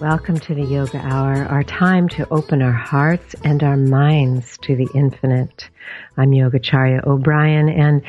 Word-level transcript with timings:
Welcome 0.00 0.40
to 0.40 0.54
the 0.54 0.64
Yoga 0.64 0.96
Hour, 0.96 1.44
our 1.44 1.62
time 1.62 2.08
to 2.10 2.26
open 2.30 2.62
our 2.62 2.72
hearts 2.72 3.34
and 3.44 3.62
our 3.62 3.76
minds 3.76 4.56
to 4.62 4.74
the 4.74 4.88
infinite. 4.94 5.68
I'm 6.16 6.30
Yogacharya 6.30 7.06
O'Brien, 7.06 7.68
and 7.68 8.00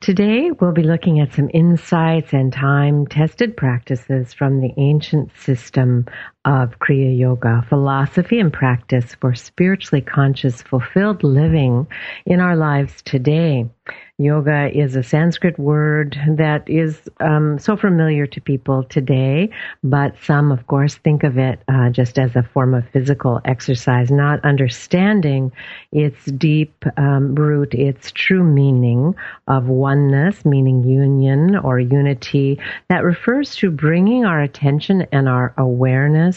today 0.00 0.50
we'll 0.50 0.72
be 0.72 0.82
looking 0.82 1.20
at 1.20 1.34
some 1.34 1.48
insights 1.54 2.32
and 2.32 2.52
time 2.52 3.06
tested 3.06 3.56
practices 3.56 4.34
from 4.34 4.60
the 4.60 4.72
ancient 4.76 5.30
system 5.38 6.06
of 6.46 6.78
Kriya 6.78 7.18
Yoga, 7.18 7.66
philosophy 7.68 8.38
and 8.38 8.52
practice 8.52 9.16
for 9.20 9.34
spiritually 9.34 10.00
conscious, 10.00 10.62
fulfilled 10.62 11.24
living 11.24 11.88
in 12.24 12.38
our 12.40 12.56
lives 12.56 13.02
today. 13.02 13.68
Yoga 14.18 14.70
is 14.74 14.96
a 14.96 15.02
Sanskrit 15.02 15.58
word 15.58 16.18
that 16.26 16.68
is 16.70 17.02
um, 17.20 17.58
so 17.58 17.76
familiar 17.76 18.26
to 18.26 18.40
people 18.40 18.82
today, 18.84 19.50
but 19.84 20.14
some, 20.22 20.50
of 20.50 20.66
course, 20.66 20.94
think 20.94 21.22
of 21.22 21.36
it 21.36 21.60
uh, 21.68 21.90
just 21.90 22.18
as 22.18 22.34
a 22.34 22.42
form 22.42 22.72
of 22.72 22.88
physical 22.88 23.42
exercise, 23.44 24.10
not 24.10 24.42
understanding 24.42 25.52
its 25.92 26.24
deep 26.24 26.82
um, 26.96 27.34
root, 27.34 27.74
its 27.74 28.10
true 28.10 28.42
meaning 28.42 29.14
of 29.48 29.66
oneness, 29.66 30.46
meaning 30.46 30.82
union 30.82 31.54
or 31.54 31.78
unity, 31.78 32.58
that 32.88 33.04
refers 33.04 33.54
to 33.56 33.70
bringing 33.70 34.24
our 34.24 34.40
attention 34.40 35.06
and 35.12 35.28
our 35.28 35.52
awareness 35.58 36.35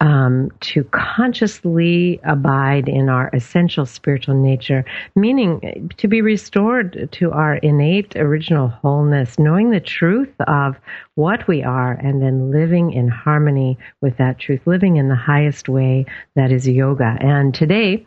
um, 0.00 0.50
to 0.60 0.84
consciously 0.84 2.20
abide 2.24 2.88
in 2.88 3.08
our 3.08 3.30
essential 3.32 3.86
spiritual 3.86 4.34
nature, 4.34 4.84
meaning 5.14 5.90
to 5.96 6.08
be 6.08 6.20
restored 6.20 7.08
to 7.12 7.30
our 7.30 7.56
innate 7.56 8.16
original 8.16 8.68
wholeness, 8.68 9.38
knowing 9.38 9.70
the 9.70 9.80
truth 9.80 10.34
of 10.46 10.76
what 11.14 11.46
we 11.46 11.62
are, 11.62 11.92
and 11.92 12.20
then 12.20 12.50
living 12.50 12.92
in 12.92 13.08
harmony 13.08 13.78
with 14.00 14.16
that 14.18 14.38
truth, 14.38 14.60
living 14.66 14.96
in 14.96 15.08
the 15.08 15.14
highest 15.14 15.68
way 15.68 16.04
that 16.34 16.50
is 16.50 16.68
yoga. 16.68 17.16
And 17.20 17.54
today, 17.54 18.06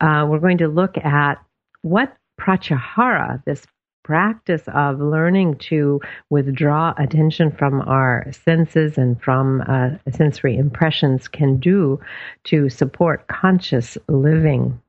uh, 0.00 0.26
we're 0.28 0.40
going 0.40 0.58
to 0.58 0.68
look 0.68 0.96
at 0.98 1.34
what 1.82 2.16
pratyahara, 2.40 3.44
this 3.44 3.64
practice 4.06 4.62
of 4.68 5.00
learning 5.00 5.56
to 5.56 6.00
withdraw 6.30 6.94
attention 6.96 7.50
from 7.50 7.80
our 7.80 8.24
senses 8.30 8.96
and 8.96 9.20
from 9.20 9.60
uh, 9.62 9.90
sensory 10.12 10.56
impressions 10.56 11.26
can 11.26 11.56
do 11.58 11.98
to 12.44 12.68
support 12.68 13.26
conscious 13.26 13.98
living. 14.06 14.80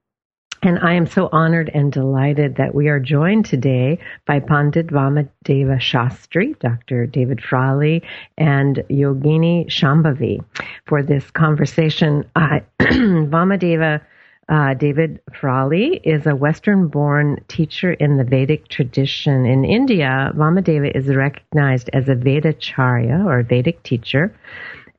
And 0.62 0.78
I 0.80 0.94
am 0.94 1.08
so 1.08 1.30
honored 1.32 1.72
and 1.74 1.92
delighted 1.92 2.58
that 2.58 2.76
we 2.76 2.90
are 2.90 3.00
joined 3.00 3.46
today 3.46 4.00
by 4.28 4.40
Pandit 4.40 4.88
Vamadeva 4.88 5.80
Shastri, 5.80 6.58
Dr. 6.60 7.08
David 7.08 7.44
Frawley, 7.44 8.04
and 8.38 8.84
Yogini 8.90 9.68
Shambhavi 9.68 10.44
for 10.86 11.02
this 11.02 11.30
conversation. 11.32 12.24
Uh, 12.36 12.60
Vamadeva 12.80 14.02
uh, 14.50 14.74
David 14.74 15.20
Frawley 15.34 16.00
is 16.04 16.26
a 16.26 16.36
Western 16.36 16.88
born 16.88 17.44
teacher 17.48 17.92
in 17.94 18.18
the 18.18 18.24
Vedic 18.24 18.68
tradition. 18.70 19.46
In 19.46 19.66
India, 19.66 20.32
Vamadeva 20.36 20.96
is 20.96 21.08
recognized 21.08 21.90
as 21.94 22.08
a 22.08 22.16
Vedacharya 22.16 23.26
or 23.26 23.44
Vedic 23.44 23.84
teacher 23.84 24.34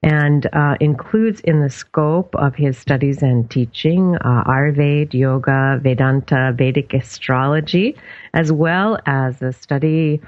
and 0.03 0.47
uh, 0.53 0.77
includes 0.81 1.41
in 1.41 1.61
the 1.61 1.71
scope 1.71 2.35
of 2.37 2.55
his 2.55 2.79
studies 2.79 3.23
and 3.23 3.51
teaching 3.51 4.17
uh, 4.17 4.45
Ayurveda, 4.45 5.13
Yoga, 5.15 5.81
Vedanta, 5.83 6.53
Vedic 6.57 6.95
astrology, 6.95 7.97
as 8.33 8.53
well 8.53 8.99
as 9.07 9.39
the 9.39 9.53
study 9.53 10.21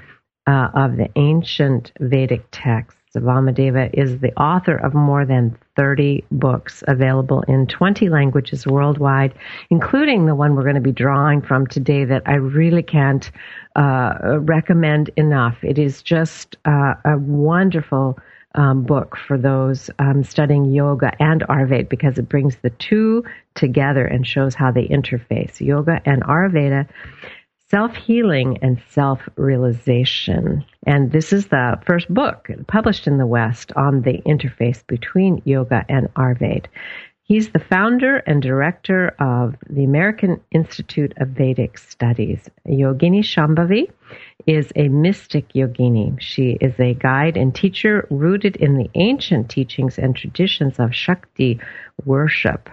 uh, 0.47 0.69
of 0.73 0.97
the 0.97 1.09
ancient 1.15 1.91
Vedic 1.99 2.43
texts. 2.51 3.00
Vamadeva 3.19 3.89
is 3.93 4.19
the 4.19 4.33
author 4.39 4.75
of 4.77 4.93
more 4.93 5.25
than 5.25 5.57
30 5.75 6.23
books 6.31 6.83
available 6.87 7.41
in 7.47 7.67
20 7.67 8.09
languages 8.09 8.65
worldwide, 8.65 9.33
including 9.69 10.25
the 10.25 10.35
one 10.35 10.55
we're 10.55 10.63
going 10.63 10.75
to 10.75 10.81
be 10.81 10.91
drawing 10.91 11.41
from 11.41 11.67
today 11.67 12.05
that 12.05 12.23
I 12.25 12.35
really 12.35 12.83
can't 12.83 13.29
uh, 13.75 14.39
recommend 14.39 15.09
enough. 15.17 15.57
It 15.63 15.77
is 15.77 16.01
just 16.01 16.55
uh, 16.65 16.93
a 17.05 17.17
wonderful 17.17 18.17
um, 18.55 18.83
book 18.83 19.17
for 19.17 19.37
those 19.37 19.89
um, 19.99 20.23
studying 20.23 20.65
yoga 20.71 21.11
and 21.21 21.41
Ayurveda 21.43 21.89
because 21.89 22.17
it 22.17 22.27
brings 22.27 22.57
the 22.57 22.69
two 22.71 23.23
together 23.55 24.05
and 24.05 24.27
shows 24.27 24.55
how 24.55 24.71
they 24.71 24.87
interface. 24.87 25.61
Yoga 25.61 26.01
and 26.05 26.23
Ayurveda 26.23 26.87
Self 27.71 27.95
Healing 27.95 28.57
and 28.61 28.81
Self 28.89 29.21
Realization. 29.37 30.65
And 30.85 31.09
this 31.09 31.31
is 31.31 31.47
the 31.47 31.79
first 31.85 32.13
book 32.13 32.49
published 32.67 33.07
in 33.07 33.17
the 33.17 33.25
West 33.25 33.71
on 33.77 34.01
the 34.01 34.21
interface 34.25 34.85
between 34.87 35.41
yoga 35.45 35.85
and 35.87 36.13
Ayurveda. 36.15 36.65
He's 37.23 37.51
the 37.51 37.59
founder 37.59 38.17
and 38.27 38.41
director 38.41 39.15
of 39.19 39.55
the 39.69 39.85
American 39.85 40.41
Institute 40.51 41.13
of 41.15 41.29
Vedic 41.29 41.77
Studies. 41.77 42.49
Yogini 42.67 43.21
Shambhavi 43.21 43.89
is 44.45 44.73
a 44.75 44.89
mystic 44.89 45.53
yogini. 45.53 46.19
She 46.19 46.57
is 46.59 46.77
a 46.77 46.93
guide 46.93 47.37
and 47.37 47.55
teacher 47.55 48.05
rooted 48.09 48.57
in 48.57 48.75
the 48.75 48.89
ancient 48.95 49.49
teachings 49.49 49.97
and 49.97 50.13
traditions 50.13 50.77
of 50.77 50.93
Shakti 50.93 51.61
worship. 52.03 52.69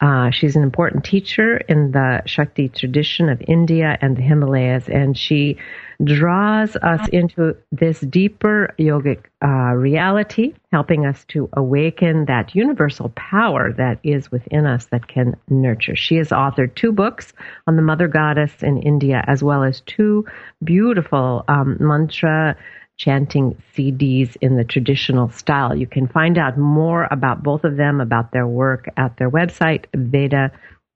Uh, 0.00 0.30
she's 0.30 0.56
an 0.56 0.62
important 0.62 1.04
teacher 1.04 1.56
in 1.56 1.92
the 1.92 2.20
Shakti 2.26 2.68
tradition 2.68 3.28
of 3.28 3.40
India 3.46 3.96
and 4.00 4.16
the 4.16 4.22
Himalayas, 4.22 4.88
and 4.88 5.16
she 5.16 5.56
draws 6.02 6.74
us 6.76 7.08
into 7.08 7.56
this 7.70 8.00
deeper 8.00 8.74
yogic 8.78 9.26
uh, 9.42 9.72
reality, 9.74 10.52
helping 10.72 11.06
us 11.06 11.24
to 11.26 11.48
awaken 11.52 12.24
that 12.24 12.54
universal 12.54 13.10
power 13.10 13.72
that 13.72 14.00
is 14.02 14.32
within 14.32 14.66
us 14.66 14.86
that 14.86 15.06
can 15.06 15.36
nurture. 15.48 15.94
She 15.94 16.16
has 16.16 16.30
authored 16.30 16.74
two 16.74 16.90
books 16.90 17.32
on 17.68 17.76
the 17.76 17.82
Mother 17.82 18.08
Goddess 18.08 18.62
in 18.62 18.78
India, 18.78 19.24
as 19.28 19.42
well 19.44 19.62
as 19.62 19.80
two 19.82 20.26
beautiful 20.64 21.44
um, 21.46 21.76
mantra 21.78 22.56
chanting 22.96 23.60
CDs 23.76 24.36
in 24.40 24.56
the 24.56 24.64
traditional 24.64 25.30
style. 25.30 25.74
You 25.74 25.86
can 25.86 26.08
find 26.08 26.38
out 26.38 26.56
more 26.56 27.08
about 27.10 27.42
both 27.42 27.64
of 27.64 27.76
them, 27.76 28.00
about 28.00 28.32
their 28.32 28.46
work 28.46 28.88
at 28.96 29.16
their 29.16 29.30
website, 29.30 29.86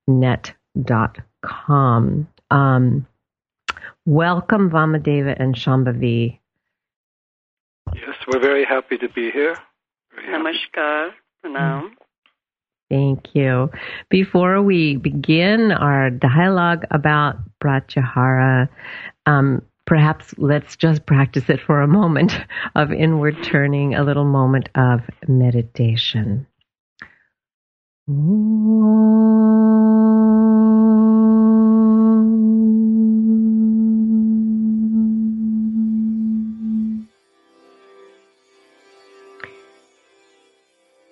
vedanet.com. 0.08 2.28
Um, 2.50 3.06
Welcome, 4.08 4.70
Vamadeva 4.70 5.36
and 5.38 5.54
Shambhavi. 5.54 6.38
Yes, 7.94 8.16
we're 8.26 8.40
very 8.40 8.64
happy 8.64 8.96
to 8.96 9.08
be 9.10 9.30
here. 9.30 9.54
Namaskar. 10.30 11.10
Pranam. 11.44 11.90
Thank 12.88 13.34
you. 13.34 13.70
Before 14.08 14.62
we 14.62 14.96
begin 14.96 15.72
our 15.72 16.08
dialogue 16.08 16.86
about 16.90 17.36
Pratyahara, 17.62 18.70
um, 19.26 19.60
perhaps 19.88 20.34
let's 20.36 20.76
just 20.76 21.06
practice 21.06 21.48
it 21.48 21.58
for 21.62 21.80
a 21.80 21.88
moment 21.88 22.38
of 22.76 22.92
inward 22.92 23.42
turning, 23.42 23.94
a 23.94 24.04
little 24.04 24.26
moment 24.26 24.68
of 24.74 25.00
meditation. 25.26 26.46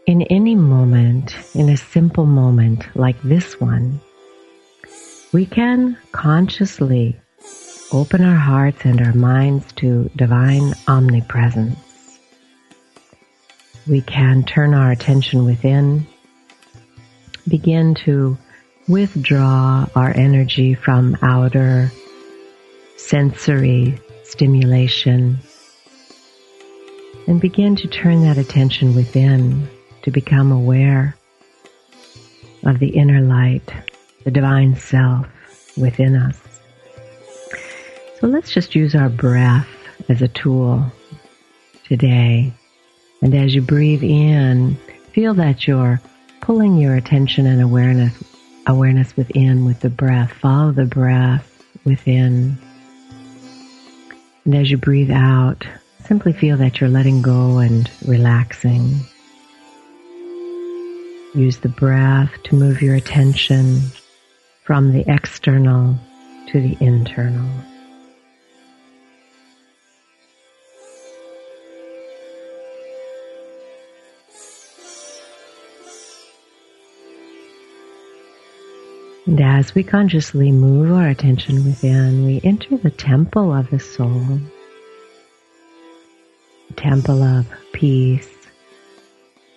in 0.06 0.22
any 0.30 0.54
moment, 0.54 1.34
in 1.54 1.68
a 1.68 1.76
simple 1.76 2.26
moment 2.26 2.86
like 2.94 3.20
this 3.22 3.60
one, 3.60 4.00
we 5.32 5.44
can 5.44 5.96
consciously 6.12 7.18
open 7.92 8.24
our 8.24 8.36
hearts 8.36 8.84
and 8.84 9.00
our 9.00 9.12
minds 9.12 9.72
to 9.74 10.10
divine 10.16 10.74
omnipresence. 10.88 11.78
We 13.86 14.00
can 14.00 14.42
turn 14.42 14.74
our 14.74 14.90
attention 14.90 15.44
within, 15.44 16.06
begin 17.46 17.94
to 18.06 18.36
withdraw 18.88 19.86
our 19.94 20.10
energy 20.16 20.74
from 20.74 21.16
outer 21.22 21.92
sensory 22.96 24.00
stimulation, 24.24 25.38
and 27.28 27.40
begin 27.40 27.76
to 27.76 27.88
turn 27.88 28.22
that 28.22 28.38
attention 28.38 28.94
within 28.94 29.68
to 30.02 30.10
become 30.10 30.50
aware 30.50 31.16
of 32.64 32.80
the 32.80 32.88
inner 32.88 33.20
light, 33.20 33.72
the 34.24 34.30
divine 34.30 34.74
self 34.74 35.28
within 35.76 36.16
us. 36.16 36.55
So 38.26 38.30
let's 38.30 38.52
just 38.52 38.74
use 38.74 38.96
our 38.96 39.08
breath 39.08 39.68
as 40.08 40.20
a 40.20 40.26
tool 40.26 40.90
today. 41.84 42.52
And 43.22 43.32
as 43.32 43.54
you 43.54 43.62
breathe 43.62 44.02
in, 44.02 44.74
feel 45.12 45.32
that 45.34 45.68
you're 45.68 46.00
pulling 46.40 46.76
your 46.76 46.96
attention 46.96 47.46
and 47.46 47.62
awareness 47.62 48.12
awareness 48.66 49.16
within 49.16 49.64
with 49.64 49.78
the 49.78 49.90
breath. 49.90 50.32
Follow 50.32 50.72
the 50.72 50.86
breath 50.86 51.62
within. 51.84 52.58
And 54.44 54.56
as 54.56 54.72
you 54.72 54.76
breathe 54.76 55.12
out, 55.12 55.64
simply 56.04 56.32
feel 56.32 56.56
that 56.56 56.80
you're 56.80 56.90
letting 56.90 57.22
go 57.22 57.58
and 57.58 57.88
relaxing. 58.08 59.02
Use 61.32 61.58
the 61.58 61.68
breath 61.68 62.32
to 62.42 62.56
move 62.56 62.82
your 62.82 62.96
attention 62.96 63.82
from 64.64 64.90
the 64.90 65.04
external 65.06 65.96
to 66.48 66.60
the 66.60 66.76
internal. 66.84 67.48
And 79.26 79.40
as 79.40 79.74
we 79.74 79.82
consciously 79.82 80.52
move 80.52 80.92
our 80.92 81.08
attention 81.08 81.64
within, 81.64 82.24
we 82.24 82.40
enter 82.44 82.76
the 82.76 82.90
temple 82.90 83.52
of 83.52 83.68
the 83.70 83.80
soul, 83.80 84.38
the 86.68 86.74
temple 86.76 87.24
of 87.24 87.44
peace 87.72 88.32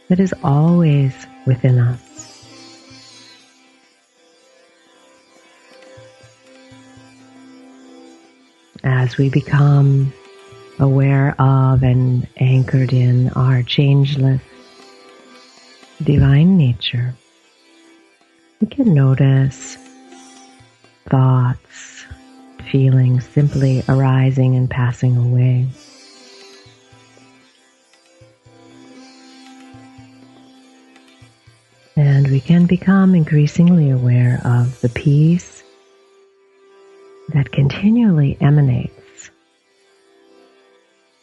that 0.07 0.19
is 0.19 0.33
always 0.43 1.13
within 1.45 1.77
us. 1.77 2.43
As 8.83 9.17
we 9.17 9.29
become 9.29 10.11
aware 10.79 11.39
of 11.39 11.83
and 11.83 12.27
anchored 12.37 12.91
in 12.91 13.29
our 13.33 13.61
changeless 13.61 14.41
divine 16.01 16.57
nature, 16.57 17.13
we 18.59 18.67
can 18.67 18.93
notice 18.93 19.77
thoughts, 21.09 22.05
feelings 22.69 23.27
simply 23.27 23.83
arising 23.87 24.55
and 24.55 24.69
passing 24.69 25.15
away. 25.15 25.65
And 31.95 32.27
we 32.29 32.39
can 32.39 32.65
become 32.65 33.15
increasingly 33.15 33.89
aware 33.89 34.41
of 34.43 34.79
the 34.81 34.89
peace 34.89 35.63
that 37.29 37.51
continually 37.51 38.37
emanates 38.41 39.31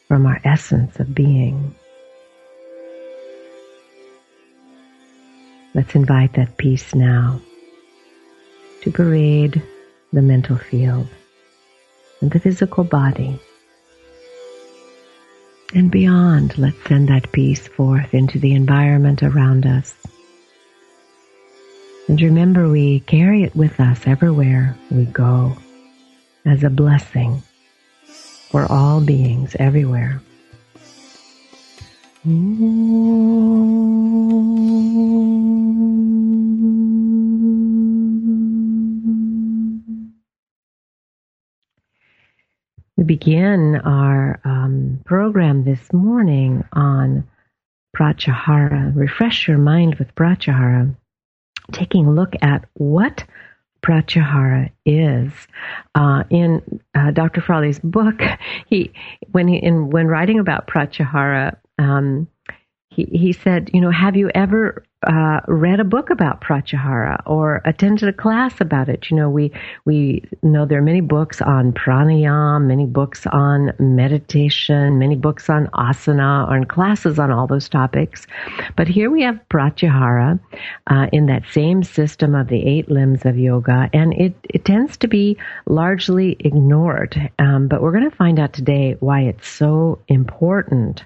from 0.09 0.27
our 0.27 0.41
essence 0.45 0.99
of 1.01 1.15
being. 1.15 1.75
Let's 5.77 5.95
invite 5.95 6.33
that 6.33 6.57
peace 6.57 6.95
now 6.95 7.39
to 8.81 8.91
parade 8.91 9.63
the 10.11 10.23
mental 10.23 10.57
field 10.57 11.07
and 12.23 12.31
the 12.31 12.41
physical 12.41 12.83
body. 12.83 13.39
And 15.75 15.91
beyond, 15.91 16.57
let's 16.57 16.83
send 16.89 17.11
that 17.11 17.31
peace 17.31 17.69
forth 17.69 18.15
into 18.15 18.39
the 18.39 18.55
environment 18.55 19.23
around 19.23 19.67
us. 19.67 19.95
And 22.09 22.23
remember, 22.23 22.71
we 22.71 23.01
carry 23.01 23.43
it 23.43 23.55
with 23.55 23.79
us 23.79 24.07
everywhere 24.07 24.79
we 24.91 25.05
go 25.05 25.59
as 26.47 26.65
a 26.65 26.71
blessing 26.71 27.43
for 28.51 28.65
all 28.65 29.03
beings 29.03 29.55
everywhere. 29.59 30.23
We 42.97 43.05
begin 43.05 43.77
our 43.77 44.41
um, 44.45 45.01
program 45.05 45.65
this 45.65 45.93
morning 45.93 46.65
on 46.73 47.29
Pratyahara. 47.95 48.97
Refresh 48.97 49.49
your 49.49 49.59
mind 49.59 49.97
with 49.97 50.15
Pratyahara 50.15 50.97
taking 51.73 52.07
a 52.07 52.13
look 52.13 52.35
at 52.43 52.65
what 52.75 53.25
pratyahara 53.83 54.71
is. 54.85 55.33
Uh, 55.95 56.25
in 56.31 56.81
uh, 56.95 57.11
Dr. 57.11 57.41
Frawley's 57.41 57.79
book, 57.79 58.21
he 58.67 58.93
when 59.33 59.49
he 59.49 59.57
in 59.57 59.91
when 59.91 60.07
writing 60.07 60.39
about 60.39 60.67
pratyahara, 60.67 61.57
um, 61.79 62.29
he 62.91 63.05
he 63.05 63.33
said, 63.33 63.71
you 63.73 63.81
know, 63.81 63.91
have 63.91 64.17
you 64.17 64.31
ever 64.35 64.85
uh, 65.07 65.41
read 65.47 65.81
a 65.81 65.85
book 65.85 66.11
about 66.11 66.41
pratyahara 66.41 67.23
or 67.27 67.63
attended 67.65 68.09
a 68.09 68.13
class 68.13 68.61
about 68.61 68.89
it. 68.89 69.11
You 69.11 69.17
know, 69.17 69.31
we 69.31 69.53
we 69.85 70.25
know 70.43 70.67
there 70.67 70.79
are 70.79 70.83
many 70.83 71.01
books 71.01 71.41
on 71.41 71.73
pranayama, 71.73 72.65
many 72.65 72.87
books 72.87 73.27
on 73.27 73.73
meditation, 73.79 74.99
many 74.99 75.15
books 75.15 75.49
on 75.49 75.69
asana, 75.69 76.51
or 76.51 76.65
classes 76.67 77.19
on 77.19 77.31
all 77.31 77.47
those 77.47 77.69
topics. 77.69 78.27
But 78.77 78.89
here 78.89 79.11
we 79.11 79.23
have 79.23 79.41
pratyahara 79.49 80.41
uh, 80.89 81.07
in 81.13 81.27
that 81.27 81.45
same 81.53 81.83
system 81.83 82.35
of 82.35 82.49
the 82.49 82.67
eight 82.67 82.91
limbs 82.91 83.25
of 83.25 83.39
yoga, 83.39 83.89
and 83.93 84.13
it 84.15 84.35
it 84.43 84.65
tends 84.65 84.97
to 84.99 85.09
be 85.09 85.37
largely 85.67 86.37
ignored. 86.41 87.31
Um, 87.39 87.69
but 87.69 87.81
we're 87.81 87.93
going 87.93 88.11
to 88.11 88.17
find 88.17 88.39
out 88.39 88.53
today 88.53 88.97
why 89.01 89.21
it's 89.23 89.49
so 89.49 90.01
important. 90.09 91.05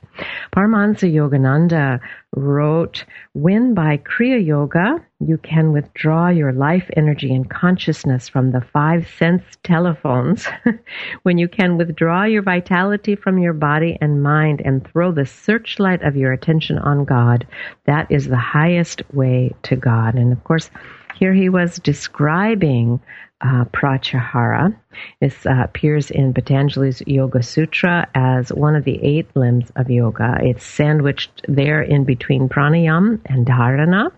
Paramahansa 0.52 1.12
Yogananda 1.12 2.00
wrote, 2.36 3.04
"When 3.32 3.74
by 3.74 3.89
by 3.90 3.96
Kriya 3.96 4.46
Yoga, 4.46 5.04
you 5.18 5.36
can 5.36 5.72
withdraw 5.72 6.28
your 6.28 6.52
life 6.52 6.88
energy 6.96 7.34
and 7.34 7.50
consciousness 7.50 8.28
from 8.28 8.52
the 8.52 8.60
five 8.60 9.08
sense 9.18 9.42
telephones 9.64 10.46
when 11.24 11.38
you 11.38 11.48
can 11.48 11.76
withdraw 11.76 12.22
your 12.22 12.42
vitality 12.42 13.16
from 13.16 13.38
your 13.38 13.52
body 13.52 13.98
and 14.00 14.22
mind 14.22 14.62
and 14.64 14.86
throw 14.86 15.10
the 15.10 15.26
searchlight 15.26 16.02
of 16.02 16.14
your 16.14 16.30
attention 16.32 16.78
on 16.78 17.04
God. 17.04 17.44
That 17.86 18.06
is 18.12 18.28
the 18.28 18.36
highest 18.36 19.02
way 19.12 19.50
to 19.64 19.74
God. 19.74 20.14
And 20.14 20.32
of 20.32 20.44
course, 20.44 20.70
here 21.16 21.34
he 21.34 21.48
was 21.48 21.80
describing 21.80 23.00
uh, 23.40 23.64
pratyahara. 23.66 24.76
This 25.20 25.46
uh, 25.46 25.62
appears 25.64 26.10
in 26.10 26.34
Patanjali's 26.34 27.02
Yoga 27.06 27.42
Sutra 27.42 28.08
as 28.14 28.52
one 28.52 28.76
of 28.76 28.84
the 28.84 29.02
eight 29.02 29.34
limbs 29.34 29.70
of 29.76 29.90
yoga. 29.90 30.38
It's 30.40 30.64
sandwiched 30.64 31.42
there 31.48 31.82
in 31.82 32.04
between 32.04 32.48
pranayama 32.48 33.20
and 33.26 33.46
dharana 33.46 34.12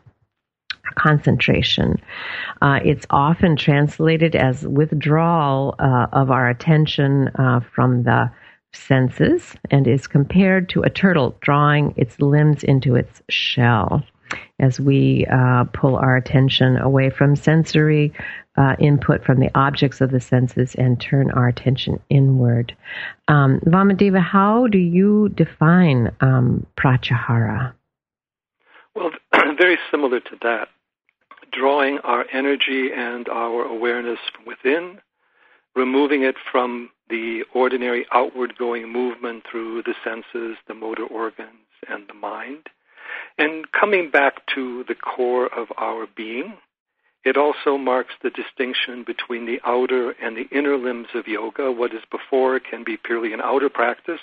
concentration. 0.95 1.97
Uh, 2.61 2.81
it's 2.85 3.07
often 3.11 3.57
translated 3.57 4.35
as 4.35 4.67
withdrawal 4.67 5.75
uh, 5.79 6.07
of 6.12 6.31
our 6.31 6.49
attention 6.49 7.29
uh, 7.29 7.61
from 7.61 8.02
the 8.02 8.31
senses 8.75 9.55
and 9.71 9.87
is 9.87 10.07
compared 10.07 10.69
to 10.69 10.83
a 10.83 10.91
turtle 10.91 11.37
drawing 11.41 11.95
its 11.97 12.19
limbs 12.21 12.64
into 12.64 12.95
its 12.95 13.23
shell 13.29 14.02
as 14.59 14.81
we 14.81 15.27
uh, 15.27 15.65
pull 15.73 15.97
our 15.97 16.17
attention 16.17 16.77
away 16.77 17.11
from 17.11 17.37
sensory 17.37 18.12
uh, 18.57 18.77
input 18.79 19.25
from 19.25 19.41
the 19.41 19.51
objects 19.55 20.01
of 20.01 20.11
the 20.11 20.21
senses 20.21 20.75
and 20.75 21.01
turn 21.01 21.31
our 21.31 21.49
attention 21.49 21.99
inward. 22.11 22.77
Um, 23.29 23.61
Vamadeva, 23.61 24.21
how 24.21 24.67
do 24.67 24.79
you 24.79 25.31
define 25.31 26.15
um, 26.21 26.67
pratyahara? 26.77 27.73
Well, 28.95 29.11
very 29.59 29.79
similar 29.91 30.21
to 30.21 30.37
that. 30.43 30.69
Drawing 31.51 31.99
our 31.99 32.25
energy 32.33 32.91
and 32.95 33.29
our 33.29 33.65
awareness 33.65 34.19
from 34.35 34.47
within, 34.47 35.01
removing 35.75 36.23
it 36.23 36.37
from 36.51 36.91
the 37.09 37.43
ordinary 37.55 38.07
outward 38.12 38.57
going 38.57 38.91
movement 38.91 39.45
through 39.51 39.83
the 39.83 39.95
senses, 40.05 40.57
the 40.67 40.75
motor 40.75 41.05
organs, 41.05 41.69
and 41.89 42.07
the 42.09 42.15
mind, 42.15 42.69
and 43.39 43.71
coming 43.73 44.11
back 44.11 44.47
to 44.55 44.85
the 44.89 44.95
core 44.95 45.47
of 45.47 45.69
our 45.77 46.07
being, 46.17 46.55
it 47.25 47.37
also 47.37 47.79
marks 47.79 48.15
the 48.23 48.31
distinction 48.31 49.05
between 49.05 49.47
the 49.47 49.61
outer 49.65 50.11
and 50.11 50.37
the 50.37 50.49
inner 50.57 50.77
limbs 50.77 51.09
of 51.15 51.29
yoga. 51.29 51.71
What 51.71 51.95
is 51.95 52.03
before 52.11 52.59
can 52.59 52.83
be 52.85 52.97
purely 52.97 53.33
an 53.33 53.41
outer 53.41 53.69
practice, 53.69 54.21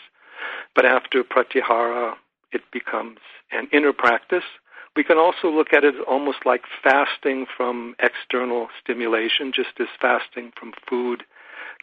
but 0.76 0.86
after 0.86 1.24
pratyahara, 1.24 2.16
it 2.52 2.62
becomes 2.72 3.20
an 3.52 3.68
inner 3.72 3.94
practice. 3.94 4.44
We 4.96 5.04
can 5.04 5.18
also 5.18 5.50
look 5.50 5.72
at 5.74 5.84
it 5.84 5.96
almost 6.08 6.40
like 6.46 6.64
fasting 6.84 7.46
from 7.56 7.96
external 8.00 8.68
stimulation, 8.82 9.54
just 9.54 9.80
as 9.80 9.88
fasting 10.02 10.52
from 10.60 10.74
food 10.90 11.24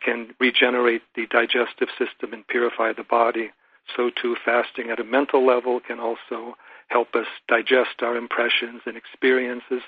can 0.05 0.35
regenerate 0.39 1.03
the 1.15 1.27
digestive 1.27 1.89
system 1.99 2.33
and 2.33 2.47
purify 2.47 2.93
the 2.93 3.05
body. 3.05 3.51
So 3.97 4.11
too, 4.11 4.37
fasting 4.45 4.91
at 4.91 5.01
a 5.01 5.05
mental 5.05 5.47
level 5.47 5.81
can 5.81 6.01
also 6.01 6.57
help 6.89 7.15
us 7.15 7.27
digest 7.49 8.03
our 8.03 8.17
impressions 8.17 8.83
and 8.87 8.97
experiences 8.97 9.83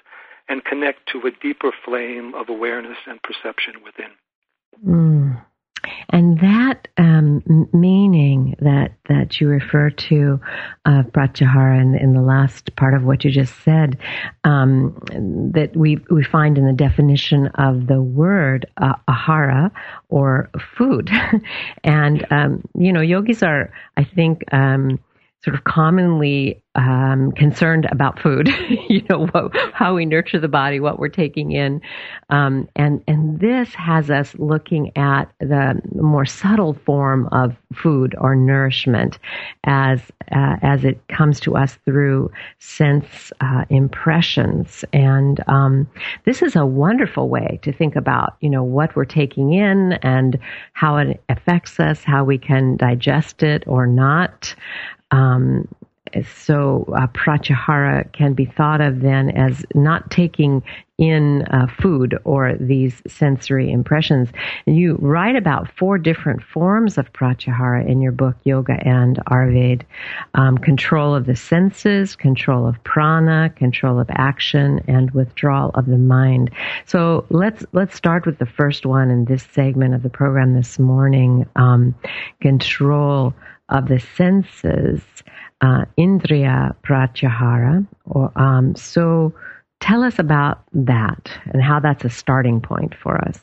and 0.49 0.65
connect 0.65 1.09
to 1.13 1.27
a 1.27 1.31
deeper 1.31 1.73
flame 1.85 2.35
of 2.35 2.49
awareness 2.49 2.99
and 3.07 3.21
perception 3.23 3.75
within. 3.85 4.11
Mm. 4.87 5.43
And 6.11 6.41
that 6.41 6.89
um, 6.97 7.69
meaning 7.73 8.57
that, 8.61 8.93
that 9.09 9.41
you 9.41 9.49
refer 9.49 9.91
to 9.91 10.41
uh, 10.85 11.03
pratyahara 11.03 11.81
in, 11.81 11.95
in 11.95 12.15
the 12.15 12.23
last 12.23 12.75
part 12.77 12.95
of 12.95 13.05
what 13.05 13.25
you 13.25 13.31
just 13.31 13.55
said, 13.63 13.99
um, 14.45 14.99
that 15.55 15.77
we 15.77 15.99
we 16.11 16.25
find 16.25 16.59
in 16.59 16.67
the 16.67 16.73
definition 16.73 17.49
of 17.55 17.87
the 17.87 18.01
word 18.01 18.67
uh, 18.79 18.95
ahara 19.09 19.71
or 20.09 20.51
food, 20.77 21.11
and 21.85 22.27
um, 22.31 22.63
you 22.75 22.93
know 22.93 23.01
yogis 23.01 23.43
are 23.43 23.73
I 23.97 24.05
think 24.05 24.43
um, 24.53 24.99
sort 25.45 25.57
of 25.57 25.65
commonly 25.65 26.63
um, 26.79 27.33
concerned 27.33 27.87
about 27.91 28.21
food, 28.21 28.49
you 28.89 29.03
know, 29.11 29.27
what, 29.27 29.53
how 29.75 29.95
we 29.95 30.07
nurture 30.07 30.39
the 30.39 30.49
body, 30.49 30.79
what 30.79 30.99
we're 30.99 31.09
taking 31.09 31.51
in, 31.51 31.81
um, 32.31 32.69
and 32.77 33.03
and 33.09 33.41
this 33.41 33.75
has 33.75 34.11
us 34.11 34.35
looking 34.39 34.97
at 34.97 35.25
the 35.41 35.81
more 35.97 36.25
subtle 36.25 36.75
form 36.87 37.29
of 37.33 37.57
food 37.75 38.15
or 38.19 38.37
nourishment 38.37 39.19
as 39.65 40.01
uh, 40.31 40.57
as 40.63 40.85
it 40.85 41.01
comes 41.09 41.41
to 41.41 41.57
us 41.57 41.77
through 41.85 42.31
sense 42.61 43.33
uh, 43.41 43.65
impressions, 43.71 44.85
and 44.93 45.43
um, 45.49 45.89
this 46.25 46.43
is 46.43 46.55
a 46.55 46.65
wonderful 46.65 47.29
way 47.29 47.59
to 47.63 47.73
think 47.73 47.97
about, 47.97 48.37
you 48.41 48.49
know, 48.49 48.63
what 48.63 48.95
we're 48.95 49.05
taking 49.05 49.53
in 49.53 49.95
and 49.95 50.39
how 50.75 50.97
it 50.97 51.21
affects 51.29 51.81
us, 51.81 52.05
how 52.05 52.23
we 52.23 52.39
can 52.39 52.77
digest 52.77 53.43
it 53.43 53.65
or 53.67 53.85
not. 53.87 54.55
Um, 55.11 55.67
so 56.25 56.85
uh, 56.97 57.07
pratyahara 57.09 58.11
can 58.13 58.35
be 58.35 58.45
thought 58.45 58.81
of 58.81 59.01
then 59.01 59.31
as 59.31 59.65
not 59.75 60.11
taking 60.11 60.63
in 60.99 61.43
uh, 61.43 61.69
food 61.81 62.19
or 62.25 62.57
these 62.59 63.01
sensory 63.07 63.71
impressions. 63.71 64.31
And 64.67 64.77
you 64.77 64.97
write 65.01 65.37
about 65.37 65.71
four 65.77 65.97
different 65.97 66.43
forms 66.43 66.99
of 66.99 67.13
pratyahara 67.13 67.89
in 67.89 68.03
your 68.03 68.11
book, 68.11 68.37
Yoga 68.43 68.81
and 68.85 69.17
Ayurveda. 69.31 69.83
Um, 70.35 70.59
control 70.59 71.15
of 71.15 71.27
the 71.27 71.37
senses, 71.37 72.17
control 72.17 72.67
of 72.67 72.83
prana, 72.83 73.51
control 73.55 74.01
of 74.01 74.09
action, 74.11 74.81
and 74.89 75.13
withdrawal 75.13 75.71
of 75.75 75.87
the 75.87 75.99
mind. 75.99 76.51
So 76.85 77.25
let's 77.31 77.65
let's 77.73 77.95
start 77.95 78.27
with 78.27 78.39
the 78.39 78.47
first 78.47 78.85
one 78.85 79.11
in 79.11 79.27
this 79.27 79.47
segment 79.53 79.95
of 79.95 80.03
the 80.03 80.11
program 80.11 80.55
this 80.55 80.81
morning. 80.81 81.47
Um, 81.55 81.95
control 82.41 83.35
of 83.69 83.89
the 83.89 84.01
senses, 84.01 85.03
uh, 85.61 85.85
Indriya 85.99 86.75
Pratyahara. 86.83 87.87
Or, 88.05 88.33
um, 88.37 88.75
so 88.77 89.35
tell 89.81 90.03
us 90.03 90.19
about 90.19 90.63
that 90.73 91.31
and 91.53 91.63
how 91.63 91.81
that's 91.81 92.05
a 92.05 92.11
starting 92.11 92.61
point 92.61 92.95
for 92.95 93.17
us. 93.17 93.41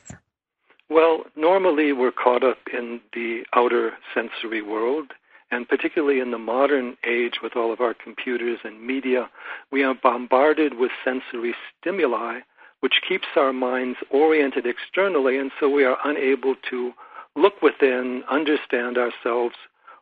Well, 0.89 1.23
normally 1.35 1.93
we're 1.93 2.11
caught 2.11 2.43
up 2.43 2.59
in 2.71 3.01
the 3.13 3.43
outer 3.53 3.93
sensory 4.13 4.61
world, 4.61 5.13
and 5.49 5.67
particularly 5.67 6.19
in 6.19 6.31
the 6.31 6.37
modern 6.37 6.95
age 7.07 7.39
with 7.41 7.55
all 7.55 7.73
of 7.73 7.81
our 7.81 7.93
computers 7.93 8.59
and 8.63 8.85
media, 8.85 9.29
we 9.71 9.83
are 9.83 9.95
bombarded 9.95 10.75
with 10.75 10.91
sensory 11.03 11.55
stimuli, 11.79 12.41
which 12.81 13.01
keeps 13.07 13.27
our 13.35 13.51
minds 13.51 13.97
oriented 14.11 14.67
externally, 14.67 15.37
and 15.39 15.51
so 15.59 15.67
we 15.69 15.83
are 15.83 15.97
unable 16.03 16.55
to 16.69 16.93
look 17.35 17.61
within, 17.61 18.23
understand 18.29 18.97
ourselves, 18.97 19.55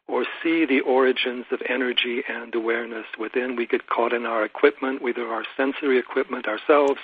or 0.08 0.26
see 0.44 0.66
the 0.66 0.82
origins 0.82 1.46
of 1.52 1.62
energy 1.68 2.24
and 2.28 2.54
awareness 2.54 3.06
within. 3.18 3.56
We 3.56 3.66
get 3.66 3.88
caught 3.88 4.14
in 4.14 4.26
our 4.26 4.44
equipment, 4.44 5.02
whether 5.02 5.28
our 5.28 5.46
sensory 5.56 5.98
equipment 5.98 6.46
ourselves 6.48 7.00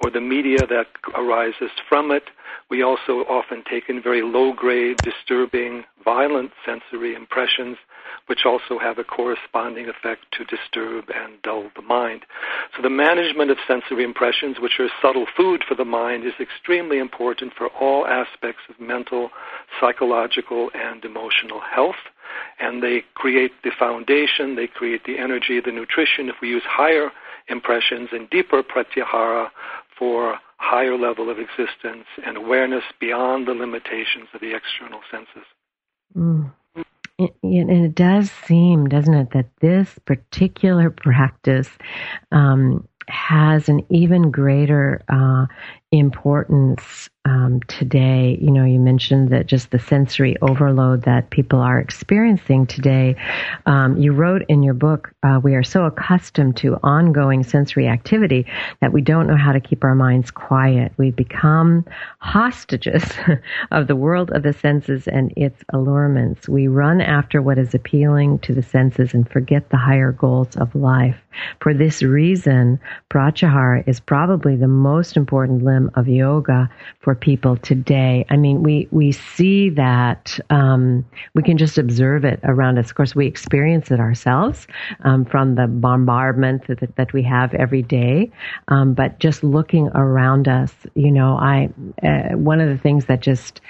or 0.00 0.10
the 0.10 0.20
media 0.20 0.66
that 0.66 0.88
arises 1.14 1.70
from 1.88 2.10
it. 2.10 2.24
We 2.68 2.82
also 2.82 3.24
often 3.28 3.62
take 3.68 3.88
in 3.88 4.02
very 4.02 4.22
low 4.22 4.52
grade, 4.52 5.02
disturbing, 5.02 5.84
violent 6.04 6.52
sensory 6.64 7.14
impressions, 7.14 7.76
which 8.26 8.44
also 8.44 8.78
have 8.78 8.98
a 8.98 9.04
corresponding 9.04 9.88
effect 9.88 10.26
to 10.32 10.44
disturb 10.44 11.04
and 11.14 11.40
dull 11.42 11.70
the 11.76 11.82
mind. 11.82 12.22
So 12.76 12.82
the 12.82 12.90
management 12.90 13.50
of 13.50 13.58
sensory 13.66 14.04
impressions, 14.04 14.56
which 14.60 14.78
are 14.78 14.88
subtle 15.00 15.26
food 15.36 15.62
for 15.66 15.74
the 15.74 15.84
mind, 15.84 16.24
is 16.24 16.34
extremely 16.40 16.98
important 16.98 17.52
for 17.56 17.68
all 17.68 18.06
aspects 18.06 18.62
of 18.68 18.80
mental, 18.80 19.30
psychological, 19.80 20.70
and 20.74 21.04
emotional 21.04 21.60
health 21.60 21.96
and 22.58 22.82
they 22.82 23.04
create 23.14 23.52
the 23.62 23.70
foundation, 23.78 24.56
they 24.56 24.66
create 24.66 25.04
the 25.04 25.18
energy, 25.18 25.60
the 25.60 25.72
nutrition. 25.72 26.28
If 26.28 26.36
we 26.40 26.48
use 26.48 26.62
higher 26.64 27.10
impressions 27.48 28.08
and 28.12 28.28
deeper 28.30 28.62
pratyahara 28.62 29.48
for 29.98 30.38
higher 30.56 30.96
level 30.96 31.28
of 31.28 31.38
existence 31.38 32.06
and 32.24 32.36
awareness 32.36 32.84
beyond 33.00 33.48
the 33.48 33.52
limitations 33.52 34.28
of 34.32 34.40
the 34.40 34.54
external 34.54 35.00
senses. 35.10 35.46
Mm. 36.16 36.52
and 37.18 37.70
it 37.70 37.94
does 37.94 38.30
seem, 38.30 38.88
doesn't 38.88 39.14
it, 39.14 39.30
that 39.32 39.46
this 39.60 39.98
particular 40.06 40.90
practice 40.90 41.68
um, 42.32 42.86
has 43.08 43.68
an 43.68 43.84
even 43.90 44.30
greater 44.30 45.02
uh, 45.08 45.46
importance 45.92 47.10
um, 47.24 47.60
today. 47.68 48.36
You 48.40 48.50
know, 48.50 48.64
you 48.64 48.80
mentioned 48.80 49.30
that 49.30 49.46
just 49.46 49.70
the 49.70 49.78
sensory 49.78 50.36
overload 50.42 51.02
that 51.02 51.30
people 51.30 51.60
are 51.60 51.78
experiencing 51.78 52.66
today. 52.66 53.14
Um, 53.66 53.96
you 53.96 54.12
wrote 54.12 54.42
in 54.48 54.62
your 54.62 54.74
book, 54.74 55.12
uh, 55.22 55.38
we 55.42 55.54
are 55.54 55.62
so 55.62 55.84
accustomed 55.84 56.56
to 56.58 56.78
ongoing 56.82 57.44
sensory 57.44 57.86
activity 57.86 58.46
that 58.80 58.92
we 58.92 59.02
don't 59.02 59.28
know 59.28 59.36
how 59.36 59.52
to 59.52 59.60
keep 59.60 59.84
our 59.84 59.94
minds 59.94 60.32
quiet. 60.32 60.92
We 60.96 61.12
become 61.12 61.84
hostages 62.18 63.04
of 63.70 63.86
the 63.86 63.96
world 63.96 64.32
of 64.32 64.42
the 64.42 64.52
senses 64.52 65.06
and 65.06 65.32
its 65.36 65.62
allurements. 65.72 66.48
We 66.48 66.66
run 66.66 67.00
after 67.00 67.40
what 67.40 67.58
is 67.58 67.74
appealing 67.74 68.40
to 68.40 68.54
the 68.54 68.62
senses 68.62 69.14
and 69.14 69.30
forget 69.30 69.70
the 69.70 69.76
higher 69.76 70.10
goals 70.10 70.56
of 70.56 70.74
life. 70.74 71.18
For 71.60 71.72
this 71.72 72.02
reason, 72.02 72.80
pratyahara 73.10 73.86
is 73.86 74.00
probably 74.00 74.56
the 74.56 74.68
most 74.68 75.16
important 75.16 75.62
limb 75.62 75.81
of 75.94 76.08
yoga 76.08 76.70
for 77.00 77.14
people 77.14 77.56
today. 77.56 78.24
I 78.30 78.36
mean, 78.36 78.62
we 78.62 78.88
we 78.90 79.12
see 79.12 79.70
that 79.70 80.38
um, 80.50 81.04
we 81.34 81.42
can 81.42 81.58
just 81.58 81.78
observe 81.78 82.24
it 82.24 82.40
around 82.44 82.78
us. 82.78 82.90
Of 82.90 82.96
course, 82.96 83.14
we 83.14 83.26
experience 83.26 83.90
it 83.90 84.00
ourselves 84.00 84.66
um, 85.04 85.24
from 85.24 85.54
the 85.54 85.66
bombardment 85.66 86.66
that, 86.66 86.96
that 86.96 87.12
we 87.12 87.22
have 87.22 87.54
every 87.54 87.82
day. 87.82 88.30
Um, 88.68 88.94
but 88.94 89.18
just 89.18 89.42
looking 89.42 89.88
around 89.88 90.48
us, 90.48 90.72
you 90.94 91.10
know, 91.10 91.36
I 91.36 91.70
uh, 92.02 92.36
one 92.36 92.60
of 92.60 92.68
the 92.68 92.78
things 92.78 93.06
that 93.06 93.20
just 93.20 93.60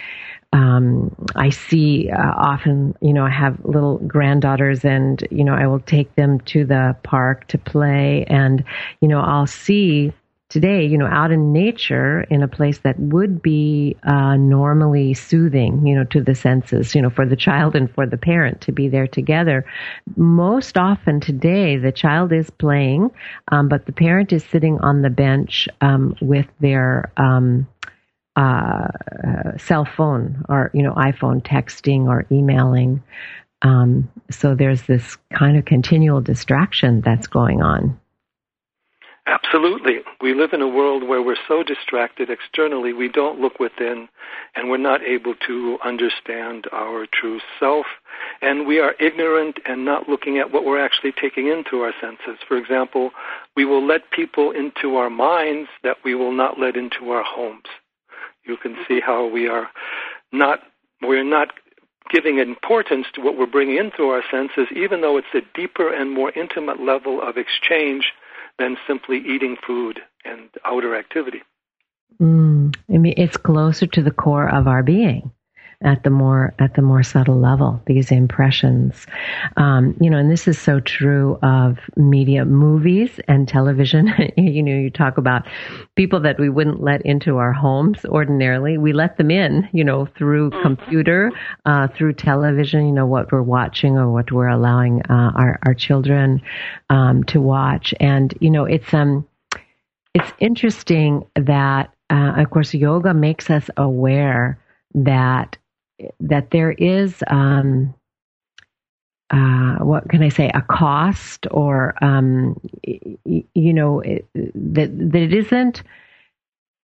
um, 0.53 1.15
I 1.35 1.49
see 1.49 2.11
uh, 2.11 2.33
often, 2.37 2.95
you 3.01 3.13
know, 3.13 3.25
I 3.25 3.31
have 3.31 3.65
little 3.65 3.99
granddaughters 3.99 4.85
and, 4.85 5.27
you 5.31 5.45
know, 5.45 5.55
I 5.55 5.67
will 5.67 5.81
take 5.81 6.15
them 6.15 6.41
to 6.41 6.67
the 6.67 6.95
park 7.03 7.49
to 7.49 7.59
play 7.59 8.27
and, 8.29 8.63
you 9.01 9.09
know, 9.09 9.21
I'll 9.21 9.47
see 9.47 10.13
today, 10.53 10.85
you 10.85 10.99
know, 10.99 11.07
out 11.07 11.33
in 11.33 11.51
nature 11.51 12.21
in 12.29 12.43
a 12.43 12.49
place 12.49 12.79
that 12.81 13.01
would 13.01 13.41
be 13.41 13.97
uh, 14.03 14.37
normally 14.37 15.15
soothing, 15.15 15.87
you 15.87 15.95
know, 15.95 16.05
to 16.05 16.23
the 16.23 16.35
senses, 16.35 16.95
you 16.95 17.01
know, 17.01 17.09
for 17.09 17.25
the 17.25 17.37
child 17.37 17.75
and 17.75 17.91
for 17.95 18.07
the 18.07 18.19
parent 18.19 18.61
to 18.61 18.71
be 18.71 18.89
there 18.89 19.07
together. 19.07 19.65
Most 20.15 20.77
often 20.77 21.21
today, 21.21 21.79
the 21.79 21.91
child 21.91 22.35
is 22.35 22.51
playing, 22.51 23.11
um, 23.51 23.69
but 23.69 23.87
the 23.87 23.93
parent 23.93 24.31
is 24.31 24.45
sitting 24.45 24.79
on 24.81 25.01
the 25.01 25.09
bench 25.09 25.69
um, 25.81 26.15
with 26.21 26.47
their 26.61 27.11
um, 27.17 27.67
uh, 28.37 28.89
cell 29.57 29.87
phone 29.87 30.45
or, 30.51 30.71
you 30.75 30.83
know, 30.83 30.93
iPhone 30.93 31.43
texting 31.43 32.09
or 32.09 32.27
emailing. 32.31 33.03
Um, 33.63 34.11
so 34.31 34.55
there's 34.55 34.83
this 34.83 35.17
kind 35.33 35.57
of 35.57 35.65
continual 35.65 36.21
distraction 36.21 37.01
that's 37.01 37.27
going 37.27 37.63
on. 37.63 37.99
Absolutely. 39.53 39.99
We 40.23 40.33
live 40.33 40.55
in 40.55 40.63
a 40.63 40.69
world 40.69 41.07
where 41.07 41.21
we're 41.21 41.37
so 41.47 41.63
distracted 41.63 42.31
externally, 42.31 42.95
we 42.95 43.09
don't 43.09 43.39
look 43.39 43.61
within, 43.61 44.09
and 44.57 44.71
we're 44.71 44.79
not 44.79 45.03
able 45.03 45.35
to 45.47 45.77
understand 45.85 46.65
our 46.73 47.07
true 47.13 47.39
self. 47.61 47.85
And 48.41 48.67
we 48.67 48.79
are 48.79 48.95
ignorant 48.99 49.59
and 49.67 49.85
not 49.85 50.09
looking 50.09 50.39
at 50.39 50.53
what 50.53 50.65
we're 50.65 50.83
actually 50.83 51.13
taking 51.21 51.49
into 51.49 51.81
our 51.81 51.93
senses. 52.01 52.41
For 52.49 52.57
example, 52.57 53.11
we 53.55 53.67
will 53.67 53.87
let 53.87 54.11
people 54.11 54.53
into 54.53 54.97
our 54.97 55.11
minds 55.11 55.69
that 55.83 55.99
we 56.03 56.15
will 56.15 56.33
not 56.33 56.59
let 56.59 56.75
into 56.75 57.11
our 57.11 57.23
homes. 57.23 57.69
You 58.47 58.57
can 58.57 58.75
see 58.89 59.01
how 59.05 59.27
we 59.29 59.49
are 59.49 59.69
not, 60.33 60.61
we're 61.03 61.25
not 61.25 61.49
giving 62.11 62.39
importance 62.39 63.07
to 63.15 63.21
what 63.21 63.37
we're 63.37 63.47
bringing 63.47 63.77
in 63.77 63.91
through 63.91 64.11
our 64.11 64.23
senses, 64.31 64.69
even 64.75 65.03
though 65.03 65.19
it's 65.19 65.35
a 65.35 65.43
deeper 65.55 65.93
and 65.93 66.11
more 66.11 66.33
intimate 66.33 66.81
level 66.81 67.21
of 67.21 67.37
exchange 67.37 68.13
than 68.59 68.77
simply 68.87 69.19
eating 69.19 69.57
food 69.67 70.01
and 70.25 70.49
outer 70.65 70.97
activity. 70.97 71.43
Mm, 72.21 72.77
I 72.93 72.99
mean, 72.99 73.15
it's 73.17 73.37
closer 73.37 73.87
to 73.87 74.03
the 74.03 74.11
core 74.11 74.49
of 74.49 74.69
our 74.69 74.83
being 74.83 75.31
at 75.85 76.03
the 76.05 76.11
more 76.11 76.55
at 76.59 76.75
the 76.75 76.83
more 76.83 77.03
subtle 77.03 77.39
level 77.39 77.81
these 77.87 78.11
impressions. 78.11 79.07
Um, 79.57 79.97
you 80.01 80.11
know 80.11 80.19
and 80.19 80.31
this 80.31 80.49
is 80.49 80.59
so 80.59 80.81
true 80.81 81.39
of 81.43 81.79
media 81.97 82.45
movies 82.45 83.21
and 83.29 83.49
television. 83.49 84.13
You 84.37 84.63
know 84.63 84.73
you 84.73 84.91
talk 84.91 85.19
about 85.19 85.47
people 85.95 86.21
that 86.21 86.39
we 86.39 86.49
wouldn't 86.49 86.83
let 86.83 87.05
into 87.05 87.37
our 87.37 87.53
homes 87.53 88.05
ordinarily. 88.05 88.79
We 88.79 88.93
let 88.93 89.17
them 89.17 89.31
in 89.31 89.69
you 89.73 89.85
know 89.85 90.07
through 90.07 90.51
mm-hmm. 90.51 90.63
computer 90.63 91.31
uh, 91.65 91.89
through 91.89 92.15
television 92.15 92.87
you 92.87 92.93
know 92.93 93.07
what 93.07 93.31
we're 93.31 93.43
watching 93.43 93.97
or 93.97 94.11
what 94.11 94.33
we're 94.33 94.49
allowing 94.49 95.03
uh, 95.09 95.33
our, 95.35 95.59
our 95.65 95.75
children 95.75 96.43
um, 96.91 97.25
to 97.25 97.41
watch. 97.41 97.95
And 98.01 98.35
you 98.41 98.51
know 98.51 98.65
it's 98.65 98.93
um 98.95 99.27
it's 100.15 100.33
interesting 100.39 101.25
that 101.37 101.93
uh, 102.11 102.35
of 102.37 102.51
course 102.51 102.75
yoga 102.75 103.15
makes 103.15 103.51
us 103.51 103.71
aware 103.77 104.59
that 104.95 105.57
that 106.21 106.51
there 106.51 106.73
is 106.73 107.23
um, 107.29 107.95
uh, 109.31 109.77
what 109.79 110.09
can 110.09 110.23
I 110.23 110.29
say 110.29 110.51
a 110.53 110.63
cost 110.63 111.47
or 111.51 111.95
um, 112.05 112.61
you 112.85 113.73
know 113.73 114.01
it, 114.01 114.27
that 114.35 114.91
that 115.13 115.23
it 115.23 115.33
isn't 115.33 115.83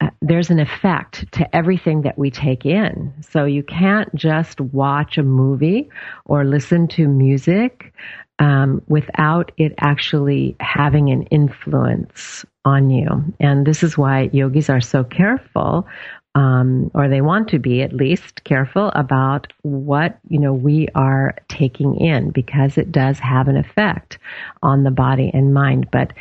uh, 0.01 0.09
there's 0.21 0.49
an 0.49 0.59
effect 0.59 1.31
to 1.33 1.55
everything 1.55 2.01
that 2.01 2.17
we 2.17 2.31
take 2.31 2.65
in. 2.65 3.13
So 3.21 3.45
you 3.45 3.61
can't 3.61 4.13
just 4.15 4.59
watch 4.59 5.19
a 5.19 5.23
movie 5.23 5.89
or 6.25 6.43
listen 6.43 6.87
to 6.89 7.07
music 7.07 7.93
um, 8.39 8.81
without 8.87 9.51
it 9.57 9.73
actually 9.77 10.55
having 10.59 11.11
an 11.11 11.23
influence 11.23 12.43
on 12.65 12.89
you. 12.89 13.23
And 13.39 13.67
this 13.67 13.83
is 13.83 13.97
why 13.97 14.31
yogis 14.33 14.69
are 14.69 14.81
so 14.81 15.03
careful 15.03 15.87
um, 16.35 16.89
or 16.93 17.09
they 17.09 17.21
want 17.21 17.49
to 17.49 17.59
be 17.59 17.81
at 17.81 17.93
least 17.93 18.43
careful 18.43 18.91
about 18.95 19.51
what 19.63 20.17
you 20.29 20.39
know 20.39 20.53
we 20.53 20.87
are 20.95 21.35
taking 21.49 21.99
in 21.99 22.29
because 22.29 22.77
it 22.77 22.91
does 22.91 23.19
have 23.19 23.47
an 23.47 23.57
effect 23.57 24.17
on 24.63 24.83
the 24.83 24.91
body 24.91 25.29
and 25.33 25.53
mind. 25.53 25.89
But 25.91 26.13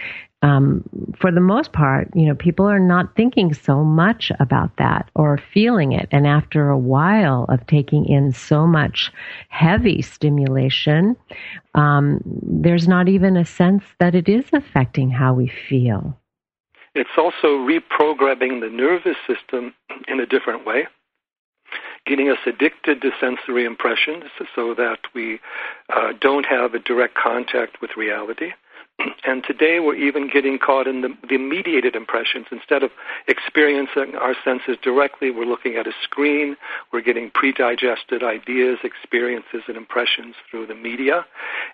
um, 0.42 0.82
for 1.18 1.30
the 1.30 1.40
most 1.40 1.72
part, 1.72 2.08
you 2.14 2.26
know, 2.26 2.34
people 2.34 2.66
are 2.66 2.80
not 2.80 3.14
thinking 3.14 3.52
so 3.52 3.84
much 3.84 4.32
about 4.40 4.74
that 4.78 5.10
or 5.14 5.38
feeling 5.52 5.92
it. 5.92 6.08
And 6.10 6.26
after 6.26 6.70
a 6.70 6.78
while 6.78 7.44
of 7.50 7.66
taking 7.66 8.06
in 8.06 8.32
so 8.32 8.66
much 8.66 9.12
heavy 9.50 10.00
stimulation, 10.00 11.14
um, 11.74 12.20
there's 12.24 12.88
not 12.88 13.08
even 13.08 13.36
a 13.36 13.44
sense 13.44 13.84
that 13.98 14.14
it 14.14 14.28
is 14.30 14.46
affecting 14.52 15.10
how 15.10 15.34
we 15.34 15.52
feel. 15.68 16.16
It's 16.94 17.10
also 17.16 17.58
reprogramming 17.58 18.60
the 18.60 18.70
nervous 18.70 19.16
system 19.26 19.74
in 20.08 20.18
a 20.18 20.26
different 20.26 20.66
way, 20.66 20.88
getting 22.04 22.28
us 22.28 22.38
addicted 22.46 23.00
to 23.02 23.10
sensory 23.20 23.64
impressions 23.64 24.24
so 24.56 24.74
that 24.74 24.98
we 25.14 25.38
uh, 25.94 26.12
don't 26.20 26.46
have 26.46 26.74
a 26.74 26.80
direct 26.80 27.14
contact 27.14 27.80
with 27.80 27.90
reality. 27.96 28.52
And 29.24 29.44
today 29.44 29.80
we're 29.80 29.96
even 29.96 30.28
getting 30.32 30.58
caught 30.58 30.86
in 30.86 31.02
the, 31.02 31.16
the 31.28 31.38
mediated 31.38 31.94
impressions. 31.94 32.46
Instead 32.50 32.82
of 32.82 32.90
experiencing 33.28 34.14
our 34.20 34.34
senses 34.44 34.76
directly, 34.82 35.30
we're 35.30 35.46
looking 35.46 35.76
at 35.76 35.86
a 35.86 35.92
screen. 36.02 36.56
We're 36.92 37.02
getting 37.02 37.30
pre-digested 37.30 38.22
ideas, 38.22 38.78
experiences, 38.82 39.62
and 39.68 39.76
impressions 39.76 40.34
through 40.50 40.66
the 40.66 40.74
media. 40.74 41.24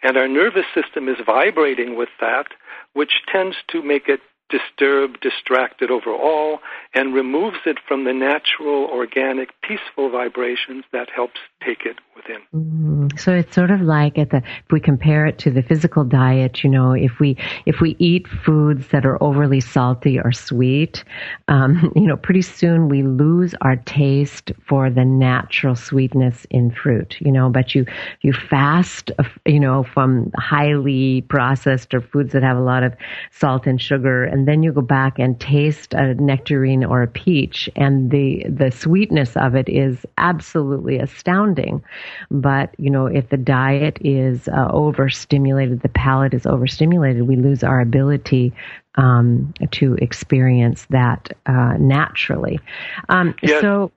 And 0.02 0.16
our 0.16 0.28
nervous 0.28 0.66
system 0.74 1.08
is 1.08 1.16
vibrating 1.24 1.96
with 1.96 2.10
that, 2.20 2.46
which 2.92 3.22
tends 3.32 3.56
to 3.68 3.82
make 3.82 4.08
it 4.08 4.20
disturbed, 4.48 5.20
distracted 5.20 5.90
overall, 5.90 6.60
and 6.94 7.14
removes 7.14 7.58
it 7.66 7.78
from 7.86 8.04
the 8.04 8.12
natural, 8.12 8.84
organic, 8.84 9.50
peaceful 9.62 10.10
vibrations 10.10 10.84
that 10.92 11.08
helps 11.14 11.40
take 11.64 11.84
it 11.84 11.96
within. 12.14 12.40
Mm, 12.54 13.18
so 13.18 13.32
it's 13.32 13.54
sort 13.54 13.70
of 13.70 13.80
like 13.80 14.18
at 14.18 14.30
the 14.30 14.38
if 14.38 14.72
we 14.72 14.80
compare 14.80 15.26
it 15.26 15.38
to 15.38 15.50
the 15.50 15.62
physical 15.62 16.04
diet, 16.04 16.62
you 16.62 16.70
know, 16.70 16.92
if 16.92 17.18
we 17.20 17.36
if 17.66 17.80
we 17.80 17.96
eat 17.98 18.26
foods 18.28 18.88
that 18.88 19.04
are 19.04 19.22
overly 19.22 19.60
salty 19.60 20.18
or 20.18 20.32
sweet, 20.32 21.04
um, 21.48 21.92
you 21.96 22.06
know, 22.06 22.16
pretty 22.16 22.42
soon 22.42 22.88
we 22.88 23.02
lose 23.02 23.54
our 23.60 23.76
taste 23.76 24.52
for 24.66 24.90
the 24.90 25.04
natural 25.04 25.74
sweetness 25.74 26.46
in 26.50 26.70
fruit, 26.70 27.16
you 27.20 27.32
know. 27.32 27.50
But 27.50 27.74
you 27.74 27.84
you 28.22 28.32
fast, 28.32 29.10
you 29.44 29.60
know, 29.60 29.82
from 29.82 30.30
highly 30.36 31.22
processed 31.22 31.94
or 31.94 32.00
foods 32.00 32.32
that 32.32 32.42
have 32.42 32.56
a 32.56 32.62
lot 32.62 32.82
of 32.82 32.94
salt 33.30 33.66
and 33.66 33.80
sugar, 33.80 34.24
and 34.36 34.46
then 34.46 34.62
you 34.62 34.72
go 34.72 34.82
back 34.82 35.18
and 35.18 35.40
taste 35.40 35.94
a 35.94 36.14
nectarine 36.14 36.84
or 36.84 37.02
a 37.02 37.08
peach, 37.08 37.68
and 37.76 38.10
the 38.10 38.44
the 38.48 38.70
sweetness 38.70 39.36
of 39.36 39.54
it 39.54 39.68
is 39.68 40.04
absolutely 40.18 40.98
astounding 40.98 41.82
but, 42.30 42.74
you 42.78 42.90
know, 42.90 43.06
if 43.06 43.28
the 43.28 43.36
diet 43.36 43.98
is 44.00 44.48
uh, 44.48 44.68
overstimulated, 44.70 45.82
the 45.82 45.88
palate 45.88 46.34
is 46.34 46.46
overstimulated, 46.46 47.22
we 47.22 47.36
lose 47.36 47.62
our 47.62 47.80
ability 47.80 48.52
um, 48.96 49.52
to 49.72 49.94
experience 49.94 50.86
that 50.90 51.36
uh, 51.46 51.74
naturally. 51.78 52.58
Um, 53.08 53.34
yes. 53.42 53.60
So, 53.60 53.92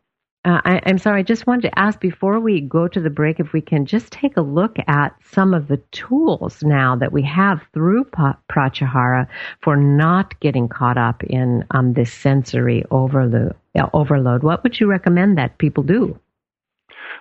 Uh, 0.45 0.61
I, 0.63 0.77
am 0.85 0.97
sorry, 0.97 1.19
I 1.19 1.23
just 1.23 1.47
wanted 1.47 1.63
to 1.63 1.79
ask 1.79 1.99
before 1.99 2.39
we 2.39 2.61
go 2.61 2.87
to 2.87 3.01
the 3.01 3.09
break 3.09 3.41
if 3.41 3.51
we 3.51 3.59
can 3.59 3.85
just 3.85 4.13
take 4.13 4.37
a 4.37 4.41
look 4.41 4.77
at 4.87 5.13
some 5.31 5.53
of 5.53 5.67
the 5.67 5.77
tools 5.91 6.63
now 6.63 6.95
that 6.95 7.11
we 7.11 7.23
have 7.23 7.61
through 7.73 8.05
Pratyahara 8.05 9.27
for 9.61 9.75
not 9.75 10.39
getting 10.39 10.69
caught 10.69 10.97
up 10.97 11.25
in 11.25 11.65
um, 11.71 11.91
this 11.91 12.13
sensory 12.13 12.85
overload, 12.89 13.53
uh, 13.77 13.89
overload. 13.93 14.43
What 14.43 14.63
would 14.63 14.79
you 14.79 14.87
recommend 14.87 15.37
that 15.37 15.57
people 15.57 15.83
do? 15.83 16.17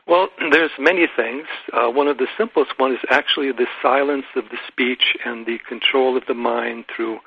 Well, 0.06 0.28
there's 0.52 0.70
many 0.78 1.06
things. 1.16 1.46
Uh, 1.72 1.90
one 1.90 2.06
of 2.06 2.18
the 2.18 2.28
simplest 2.38 2.78
one 2.78 2.92
is 2.92 3.00
actually 3.10 3.50
the 3.50 3.66
silence 3.82 4.26
of 4.36 4.44
the 4.50 4.58
speech 4.68 5.16
and 5.24 5.44
the 5.44 5.58
control 5.68 6.16
of 6.16 6.24
the 6.26 6.34
mind 6.34 6.84
through 6.94 7.18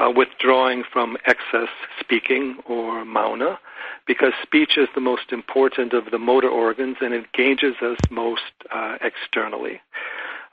uh, 0.00 0.10
withdrawing 0.10 0.82
from 0.92 1.16
excess 1.26 1.68
speaking 2.00 2.56
or 2.66 3.04
mauna, 3.04 3.58
because 4.06 4.32
speech 4.42 4.76
is 4.76 4.88
the 4.94 5.00
most 5.00 5.32
important 5.32 5.92
of 5.92 6.10
the 6.10 6.18
motor 6.18 6.48
organs 6.48 6.96
and 7.00 7.14
engages 7.14 7.74
us 7.82 7.98
most 8.10 8.42
uh, 8.74 8.96
externally. 9.00 9.80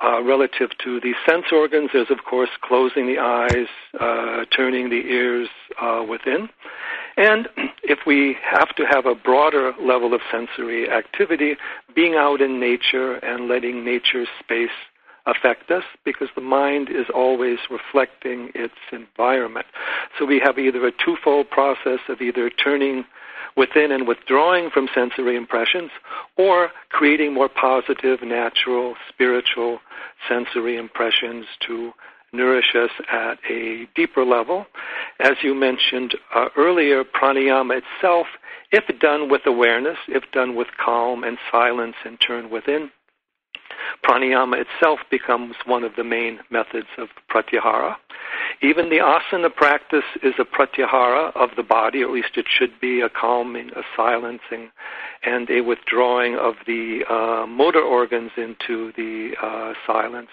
Uh, 0.03 0.21
relative 0.21 0.69
to 0.83 0.99
the 0.99 1.13
sense 1.27 1.45
organs, 1.51 1.89
there's 1.91 2.11
of 2.11 2.23
course 2.23 2.51
closing 2.61 3.07
the 3.07 3.17
eyes, 3.17 3.67
uh, 3.99 4.45
turning 4.55 4.89
the 4.91 5.07
ears 5.07 5.49
uh, 5.81 6.05
within. 6.07 6.47
And 7.15 7.47
if 7.83 7.99
we 8.05 8.37
have 8.43 8.75
to 8.75 8.83
have 8.85 9.07
a 9.07 9.15
broader 9.15 9.73
level 9.81 10.13
of 10.13 10.21
sensory 10.31 10.87
activity, 10.91 11.55
being 11.95 12.13
out 12.13 12.41
in 12.41 12.59
nature 12.59 13.15
and 13.15 13.47
letting 13.47 13.83
nature's 13.83 14.27
space 14.39 14.69
affect 15.27 15.69
us 15.69 15.83
because 16.05 16.29
the 16.35 16.41
mind 16.41 16.89
is 16.89 17.05
always 17.13 17.59
reflecting 17.69 18.49
its 18.55 18.73
environment. 18.91 19.67
So 20.17 20.25
we 20.25 20.39
have 20.43 20.57
either 20.57 20.85
a 20.87 20.91
twofold 20.91 21.49
process 21.49 21.99
of 22.09 22.21
either 22.21 22.49
turning 22.49 23.05
within 23.55 23.91
and 23.91 24.07
withdrawing 24.07 24.69
from 24.69 24.87
sensory 24.93 25.35
impressions 25.35 25.91
or 26.37 26.69
creating 26.89 27.33
more 27.33 27.49
positive, 27.49 28.21
natural, 28.23 28.95
spiritual 29.09 29.79
sensory 30.29 30.77
impressions 30.77 31.45
to 31.67 31.91
nourish 32.33 32.75
us 32.75 32.91
at 33.11 33.37
a 33.49 33.87
deeper 33.95 34.23
level. 34.23 34.65
As 35.19 35.33
you 35.41 35.55
mentioned 35.55 36.15
uh, 36.35 36.49
earlier, 36.57 37.03
pranayama 37.03 37.81
itself, 37.81 38.27
if 38.71 38.83
done 38.99 39.29
with 39.29 39.41
awareness, 39.45 39.97
if 40.07 40.23
done 40.31 40.55
with 40.55 40.67
calm 40.83 41.23
and 41.23 41.37
silence 41.51 41.95
and 42.05 42.19
turn 42.19 42.49
within, 42.49 42.91
pranayama 44.03 44.61
itself 44.61 44.99
becomes 45.09 45.55
one 45.65 45.83
of 45.83 45.95
the 45.95 46.03
main 46.03 46.39
methods 46.49 46.87
of 46.97 47.09
pratyahara. 47.29 47.95
Even 48.61 48.89
the 48.89 48.97
asana 48.97 49.53
practice 49.53 50.05
is 50.23 50.33
a 50.39 50.43
pratyahara 50.43 51.35
of 51.35 51.49
the 51.55 51.63
body, 51.63 52.01
or 52.01 52.07
at 52.07 52.13
least 52.13 52.37
it 52.37 52.45
should 52.49 52.79
be 52.79 53.01
a 53.01 53.09
calming, 53.09 53.69
a 53.75 53.83
silencing, 53.95 54.69
and 55.23 55.49
a 55.49 55.61
withdrawing 55.61 56.35
of 56.35 56.55
the 56.65 57.03
uh, 57.09 57.45
motor 57.45 57.81
organs 57.81 58.31
into 58.37 58.91
the 58.95 59.33
uh, 59.41 59.73
silence. 59.85 60.29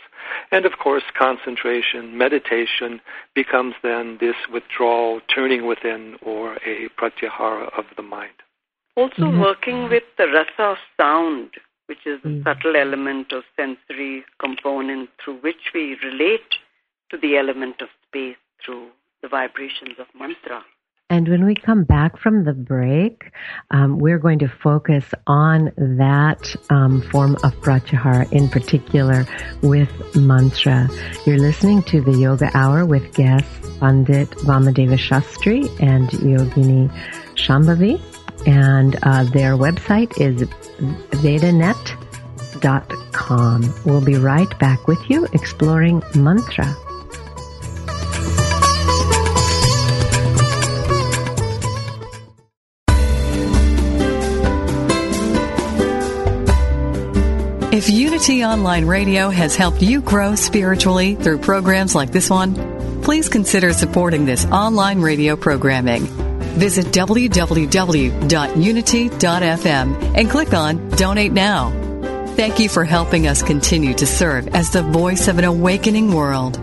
And 0.50 0.64
of 0.64 0.72
course, 0.78 1.04
concentration, 1.18 2.16
meditation 2.16 3.00
becomes 3.35 3.74
then 3.83 4.18
this 4.20 4.37
withdrawal, 4.52 5.20
turning 5.33 5.66
within, 5.66 6.16
or 6.22 6.54
a 6.66 6.88
pratyahara 6.98 7.78
of 7.78 7.85
the 7.96 8.02
mind. 8.02 8.33
Also, 8.96 9.22
mm-hmm. 9.22 9.40
working 9.40 9.88
with 9.88 10.04
the 10.18 10.26
rasa 10.28 10.72
of 10.72 10.76
sound 10.96 11.50
which 11.87 12.07
is 12.07 12.20
the 12.23 12.29
mm. 12.29 12.44
subtle 12.44 12.77
element 12.77 13.33
of 13.33 13.42
sensory 13.57 14.25
component 14.38 15.11
through 15.23 15.38
which 15.38 15.73
we 15.75 15.97
relate 16.05 16.59
to 17.11 17.16
the 17.16 17.37
element 17.37 17.81
of 17.81 17.88
space 18.09 18.37
through 18.64 18.88
the 19.23 19.29
vibrations 19.29 19.99
of 19.99 20.07
mantra. 20.18 20.62
And 21.11 21.29
when 21.29 21.44
we 21.44 21.55
come 21.55 21.85
back 21.85 22.18
from 22.18 22.44
the 22.44 22.55
break, 22.55 23.31
um, 23.70 23.99
we're 23.99 24.18
going 24.18 24.38
to 24.38 24.49
focus 24.49 25.05
on 25.27 25.70
that 25.77 26.57
um, 26.70 27.03
form 27.03 27.37
of 27.44 27.55
pratyahara 27.61 28.33
in 28.33 28.49
particular 28.49 29.27
with 29.62 29.90
mantra. 30.16 30.88
You're 31.27 31.38
listening 31.38 31.83
to 31.85 32.01
the 32.01 32.12
Yoga 32.12 32.51
Hour 32.55 32.87
with 32.87 33.14
guests 33.14 33.64
Pandit 33.81 34.31
Vamadeva 34.31 34.97
Shastri 34.97 35.68
and 35.83 36.09
Yogini 36.09 36.90
Shambhavi. 37.35 38.01
And 38.46 38.96
uh, 39.02 39.24
their 39.24 39.57
website 39.57 40.20
is 40.20 40.42
vedanet.com. 41.22 41.74
We'll 43.85 44.04
be 44.04 44.16
right 44.16 44.59
back 44.59 44.87
with 44.87 45.11
you 45.11 45.26
exploring 45.33 46.02
mantra. 46.14 46.76
If 57.74 57.90
Unity 57.90 58.44
Online 58.44 58.85
Radio 58.85 59.30
has 59.30 59.57
helped 59.57 59.83
you 59.83 60.00
grow 60.00 60.37
spiritually 60.37 61.16
through 61.16 61.38
programs 61.38 61.92
like 61.92 62.12
this 62.12 62.30
one, 62.30 62.54
please 63.02 63.28
consider 63.28 63.72
supporting 63.72 64.26
this 64.26 64.46
online 64.46 65.00
radio 65.00 65.35
programming 65.35 66.07
Visit 66.54 66.86
www.unity.fm 66.86 68.18
and 70.16 70.30
click 70.30 70.54
on 70.54 70.88
Donate 70.90 71.32
Now. 71.32 71.70
Thank 72.36 72.58
you 72.58 72.68
for 72.68 72.84
helping 72.84 73.26
us 73.26 73.42
continue 73.42 73.94
to 73.94 74.06
serve 74.06 74.48
as 74.48 74.70
the 74.70 74.82
voice 74.82 75.28
of 75.28 75.38
an 75.38 75.44
awakening 75.44 76.12
world. 76.12 76.58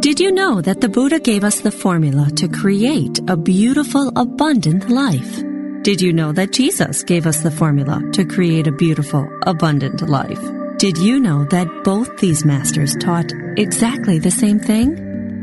Did 0.00 0.20
you 0.20 0.32
know 0.32 0.60
that 0.60 0.80
the 0.80 0.88
Buddha 0.88 1.18
gave 1.18 1.44
us 1.44 1.60
the 1.60 1.72
formula 1.72 2.30
to 2.36 2.48
create 2.48 3.20
a 3.26 3.36
beautiful, 3.36 4.12
abundant 4.16 4.90
life? 4.90 5.53
Did 5.84 6.00
you 6.00 6.14
know 6.14 6.32
that 6.32 6.50
Jesus 6.50 7.02
gave 7.02 7.26
us 7.26 7.42
the 7.42 7.50
formula 7.50 8.02
to 8.12 8.24
create 8.24 8.66
a 8.66 8.72
beautiful, 8.72 9.28
abundant 9.42 10.00
life? 10.08 10.40
Did 10.78 10.96
you 10.96 11.20
know 11.20 11.44
that 11.50 11.84
both 11.84 12.16
these 12.16 12.42
masters 12.42 12.96
taught 12.96 13.30
exactly 13.58 14.18
the 14.18 14.30
same 14.30 14.58
thing? 14.58 14.96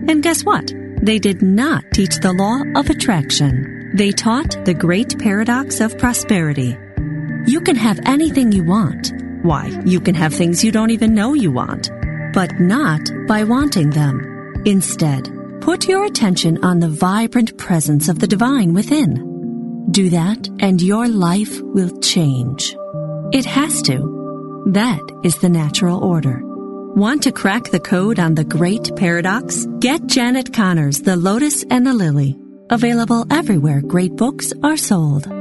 And 0.10 0.24
guess 0.24 0.44
what? 0.44 0.74
They 1.00 1.20
did 1.20 1.44
not 1.44 1.84
teach 1.94 2.16
the 2.16 2.34
law 2.34 2.64
of 2.76 2.90
attraction. 2.90 3.92
They 3.94 4.12
taught 4.12 4.66
the 4.66 4.74
great 4.74 5.20
paradox 5.20 5.80
of 5.80 6.00
prosperity. 6.00 6.76
You 7.46 7.62
can 7.62 7.76
have 7.76 8.00
anything 8.08 8.52
you 8.52 8.64
want. 8.64 9.14
Why, 9.44 9.68
you 9.86 10.02
can 10.02 10.16
have 10.16 10.34
things 10.34 10.64
you 10.64 10.72
don't 10.72 10.90
even 10.90 11.14
know 11.14 11.36
you 11.36 11.52
want, 11.52 11.92
but 12.34 12.60
not 12.60 13.12
by 13.28 13.44
wanting 13.44 13.92
them. 13.92 14.64
Instead, 14.66 15.30
put 15.62 15.88
your 15.88 16.06
attention 16.06 16.64
on 16.66 16.80
the 16.80 16.90
vibrant 16.90 17.60
presence 17.60 18.10
of 18.10 18.18
the 18.18 18.28
divine 18.28 18.74
within. 18.74 19.31
Do 19.90 20.10
that 20.12 20.48
and 20.60 20.82
your 20.82 21.08
life 21.08 21.60
will 21.62 22.00
change. 22.00 22.76
It 23.34 23.46
has 23.46 23.82
to. 23.84 24.64
That 24.68 25.02
is 25.24 25.38
the 25.40 25.50
natural 25.50 26.04
order. 26.04 26.42
Want 26.96 27.24
to 27.24 27.32
crack 27.32 27.72
the 27.72 27.80
code 27.80 28.20
on 28.20 28.36
the 28.36 28.44
great 28.44 28.96
paradox? 28.96 29.66
Get 29.80 30.06
Janet 30.06 30.54
Conner's 30.54 31.02
The 31.02 31.16
Lotus 31.16 31.64
and 31.70 31.88
the 31.88 31.94
Lily. 31.94 32.38
Available 32.70 33.26
everywhere 33.32 33.82
great 33.82 34.16
books 34.16 34.54
are 34.64 34.78
sold. 34.78 35.41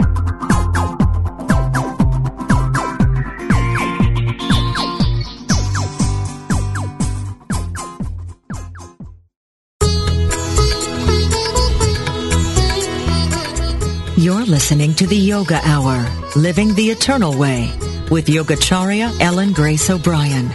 listening 14.61 14.93
to 14.93 15.07
the 15.07 15.17
Yoga 15.17 15.59
Hour, 15.63 16.05
Living 16.35 16.75
the 16.75 16.91
Eternal 16.91 17.35
Way, 17.35 17.71
with 18.11 18.27
Yogacharya 18.27 19.19
Ellen 19.19 19.53
Grace 19.53 19.89
O'Brien. 19.89 20.51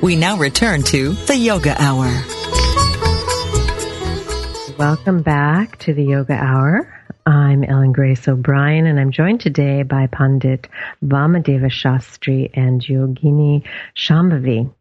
We 0.00 0.16
now 0.16 0.38
return 0.38 0.82
to 0.84 1.12
the 1.12 1.36
Yoga 1.36 1.76
Hour. 1.78 2.08
Welcome 4.78 5.20
back 5.20 5.78
to 5.80 5.92
the 5.92 6.02
Yoga 6.02 6.32
Hour. 6.32 7.04
I'm 7.26 7.62
Ellen 7.62 7.92
Grace 7.92 8.26
O'Brien, 8.26 8.86
and 8.86 8.98
I'm 8.98 9.10
joined 9.10 9.42
today 9.42 9.82
by 9.82 10.06
Pandit 10.06 10.66
Vamadeva 11.04 11.70
Shastri 11.70 12.48
and 12.54 12.80
Yogini 12.80 13.62
Shambhavi. 13.94 14.72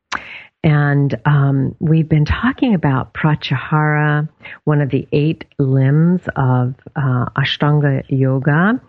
And 0.62 1.17
um, 1.26 1.74
we've 1.80 2.10
been 2.10 2.26
talking 2.26 2.74
about 2.74 3.13
pratyahara, 3.13 4.28
one 4.65 4.82
of 4.82 4.89
the 4.89 5.08
eight 5.13 5.45
limbs 5.58 6.22
of 6.36 6.76
uh, 6.98 7.26
Ashtanga 7.38 8.04
Yoga 8.10 8.82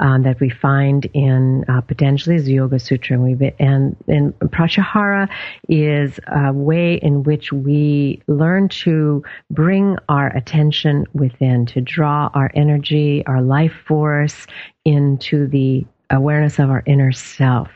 um, 0.00 0.22
that 0.22 0.40
we 0.40 0.48
find 0.48 1.04
in 1.12 1.66
uh, 1.68 1.82
Patanjali's 1.82 2.48
Yoga 2.48 2.78
Sutra. 2.78 3.16
And, 3.16 3.24
we've, 3.24 3.52
and, 3.58 3.96
and 4.08 4.32
pratyahara 4.38 5.28
is 5.68 6.18
a 6.26 6.54
way 6.54 6.94
in 6.94 7.22
which 7.22 7.52
we 7.52 8.22
learn 8.26 8.70
to 8.70 9.22
bring 9.50 9.98
our 10.08 10.34
attention 10.34 11.04
within, 11.12 11.66
to 11.66 11.82
draw 11.82 12.30
our 12.32 12.50
energy, 12.54 13.26
our 13.26 13.42
life 13.42 13.74
force 13.86 14.46
into 14.86 15.46
the 15.48 15.84
awareness 16.10 16.58
of 16.58 16.70
our 16.70 16.82
inner 16.86 17.12
self. 17.12 17.68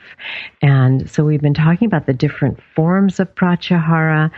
And 0.63 1.09
so 1.09 1.25
we've 1.25 1.41
been 1.41 1.55
talking 1.55 1.87
about 1.87 2.07
the 2.07 2.13
different 2.13 2.61
forms 2.75 3.21
of 3.21 3.35
pratyahara 3.35 4.31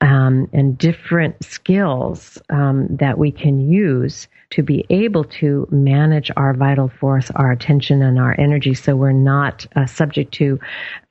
um, 0.00 0.48
and 0.52 0.76
different 0.76 1.42
skills 1.44 2.38
um, 2.50 2.86
that 2.90 3.18
we 3.18 3.30
can 3.30 3.70
use 3.70 4.28
to 4.50 4.62
be 4.62 4.86
able 4.88 5.24
to 5.24 5.68
manage 5.70 6.30
our 6.36 6.54
vital 6.54 6.88
force, 6.88 7.30
our 7.32 7.50
attention, 7.50 8.02
and 8.02 8.18
our 8.18 8.34
energy 8.38 8.72
so 8.74 8.96
we're 8.96 9.12
not 9.12 9.66
uh, 9.76 9.84
subject 9.84 10.32
to 10.34 10.58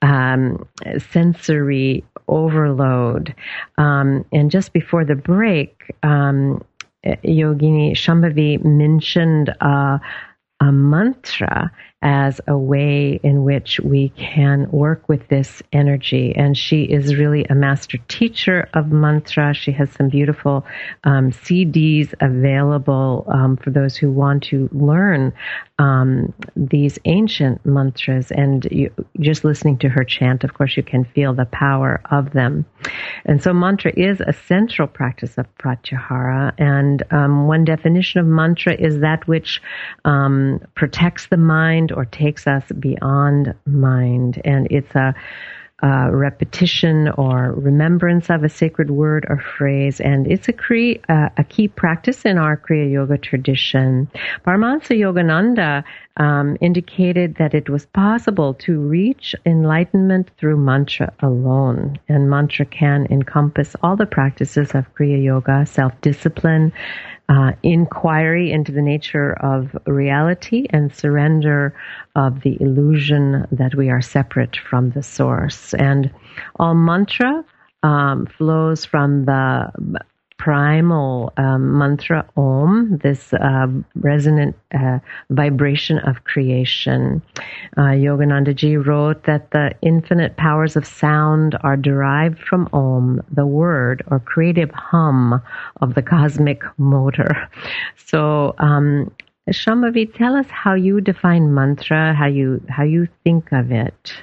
um, 0.02 0.68
sensory 1.12 2.04
overload. 2.28 3.34
Um, 3.78 4.26
and 4.32 4.50
just 4.50 4.74
before 4.74 5.06
the 5.06 5.16
break, 5.16 5.96
um, 6.04 6.64
Yogini 7.06 7.92
Shambhavi 7.92 8.64
mentioned 8.64 9.56
uh, 9.62 10.00
a 10.60 10.72
mantra 10.72 11.72
as 12.04 12.40
a 12.48 12.56
way 12.56 13.20
in 13.24 13.44
which 13.44 13.80
we 13.80 14.10
can 14.10 14.70
work 14.70 15.10
with 15.10 15.28
this 15.30 15.64
energy. 15.74 16.32
And 16.36 16.56
she 16.56 16.84
is 16.84 17.16
really 17.16 17.46
a 17.46 17.56
master 17.56 17.98
teacher 18.08 18.70
of 18.76 18.92
mantra. 18.92 19.56
She 19.56 19.72
has 19.72 19.90
some 19.92 20.10
beautiful 20.10 20.64
um, 21.04 21.32
CDs 21.32 22.14
available 22.22 23.26
um, 23.28 23.58
for 23.58 23.72
those 23.72 23.96
who 23.96 24.12
want 24.12 24.44
to 24.44 24.70
learn 24.72 25.34
um, 25.80 26.34
these 26.56 27.00
ancient 27.06 27.66
mantras. 27.66 28.32
And 28.32 28.68
you, 28.72 28.92
just 29.20 29.44
listening 29.44 29.78
to 29.80 29.90
her 29.90 30.04
chant, 30.04 30.44
of 30.44 30.54
course, 30.54 30.78
you 30.78 30.84
can 30.84 31.04
feel 31.04 31.34
the 31.34 31.46
power 31.46 32.02
of 32.12 32.34
them. 32.34 32.66
And 33.26 33.42
so, 33.42 33.54
mantra 33.54 33.92
is 33.96 34.22
a 34.22 34.34
central 34.34 34.88
practice 34.88 35.38
of 35.38 35.46
pratyahara. 35.58 36.54
And 36.58 37.04
um, 37.12 37.48
one 37.48 37.66
definition 37.66 38.20
of 38.20 38.28
mantra 38.28 38.74
is 38.74 39.00
that 39.00 39.28
which 39.28 39.62
um, 40.06 40.62
protects 40.76 41.28
the 41.28 41.38
mind 41.38 41.87
or 41.92 42.06
takes 42.06 42.48
us 42.48 42.64
beyond 42.80 43.54
mind. 43.66 44.42
And 44.46 44.68
it's 44.72 44.96
a 44.96 45.14
repetition 46.12 47.08
or 47.08 47.54
remembrance 47.56 48.32
of 48.32 48.44
a 48.44 48.50
sacred 48.50 48.90
word 48.90 49.28
or 49.30 49.38
phrase, 49.38 50.00
and 50.00 50.26
it's 50.26 50.50
a, 50.50 51.00
uh, 51.08 51.30
a 51.38 51.44
key 51.44 51.68
practice 51.68 52.26
in 52.26 52.40
our 52.40 52.58
Kriya 52.58 52.92
Yoga 52.92 53.18
tradition. 53.20 54.10
Paramahansa 54.44 54.98
Yogananda 54.98 55.84
um, 56.18 56.58
indicated 56.62 57.36
that 57.36 57.54
it 57.54 57.70
was 57.70 57.86
possible 57.86 58.56
to 58.56 58.80
reach 58.80 59.36
enlightenment 59.46 60.32
through 60.40 60.58
mantra 60.58 61.14
alone, 61.20 62.00
and 62.10 62.28
mantra 62.28 62.66
can 62.66 63.06
encompass 63.12 63.76
all 63.84 63.96
the 63.96 64.08
practices 64.08 64.74
of 64.74 64.92
Kriya 64.96 65.24
Yoga, 65.24 65.64
self-discipline, 65.68 66.74
uh, 67.30 67.52
inquiry 67.64 68.52
into 68.52 68.72
the 68.72 68.82
nature 68.82 69.34
of 69.34 69.76
reality 69.86 70.66
and 70.70 70.94
surrender 70.96 71.76
of 72.16 72.42
the 72.42 72.58
illusion 72.62 73.46
that 73.52 73.76
we 73.76 73.90
are 73.90 74.02
separate 74.02 74.58
from 74.58 74.92
the 74.92 75.04
source. 75.04 75.74
And 75.74 76.12
all 76.56 76.74
mantra 76.74 77.44
um, 77.84 78.28
flows 78.28 78.86
from 78.86 79.26
the 79.26 79.72
primal 80.48 81.34
um, 81.36 81.78
mantra 81.78 82.26
Om, 82.38 82.98
this 83.04 83.34
uh, 83.34 83.68
resonant 83.96 84.56
uh, 84.74 85.00
vibration 85.30 86.00
of 86.00 86.24
creation. 86.24 87.22
Uh, 87.76 87.92
Yoganandaji 87.92 88.86
wrote 88.86 89.26
that 89.26 89.52
the 89.52 89.76
infinite 89.82 90.38
powers 90.38 90.78
of 90.78 90.86
sound 90.86 91.58
are 91.66 91.76
derived 91.76 92.40
from 92.40 92.70
Om, 92.72 93.22
the 93.30 93.46
word 93.46 94.04
or 94.08 94.22
creative 94.22 94.72
hum 94.72 95.42
of 95.82 95.96
the 95.96 96.02
cosmic 96.02 96.64
motor. 96.78 97.50
So, 98.06 98.56
um, 98.60 99.12
Shambhavi, 99.50 100.14
tell 100.14 100.38
us 100.38 100.46
how 100.50 100.76
you 100.76 101.02
define 101.02 101.54
mantra, 101.54 102.14
how 102.14 102.28
you 102.28 102.62
how 102.70 102.84
you 102.84 103.10
think 103.26 103.52
of 103.52 103.70
it. 103.70 104.14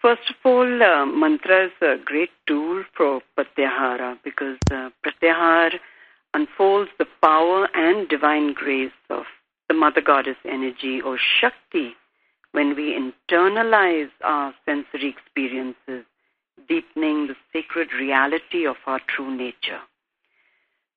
First 0.00 0.30
of 0.30 0.36
all, 0.46 0.82
uh, 0.82 1.04
mantra 1.04 1.66
is 1.66 1.72
a 1.82 1.96
great 2.02 2.30
tool 2.46 2.84
for 2.96 3.20
pratyahara 3.36 4.16
because 4.24 4.56
uh, 4.70 4.88
pratyahara 5.04 5.78
unfolds 6.32 6.90
the 6.98 7.06
power 7.22 7.68
and 7.74 8.08
divine 8.08 8.54
grace 8.54 8.98
of 9.10 9.24
the 9.68 9.74
Mother 9.74 10.00
Goddess 10.00 10.38
energy 10.46 11.02
or 11.02 11.18
Shakti 11.18 11.92
when 12.52 12.74
we 12.74 12.98
internalize 12.98 14.08
our 14.24 14.54
sensory 14.64 15.14
experiences, 15.14 16.06
deepening 16.66 17.26
the 17.26 17.36
sacred 17.52 17.92
reality 17.92 18.66
of 18.66 18.76
our 18.86 19.00
true 19.06 19.36
nature. 19.36 19.80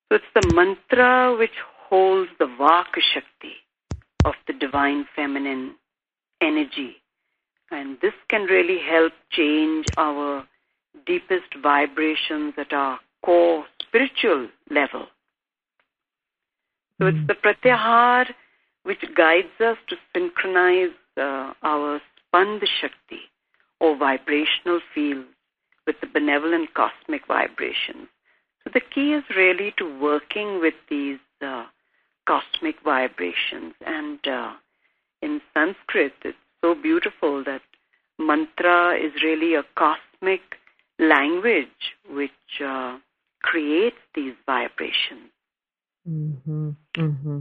So 0.07 0.15
it's 0.15 0.33
the 0.33 0.53
mantra 0.55 1.35
which 1.37 1.59
holds 1.89 2.31
the 2.39 2.45
Vak 2.45 2.95
Shakti 3.13 3.55
of 4.23 4.35
the 4.47 4.53
divine 4.53 5.05
feminine 5.13 5.75
energy 6.39 7.02
and 7.73 7.97
this 8.01 8.13
can 8.29 8.43
really 8.43 8.79
help 8.79 9.13
change 9.31 9.85
our 9.97 10.45
deepest 11.05 11.55
vibrations 11.61 12.53
at 12.57 12.71
our 12.71 12.99
core 13.25 13.65
spiritual 13.81 14.47
level. 14.69 15.07
So 16.99 17.07
it's 17.07 17.27
the 17.27 17.33
pratyahar 17.33 18.27
which 18.83 19.03
guides 19.15 19.59
us 19.59 19.77
to 19.87 19.95
synchronize 20.13 20.95
uh, 21.17 21.53
our 21.63 22.01
spanda 22.33 22.65
shakti 22.81 23.21
or 23.79 23.97
vibrational 23.97 24.79
fields 24.93 25.27
with 25.87 25.95
the 26.01 26.07
benevolent 26.07 26.73
cosmic 26.73 27.25
vibrations. 27.27 28.07
So 28.63 28.71
the 28.73 28.81
key 28.93 29.13
is 29.13 29.23
really 29.35 29.73
to 29.77 29.99
working 29.99 30.61
with 30.61 30.75
these 30.89 31.19
uh, 31.41 31.65
cosmic 32.25 32.75
vibrations. 32.83 33.73
And 33.85 34.19
uh, 34.27 34.53
in 35.21 35.41
Sanskrit, 35.53 36.13
it's 36.23 36.37
so 36.63 36.73
beautiful 36.73 37.43
that 37.43 37.61
mantra 38.17 38.95
is 38.95 39.11
really 39.21 39.53
a 39.55 39.63
cosmic 39.75 40.41
language 40.97 41.95
which 42.09 42.31
uh, 42.63 42.97
creates 43.41 43.97
these 44.15 44.33
vibrations. 44.45 45.29
Mm-hmm. 46.09 46.69
Mm-hmm. 46.97 47.39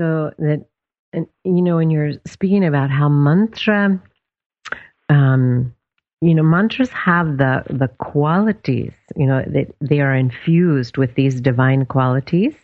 So 0.00 0.32
that, 0.38 0.64
and 1.12 1.26
you 1.44 1.62
know, 1.62 1.76
when 1.76 1.90
you're 1.90 2.14
speaking 2.26 2.64
about 2.64 2.90
how 2.90 3.08
mantra 3.08 4.02
um, 5.08 5.74
you 6.22 6.36
know, 6.36 6.42
mantras 6.44 6.90
have 6.90 7.38
the 7.38 7.64
the 7.68 7.88
qualities. 7.98 8.92
You 9.16 9.26
know, 9.26 9.44
they 9.46 9.66
they 9.80 10.00
are 10.00 10.14
infused 10.14 10.96
with 10.96 11.16
these 11.16 11.40
divine 11.40 11.84
qualities, 11.84 12.54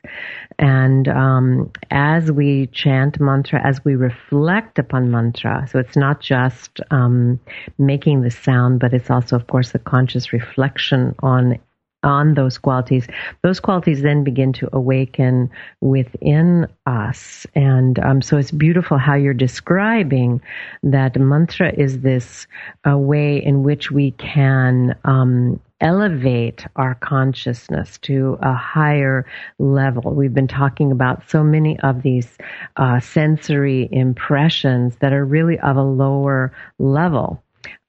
and 0.61 1.09
um, 1.09 1.73
as 1.91 2.31
we 2.31 2.69
chant 2.69 3.19
mantra, 3.19 3.61
as 3.67 3.85
we 3.85 3.97
reflect 3.97 4.79
upon 4.79 5.11
mantra, 5.11 5.67
so 5.71 5.81
it's 5.81 5.97
not 5.97 6.21
just 6.21 6.81
um, 6.93 7.41
making 7.79 8.23
the 8.23 8.31
sound, 8.31 8.79
but 8.79 8.95
it's 8.95 9.11
also, 9.11 9.35
of 9.35 9.49
course, 9.49 9.75
a 9.75 9.81
conscious 9.81 10.33
reflection 10.33 11.17
on 11.19 11.59
on 12.03 12.35
those 12.35 12.59
qualities, 12.59 13.07
those 13.43 13.61
qualities 13.61 14.03
then 14.03 14.25
begin 14.25 14.53
to 14.55 14.69
awaken 14.73 15.51
within 15.81 16.67
us. 16.87 17.47
And 17.55 17.99
um, 17.99 18.23
so 18.23 18.37
it's 18.37 18.51
beautiful 18.51 18.99
how 18.99 19.15
you're 19.15 19.35
describing 19.35 20.41
that 20.83 21.19
mantra 21.19 21.73
is 21.73 22.01
this 22.01 22.47
uh, 22.89 22.97
way 22.97 23.43
in 23.43 23.63
which 23.63 23.91
we 23.91 24.13
can 24.13 24.97
um, 25.05 25.61
elevate 25.81 26.67
our 26.77 26.95
consciousness 26.97 27.99
to 27.99 28.39
a 28.43 28.53
higher 28.53 29.25
level. 29.59 30.13
We've 30.13 30.35
been 30.35 30.49
talking 30.49 30.91
about 30.91 31.29
so 31.29 31.45
many 31.45 31.79
of 31.81 32.03
these 32.03 32.37
uh, 32.77 33.01
sensory 33.01 33.89
impressions 33.93 34.97
that 35.01 35.13
are 35.13 35.25
really 35.25 35.59
of 35.61 35.77
a 35.77 35.83
lower 35.83 36.53
level 36.79 37.43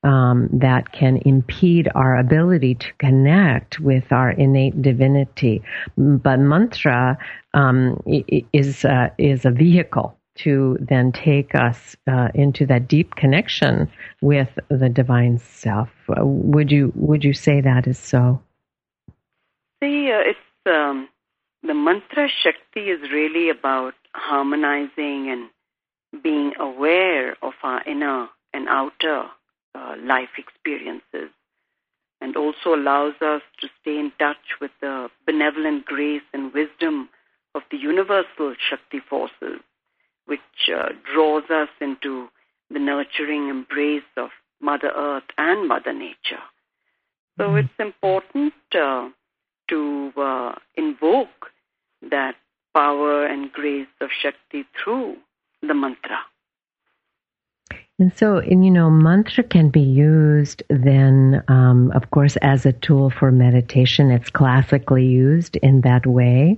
um, 0.03 0.49
that 0.53 0.91
can 0.91 1.17
impede 1.25 1.89
our 1.95 2.17
ability 2.17 2.75
to 2.75 2.93
connect 2.99 3.79
with 3.79 4.11
our 4.11 4.31
innate 4.31 4.81
divinity. 4.81 5.61
But 5.97 6.39
mantra 6.39 7.17
um, 7.53 8.01
is 8.53 8.85
uh, 8.85 9.09
is 9.17 9.45
a 9.45 9.51
vehicle 9.51 10.15
to 10.35 10.77
then 10.79 11.11
take 11.11 11.53
us 11.53 11.97
uh, 12.07 12.29
into 12.33 12.65
that 12.65 12.87
deep 12.87 13.15
connection 13.15 13.91
with 14.21 14.57
the 14.69 14.87
divine 14.87 15.37
self. 15.37 15.89
Would 16.07 16.71
you 16.71 16.93
would 16.95 17.23
you 17.23 17.33
say 17.33 17.61
that 17.61 17.87
is 17.87 17.99
so? 17.99 18.41
See, 19.81 20.11
uh, 20.11 20.29
it's 20.29 20.39
um, 20.65 21.09
the 21.63 21.73
mantra 21.73 22.29
Shakti 22.29 22.89
is 22.89 23.01
really 23.11 23.49
about 23.49 23.93
harmonizing 24.13 25.29
and 25.29 26.23
being 26.23 26.53
aware 26.59 27.35
of 27.41 27.53
our 27.63 27.83
inner 27.85 28.29
and 28.53 28.67
outer 28.67 29.29
uh, 29.79 29.95
life 30.03 30.29
experiences 30.37 31.29
and 32.21 32.35
also 32.35 32.75
allows 32.75 33.13
us 33.21 33.41
to 33.61 33.67
stay 33.81 33.97
in 33.97 34.11
touch 34.19 34.59
with 34.59 34.71
the 34.81 35.07
benevolent 35.25 35.85
grace 35.85 36.21
and 36.33 36.53
wisdom 36.53 37.09
of 37.55 37.61
the 37.71 37.77
universal 37.77 38.53
Shakti 38.69 38.99
forces, 39.09 39.61
which 40.25 40.39
uh, 40.75 40.89
draws 41.11 41.43
us 41.49 41.69
into 41.79 42.27
the 42.69 42.79
nurturing 42.79 43.49
embrace 43.49 44.03
of 44.17 44.29
Mother 44.61 44.91
Earth 44.95 45.23
and 45.37 45.67
Mother 45.67 45.93
Nature. 45.93 46.43
So 47.37 47.45
mm-hmm. 47.45 47.57
it's 47.57 47.79
important 47.79 48.53
uh, 48.75 49.09
to 49.69 50.11
uh, 50.17 50.55
invoke 50.75 51.51
that 52.09 52.35
power 52.75 53.25
and 53.25 53.51
grace 53.51 53.87
of 54.01 54.09
Shakti 54.21 54.65
through 54.83 55.17
the 55.61 55.73
mantra. 55.73 56.19
And 57.99 58.17
so, 58.17 58.37
and 58.37 58.63
you 58.63 58.71
know, 58.71 58.89
mantra 58.89 59.43
can 59.43 59.69
be 59.69 59.81
used 59.81 60.63
then, 60.69 61.43
um, 61.49 61.91
of 61.91 62.11
course, 62.11 62.37
as 62.37 62.65
a 62.65 62.71
tool 62.71 63.09
for 63.09 63.29
meditation. 63.29 64.09
It's 64.09 64.29
classically 64.29 65.05
used 65.05 65.57
in 65.57 65.81
that 65.81 66.05
way. 66.05 66.57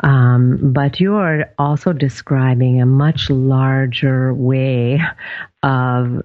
Um, 0.00 0.72
but 0.72 1.00
you 1.00 1.16
are 1.16 1.50
also 1.58 1.92
describing 1.92 2.80
a 2.80 2.86
much 2.86 3.28
larger 3.28 4.32
way 4.32 5.00
of 5.64 6.22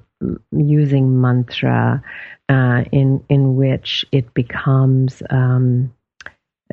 using 0.52 1.20
mantra 1.20 2.04
uh, 2.48 2.84
in 2.92 3.24
in 3.30 3.56
which 3.56 4.06
it 4.12 4.34
becomes 4.36 5.24
um, 5.32 5.92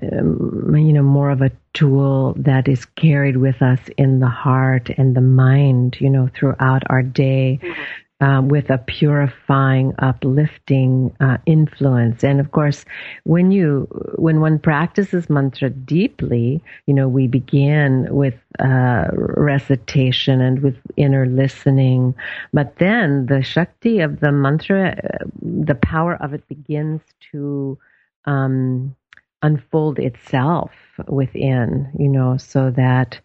um, 0.02 0.74
you 0.76 0.92
know, 0.92 1.02
more 1.02 1.30
of 1.30 1.42
a 1.42 1.50
tool 1.74 2.34
that 2.38 2.68
is 2.68 2.84
carried 2.84 3.36
with 3.36 3.62
us 3.62 3.80
in 3.96 4.20
the 4.20 4.28
heart 4.28 4.90
and 4.96 5.16
the 5.16 5.20
mind, 5.20 5.96
you 6.00 6.10
know, 6.10 6.28
throughout 6.34 6.82
our 6.88 7.02
day. 7.02 7.58
Mm-hmm. 7.62 7.82
Um, 8.22 8.48
with 8.48 8.68
a 8.68 8.76
purifying, 8.76 9.94
uplifting 9.98 11.16
uh, 11.20 11.38
influence. 11.46 12.22
And 12.22 12.38
of 12.38 12.52
course, 12.52 12.84
when 13.24 13.50
you 13.50 13.88
when 14.16 14.40
one 14.42 14.58
practices 14.58 15.30
mantra 15.30 15.70
deeply, 15.70 16.62
you 16.84 16.92
know 16.92 17.08
we 17.08 17.28
begin 17.28 18.08
with 18.10 18.34
uh, 18.58 19.06
recitation 19.14 20.42
and 20.42 20.60
with 20.60 20.76
inner 20.98 21.24
listening, 21.24 22.14
but 22.52 22.76
then 22.76 23.24
the 23.24 23.42
shakti 23.42 24.00
of 24.00 24.20
the 24.20 24.32
mantra, 24.32 25.00
uh, 25.02 25.24
the 25.40 25.76
power 25.76 26.16
of 26.16 26.34
it 26.34 26.46
begins 26.46 27.00
to 27.32 27.78
um, 28.26 28.94
unfold 29.42 29.98
itself 29.98 30.70
within, 31.08 31.90
you 31.98 32.08
know, 32.08 32.36
so 32.36 32.70
that 32.70 33.18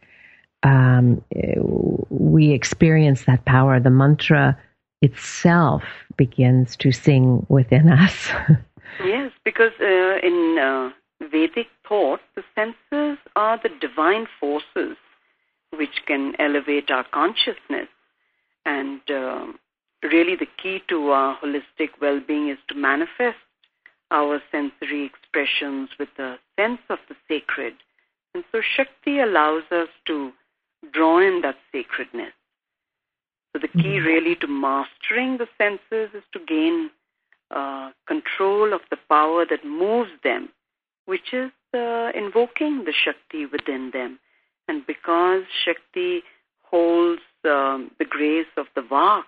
um, 0.63 1.23
we 2.09 2.51
experience 2.51 3.25
that 3.25 3.45
power. 3.45 3.79
The 3.79 3.89
mantra 3.89 4.57
itself 5.01 5.83
begins 6.17 6.75
to 6.77 6.91
sing 6.91 7.45
within 7.49 7.89
us. 7.89 8.29
yes, 9.03 9.31
because 9.43 9.73
uh, 9.79 10.17
in 10.23 10.57
uh, 10.59 10.89
Vedic 11.29 11.67
thought, 11.87 12.21
the 12.35 12.43
senses 12.55 13.17
are 13.35 13.59
the 13.61 13.69
divine 13.79 14.27
forces 14.39 14.97
which 15.71 16.05
can 16.05 16.33
elevate 16.39 16.89
our 16.89 17.03
consciousness. 17.03 17.89
And 18.65 19.01
uh, 19.09 19.45
really, 20.01 20.35
the 20.35 20.47
key 20.61 20.81
to 20.87 21.11
our 21.11 21.37
holistic 21.37 21.89
well 22.01 22.19
being 22.25 22.49
is 22.49 22.57
to 22.69 22.75
manifest 22.75 23.37
our 24.11 24.41
sensory 24.51 25.05
expressions 25.05 25.89
with 25.99 26.09
the 26.17 26.35
sense 26.59 26.81
of 26.89 26.99
the 27.09 27.15
sacred. 27.27 27.73
And 28.33 28.43
so 28.51 28.61
Shakti 28.75 29.19
allows 29.19 29.63
us 29.71 29.89
to 30.07 30.31
draw 30.91 31.19
in 31.19 31.41
that 31.41 31.55
sacredness. 31.71 32.33
So 33.53 33.59
the 33.59 33.67
key 33.67 33.97
mm-hmm. 33.97 34.05
really 34.05 34.35
to 34.35 34.47
mastering 34.47 35.37
the 35.37 35.47
senses 35.57 36.13
is 36.13 36.23
to 36.33 36.39
gain 36.45 36.89
uh, 37.51 37.91
control 38.07 38.73
of 38.73 38.81
the 38.89 38.97
power 39.07 39.45
that 39.49 39.63
moves 39.65 40.11
them, 40.23 40.49
which 41.05 41.33
is 41.33 41.51
uh, 41.73 42.11
invoking 42.13 42.83
the 42.83 42.93
Shakti 42.93 43.45
within 43.45 43.91
them. 43.93 44.19
And 44.67 44.85
because 44.85 45.43
Shakti 45.63 46.23
holds 46.63 47.21
um, 47.45 47.91
the 47.99 48.05
grace 48.05 48.51
of 48.57 48.65
the 48.75 48.81
Vak, 48.81 49.23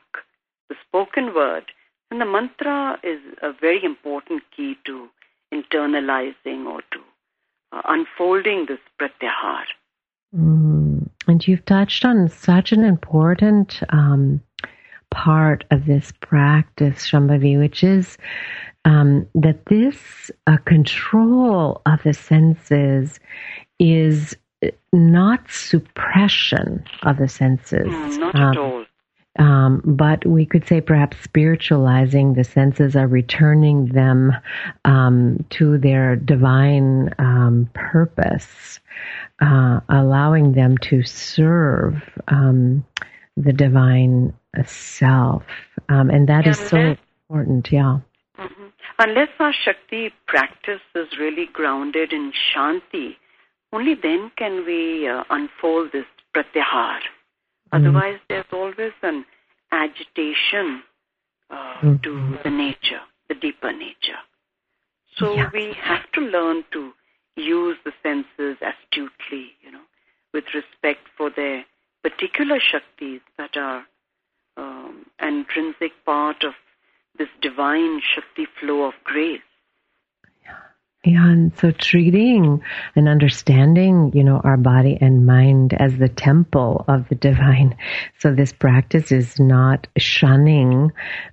the 0.68 0.76
spoken 0.88 1.34
word, 1.34 1.66
and 2.12 2.22
the 2.22 2.26
mantra 2.26 3.00
is 3.04 3.20
a 3.42 3.52
very 3.54 3.84
important 3.84 4.44
key 4.56 4.78
to 4.86 5.10
internalizing 5.54 6.66
or 6.66 6.82
to 6.92 7.00
uh, 7.72 7.82
unfolding 7.86 8.66
this 8.68 8.80
pratyahar. 9.00 9.64
Mm. 10.36 11.10
And 11.28 11.48
you've 11.48 11.66
touched 11.66 12.06
on 12.06 12.30
such 12.30 12.72
an 12.72 12.84
important 12.84 13.82
um, 13.90 14.42
part 15.12 15.66
of 15.72 15.86
this 15.86 16.14
practice, 16.22 17.10
Shambhavi, 17.10 17.58
which 17.58 17.84
is 17.84 18.18
um, 18.86 19.28
that 19.36 19.66
this 19.66 20.32
uh, 20.48 20.58
control 20.66 21.82
of 21.86 22.02
the 22.04 22.14
senses 22.14 23.20
is 23.80 24.36
not 24.92 25.50
suppression 25.50 26.84
of 27.04 27.18
the 27.18 27.28
senses. 27.28 27.88
Mm, 27.88 28.18
not 28.20 28.36
um, 28.36 28.52
at 28.52 28.58
all. 28.58 28.77
Um, 29.38 29.82
but 29.86 30.26
we 30.26 30.46
could 30.46 30.68
say 30.68 30.82
perhaps 30.82 31.18
spiritualizing 31.24 32.34
the 32.34 32.44
senses 32.44 32.96
are 32.96 33.08
returning 33.08 33.88
them 33.88 34.34
um, 34.86 35.46
to 35.52 35.78
their 35.78 36.16
divine 36.16 37.14
um, 37.20 37.70
purpose, 37.74 38.80
uh, 39.40 39.80
allowing 39.90 40.54
them 40.54 40.78
to 40.90 41.04
serve 41.04 42.02
um, 42.28 42.86
the 43.36 43.54
divine 43.54 44.34
self. 44.66 45.44
Um, 45.90 46.10
and 46.10 46.28
that 46.30 46.48
is 46.48 46.58
so 46.58 46.96
important, 47.30 47.72
yeah. 47.72 48.00
Mm-hmm. 48.40 48.68
Unless 49.00 49.30
our 49.40 49.54
Shakti 49.54 50.12
practice 50.26 50.82
is 50.96 51.08
really 51.20 51.46
grounded 51.54 52.12
in 52.12 52.32
Shanti, 52.34 53.16
only 53.72 53.94
then 53.94 54.32
can 54.38 54.66
we 54.66 55.08
uh, 55.08 55.24
unfold 55.30 55.92
this 55.92 56.06
pratyahar. 56.36 57.00
Mm-hmm. 57.74 57.86
Otherwise, 57.86 58.20
there's 58.30 58.46
always 58.52 58.94
an 59.04 59.26
agitation 59.72 60.84
uh, 61.50 61.56
mm-hmm. 61.82 61.96
to 62.04 62.38
the 62.44 62.50
nature, 62.50 63.02
the 63.30 63.36
deeper 63.36 63.72
nature. 63.72 64.20
So 65.18 65.34
yeah. 65.34 65.50
we 65.54 65.76
have 65.82 66.10
to 66.14 66.22
learn 66.22 66.64
to 66.74 66.92
use 67.36 67.78
the 67.86 67.92
senses 68.04 68.58
astutely, 68.62 69.52
you 69.62 69.72
know, 69.72 69.84
with 70.34 70.46
respect 70.54 71.02
for 71.18 71.32
their 71.36 71.66
particular 72.04 72.60
shaktis 72.60 73.22
that 73.38 73.58
are 73.58 73.86
um, 74.58 75.06
an 75.20 75.40
intrinsic 75.40 75.92
part 76.06 76.44
of 76.44 76.54
this 77.18 77.28
divine 77.42 78.02
shakti 78.14 78.48
flow 78.60 78.84
of 78.84 78.94
grace. 79.04 79.42
And 81.16 81.56
so 81.58 81.72
treating 81.72 82.62
and 82.96 83.08
understanding, 83.08 84.12
you 84.14 84.24
know, 84.24 84.42
our 84.44 84.58
body 84.58 84.98
and 85.00 85.26
mind 85.26 85.74
as 85.74 85.98
the 85.98 86.10
temple 86.10 86.84
of 86.88 87.08
the 87.10 87.16
divine. 87.16 87.78
So 88.20 88.34
this 88.34 88.52
practice 88.52 89.12
is 89.12 89.40
not 89.40 89.88
shunning 89.98 90.92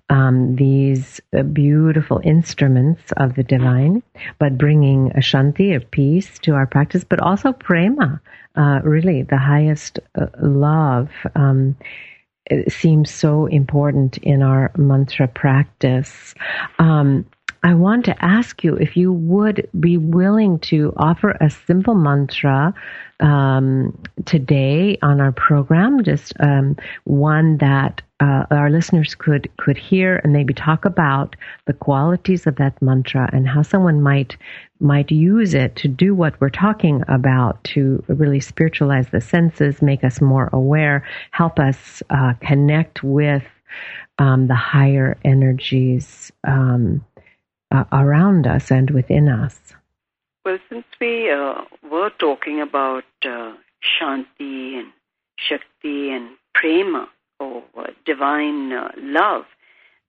um, 0.09 0.57
these 0.57 1.21
uh, 1.37 1.43
beautiful 1.43 2.21
instruments 2.23 3.13
of 3.17 3.35
the 3.35 3.43
divine, 3.43 4.03
but 4.39 4.59
bringing 4.59 5.11
a 5.13 5.21
shanti, 5.21 5.75
a 5.75 5.81
peace 5.81 6.39
to 6.41 6.53
our 6.53 6.67
practice, 6.67 7.05
but 7.05 7.21
also 7.21 7.53
prema, 7.53 8.21
uh, 8.57 8.81
really 8.85 9.23
the 9.23 9.39
highest 9.39 9.99
uh, 10.21 10.27
love. 10.41 11.11
Um, 11.35 11.77
seems 12.69 13.11
so 13.11 13.47
important 13.47 14.19
in 14.19 14.43
our 14.43 14.71
mantra 14.77 15.27
practice. 15.27 16.35
Um, 16.79 17.25
I 17.65 17.73
want 17.73 18.05
to 18.05 18.25
ask 18.25 18.63
you 18.63 18.75
if 18.75 18.95
you 18.95 19.11
would 19.11 19.67
be 19.81 19.97
willing 19.97 20.59
to 20.71 20.93
offer 20.99 21.31
a 21.41 21.49
simple 21.49 21.95
mantra 21.95 22.75
um, 23.21 23.99
today 24.27 24.99
on 25.01 25.19
our 25.19 25.33
program, 25.33 26.05
just 26.05 26.35
um, 26.41 26.77
one 27.05 27.57
that 27.59 28.03
uh, 28.21 28.45
our 28.51 28.69
listeners 28.69 29.15
could 29.15 29.51
could 29.57 29.79
hear 29.79 30.21
and 30.23 30.33
maybe 30.35 30.53
talk 30.53 30.85
about 30.85 31.37
the 31.65 31.73
qualities 31.73 32.47
of 32.47 32.57
that 32.57 32.81
mantra 32.83 33.31
and 33.33 33.49
how 33.49 33.63
someone 33.63 34.03
might 34.03 34.37
might 34.79 35.11
use 35.11 35.55
it 35.55 35.75
to 35.77 35.89
do 35.89 36.15
what 36.15 36.39
we're 36.43 36.51
talking 36.51 37.03
about 37.09 37.65
to 37.65 38.05
really 38.09 38.41
spiritualize 38.41 39.09
the 39.09 39.23
senses, 39.23 39.81
make 39.81 40.05
us 40.05 40.21
more 40.21 40.51
aware, 40.53 41.03
help 41.31 41.59
us 41.59 42.03
uh, 42.11 42.35
connect 42.43 43.03
with 43.03 43.45
um, 44.19 44.49
the 44.49 44.55
higher 44.55 45.17
energies. 45.25 46.31
Um, 46.47 47.03
uh, 47.75 47.85
around 47.93 48.47
us 48.47 48.71
and 48.71 48.91
within 48.91 49.29
us. 49.29 49.75
Well, 50.45 50.59
since 50.69 50.85
we 51.01 51.31
uh, 51.31 51.63
were 51.91 52.11
talking 52.19 52.61
about 52.61 53.05
uh, 53.25 53.53
Shanti 53.83 54.79
and 54.79 54.93
Shakti 55.39 56.11
and 56.11 56.31
Prema, 56.55 57.09
or 57.41 57.63
uh, 57.77 57.87
divine 58.05 58.73
uh, 58.73 58.91
love, 58.99 59.45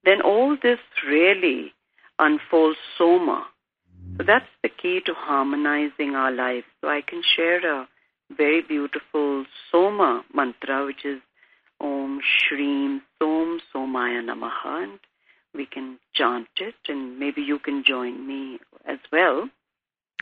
then 0.03 0.21
all 0.21 0.57
this 0.61 0.79
really 1.07 1.73
unfolds 2.19 2.77
Soma 2.97 3.47
So 4.17 4.23
that's 4.23 4.45
the 4.63 4.69
key 4.69 5.01
to 5.05 5.13
harmonizing 5.13 6.15
our 6.15 6.31
lives. 6.31 6.65
So 6.81 6.87
I 6.87 7.01
can 7.01 7.21
share 7.35 7.65
a 7.65 7.87
very 8.35 8.61
beautiful 8.61 9.45
Soma 9.71 10.23
mantra, 10.33 10.85
which 10.85 11.03
is 11.03 11.19
Om 11.81 12.21
Shreem 12.21 13.01
Som 13.19 13.59
Somaya 13.73 14.21
Namaha. 14.23 14.83
And 14.83 14.99
we 15.55 15.65
can 15.65 15.97
chant 16.13 16.47
it, 16.57 16.75
and 16.87 17.17
maybe 17.19 17.41
you 17.41 17.59
can 17.59 17.83
join 17.83 18.27
me 18.27 18.59
as 18.85 18.99
well. 19.11 19.49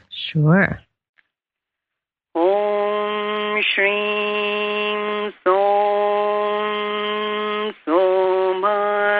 Sure. 0.09 0.79
Om 2.35 3.61
Shreem 3.61 5.31
Som 5.43 6.63
Somaya 7.85 9.13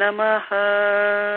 Namaha. 0.00 1.35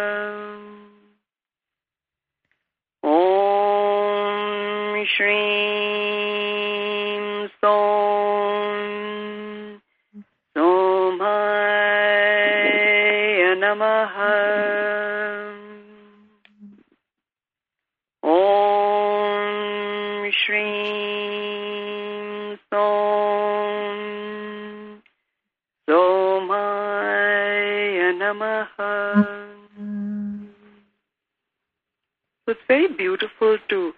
Beautiful 33.39 33.57
to 33.69 33.93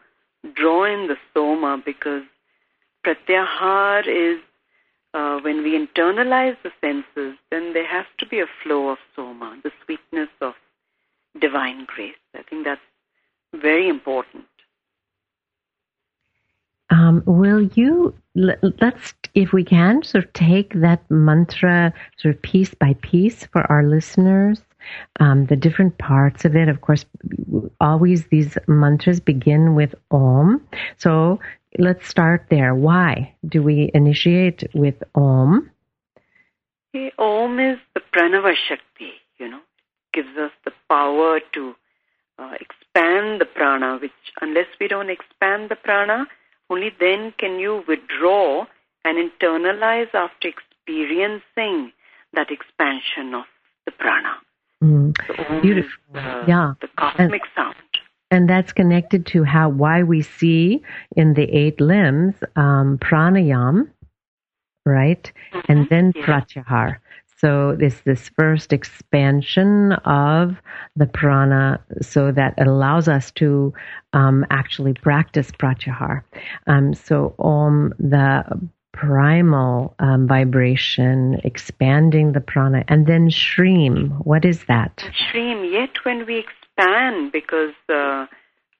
draw 0.53 0.85
in 0.85 1.07
the 1.07 1.17
Soma 1.33 1.81
because 1.83 2.23
Pratyahar 3.05 4.07
is 4.07 4.39
uh, 5.13 5.39
when 5.41 5.63
we 5.63 5.77
internalize 5.77 6.55
the 6.63 6.71
senses, 6.79 7.37
then 7.49 7.73
there 7.73 7.87
has 7.87 8.05
to 8.17 8.25
be 8.25 8.39
a 8.39 8.45
flow 8.63 8.89
of 8.89 8.97
Soma, 9.15 9.59
the 9.63 9.71
sweetness 9.83 10.29
of 10.39 10.53
divine 11.39 11.85
grace. 11.85 12.15
I 12.35 12.43
think 12.43 12.65
that's 12.65 12.81
very 13.53 13.89
important. 13.89 14.45
Um, 16.89 17.23
will 17.25 17.63
you 17.73 18.13
let, 18.35 18.61
us 18.81 19.13
if 19.33 19.53
we 19.53 19.63
can 19.63 20.03
sort 20.03 20.25
of 20.25 20.33
take 20.33 20.73
that 20.73 21.09
mantra 21.09 21.93
sort 22.17 22.35
of 22.35 22.41
piece 22.41 22.73
by 22.73 22.95
piece 23.01 23.45
for 23.45 23.69
our 23.71 23.83
listeners 23.83 24.61
um, 25.19 25.45
the 25.45 25.55
different 25.55 25.97
parts 25.97 26.45
of 26.45 26.55
it 26.55 26.69
of 26.69 26.81
course 26.81 27.05
always 27.79 28.27
these 28.27 28.57
mantras 28.67 29.19
begin 29.19 29.75
with 29.75 29.95
om. 30.11 30.65
So 30.97 31.39
let's 31.77 32.07
start 32.07 32.47
there. 32.49 32.75
Why 32.75 33.35
do 33.47 33.63
we 33.63 33.91
initiate 33.93 34.63
with 34.73 35.01
om? 35.15 35.69
The 36.93 37.11
om 37.17 37.59
is 37.59 37.79
the 37.93 38.01
pranava 38.13 38.53
shakti 38.55 39.13
you 39.37 39.49
know. 39.49 39.61
Gives 40.13 40.37
us 40.37 40.51
the 40.65 40.73
power 40.89 41.39
to 41.53 41.75
uh, 42.37 42.53
expand 42.59 43.39
the 43.39 43.45
prana 43.45 43.97
which 43.97 44.11
unless 44.41 44.67
we 44.79 44.87
don't 44.87 45.09
expand 45.09 45.69
the 45.69 45.75
prana 45.75 46.27
only 46.69 46.91
then 46.99 47.33
can 47.37 47.59
you 47.59 47.83
withdraw 47.87 48.65
and 49.03 49.17
internalize 49.17 50.13
after 50.13 50.47
experiencing 50.47 51.91
that 52.33 52.51
expansion 52.51 53.33
of 53.33 53.45
the 53.85 53.91
prana. 53.91 54.37
Mm. 54.83 55.61
Beautiful. 55.61 55.91
The, 56.13 56.43
yeah. 56.47 56.73
The 56.81 56.87
cosmic 56.97 57.41
and, 57.41 57.51
sound. 57.55 57.75
And 58.31 58.49
that's 58.49 58.73
connected 58.73 59.25
to 59.27 59.43
how 59.43 59.69
why 59.69 60.03
we 60.03 60.21
see 60.21 60.81
in 61.15 61.33
the 61.33 61.43
eight 61.43 61.79
limbs 61.81 62.35
um, 62.55 62.97
pranayam, 62.97 63.89
right? 64.85 65.31
Mm-hmm. 65.53 65.71
And 65.71 65.89
then 65.89 66.13
yeah. 66.15 66.25
pratyahar. 66.25 66.97
So 67.37 67.75
this 67.75 68.01
this 68.01 68.29
first 68.29 68.71
expansion 68.71 69.93
of 70.05 70.61
the 70.95 71.07
prana, 71.07 71.79
so 71.99 72.31
that 72.31 72.53
it 72.57 72.67
allows 72.67 73.07
us 73.07 73.31
to 73.31 73.73
um, 74.13 74.45
actually 74.51 74.93
practice 74.93 75.49
pratyahar. 75.49 76.21
Um, 76.67 76.93
so 76.93 77.33
om 77.39 77.93
the 77.97 78.43
primal 78.93 79.95
um, 79.99 80.27
vibration, 80.27 81.39
expanding 81.43 82.33
the 82.33 82.41
prana, 82.41 82.83
and 82.87 83.07
then 83.07 83.29
shreem. 83.29 84.09
What 84.25 84.45
is 84.45 84.65
that? 84.67 85.03
Shreem. 85.31 85.71
Yet 85.71 86.03
when 86.03 86.25
we 86.25 86.39
expand, 86.39 87.31
because 87.31 87.73
uh, 87.89 88.25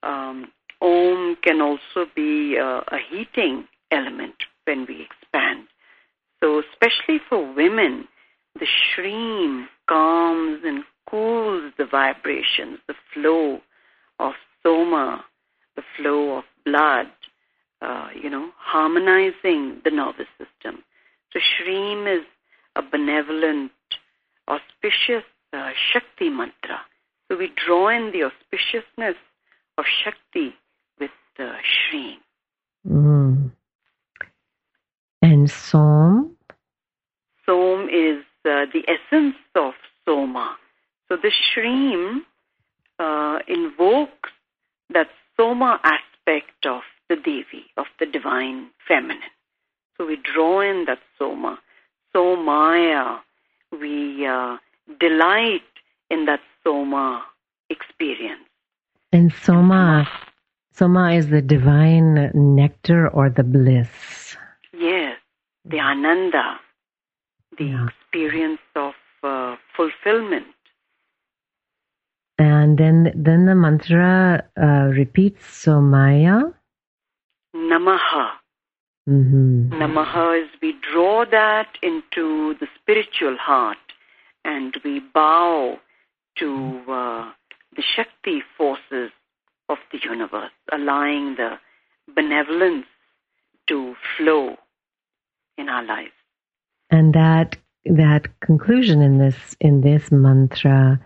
um, 0.04 0.52
om 0.82 1.38
can 1.44 1.62
also 1.62 2.10
be 2.16 2.58
uh, 2.58 2.82
a 2.88 2.98
heating 3.10 3.68
element 3.92 4.36
when 4.66 4.86
we 4.88 5.08
expand. 5.10 5.68
So 6.42 6.62
especially 6.72 7.20
for 7.30 7.54
women 7.54 8.08
the 8.60 8.66
shreem 8.66 9.68
calms 9.88 10.62
and 10.66 10.84
cools 11.10 11.72
the 11.78 11.86
vibrations, 11.86 12.80
the 12.88 12.96
flow 13.14 13.62
of 14.20 14.34
soma, 14.64 15.24
the 15.76 15.84
flow 15.98 16.38
of 16.38 16.44
blood, 16.66 17.08
uh, 17.82 18.10
you 18.22 18.30
know, 18.30 18.50
harmonizing 18.58 19.82
the 19.84 19.92
nervous 19.92 20.28
system. 20.38 20.84
So 21.34 21.40
shreem 21.40 22.08
is 22.08 22.26
a 22.76 22.82
benevolent, 22.82 23.72
auspicious 24.48 25.24
uh, 25.54 25.72
Shakti 25.92 26.30
mantra. 26.30 26.82
So 27.28 27.38
we 27.38 27.52
draw 27.56 27.90
in 27.90 28.12
the 28.12 28.30
auspiciousness 28.30 29.16
of 29.78 29.86
Shakti 30.04 30.54
with 31.00 31.12
the 31.38 31.54
shreem. 31.64 32.18
Mm. 32.88 33.52
And 35.22 35.50
Som? 35.50 36.36
Som 37.46 37.88
is 37.90 38.24
uh, 38.46 38.66
the 38.74 38.84
essence 38.88 39.36
of 39.56 39.74
Soma. 40.06 40.58
So 41.08 41.18
the 41.18 41.32
Shreem 41.32 42.22
uh, 43.00 43.40
invokes 43.48 44.30
that 44.94 45.08
Soma 45.38 45.80
aspect 45.84 46.66
of 46.66 46.82
the 47.12 47.18
Devi, 47.18 47.64
of 47.76 47.88
the 48.00 48.06
divine 48.06 48.70
feminine. 48.88 49.34
So 49.98 50.08
we 50.08 50.18
draw 50.32 50.62
in 50.62 50.86
that 50.86 51.00
Soma. 51.20 51.60
Somaya, 52.16 53.20
we 53.72 54.26
uh, 54.26 54.58
delight 55.00 55.72
in 56.10 56.26
that 56.26 56.40
Soma 56.64 57.24
experience. 57.70 58.48
And 59.12 59.34
Soma, 59.44 60.08
Soma 60.74 61.14
is 61.20 61.28
the 61.28 61.42
divine 61.42 62.32
nectar 62.34 63.10
or 63.10 63.30
the 63.30 63.44
bliss. 63.44 64.38
Yes, 64.74 65.18
the 65.66 65.80
Ananda, 65.80 66.60
the 67.58 67.66
yeah. 67.66 67.88
experience 67.88 68.62
of 68.76 68.94
uh, 69.24 69.56
fulfillment. 69.76 70.48
And 72.38 72.78
then, 72.78 73.12
then 73.16 73.46
the 73.46 73.56
mantra 73.56 74.44
uh, 74.58 74.90
repeats 75.02 75.66
Somaya. 75.66 76.54
Namaha. 77.56 78.32
Mm-hmm. 79.10 79.74
Namaha 79.74 80.44
is 80.44 80.50
we 80.62 80.76
draw 80.92 81.26
that 81.26 81.78
into 81.82 82.56
the 82.60 82.68
spiritual 82.80 83.38
heart 83.38 83.78
and 84.46 84.76
we 84.84 85.00
bow 85.00 85.80
to 86.38 86.82
uh, 86.88 87.32
the 87.76 87.84
Shakti 87.96 88.42
forces 88.58 89.12
of 89.70 89.78
the 89.92 90.00
universe, 90.04 90.52
allowing 90.72 91.36
the 91.36 91.58
benevolence 92.14 92.86
to 93.68 93.96
flow 94.18 94.58
in 95.58 95.70
our 95.70 95.84
lives 95.84 96.12
and 96.92 97.14
that 97.14 97.56
that 97.86 98.28
conclusion 98.42 99.02
in 99.02 99.18
this 99.18 99.56
in 99.60 99.82
this 99.82 100.12
mantra 100.12 101.00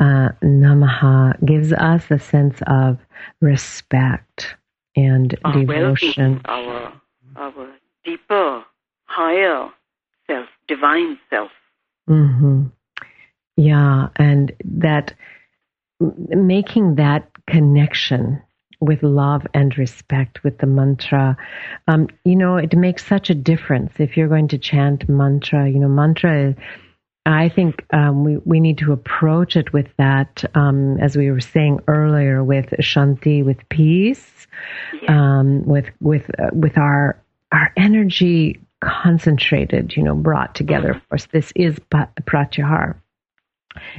uh, 0.00 0.28
namaha 0.42 1.32
gives 1.44 1.72
us 1.72 2.04
a 2.10 2.18
sense 2.18 2.60
of 2.66 2.98
respect 3.40 4.56
and 4.98 5.38
our 5.44 5.52
devotion 5.52 6.40
our 6.46 6.92
our 7.36 7.68
deeper 8.04 8.64
higher 9.04 9.68
self 10.26 10.46
divine 10.66 11.18
self 11.30 11.50
mm-hmm. 12.08 12.64
yeah 13.56 14.08
and 14.16 14.52
that 14.64 15.14
making 16.00 16.96
that 16.96 17.30
connection 17.46 18.40
with 18.80 19.02
love 19.02 19.46
and 19.54 19.76
respect 19.76 20.44
with 20.44 20.58
the 20.58 20.66
mantra. 20.66 21.36
Um, 21.88 22.08
you 22.24 22.36
know, 22.36 22.56
it 22.56 22.76
makes 22.76 23.04
such 23.04 23.28
a 23.28 23.34
difference 23.34 23.92
if 23.98 24.16
you're 24.16 24.28
going 24.28 24.48
to 24.48 24.58
chant 24.58 25.08
mantra. 25.08 25.68
You 25.68 25.80
know, 25.80 25.88
mantra 25.88 26.50
is, 26.50 26.54
I 27.28 27.48
think 27.48 27.84
um, 27.92 28.24
we, 28.24 28.38
we 28.38 28.60
need 28.60 28.78
to 28.78 28.92
approach 28.92 29.56
it 29.56 29.72
with 29.72 29.88
that, 29.98 30.44
um, 30.54 30.98
as 30.98 31.16
we 31.16 31.30
were 31.30 31.40
saying 31.40 31.80
earlier, 31.86 32.42
with 32.42 32.66
shanti, 32.80 33.44
with 33.44 33.68
peace, 33.68 34.46
yeah. 35.02 35.38
Um, 35.38 35.64
with 35.64 35.86
with 36.00 36.30
uh, 36.38 36.50
with 36.52 36.78
our 36.78 37.20
our 37.52 37.72
energy 37.76 38.60
concentrated, 38.80 39.96
you 39.96 40.02
know, 40.02 40.14
brought 40.14 40.54
together. 40.54 40.88
Mm-hmm. 40.88 40.96
Of 40.96 41.08
course, 41.08 41.28
this 41.32 41.52
is 41.54 41.78
pratyahar. 41.90 42.96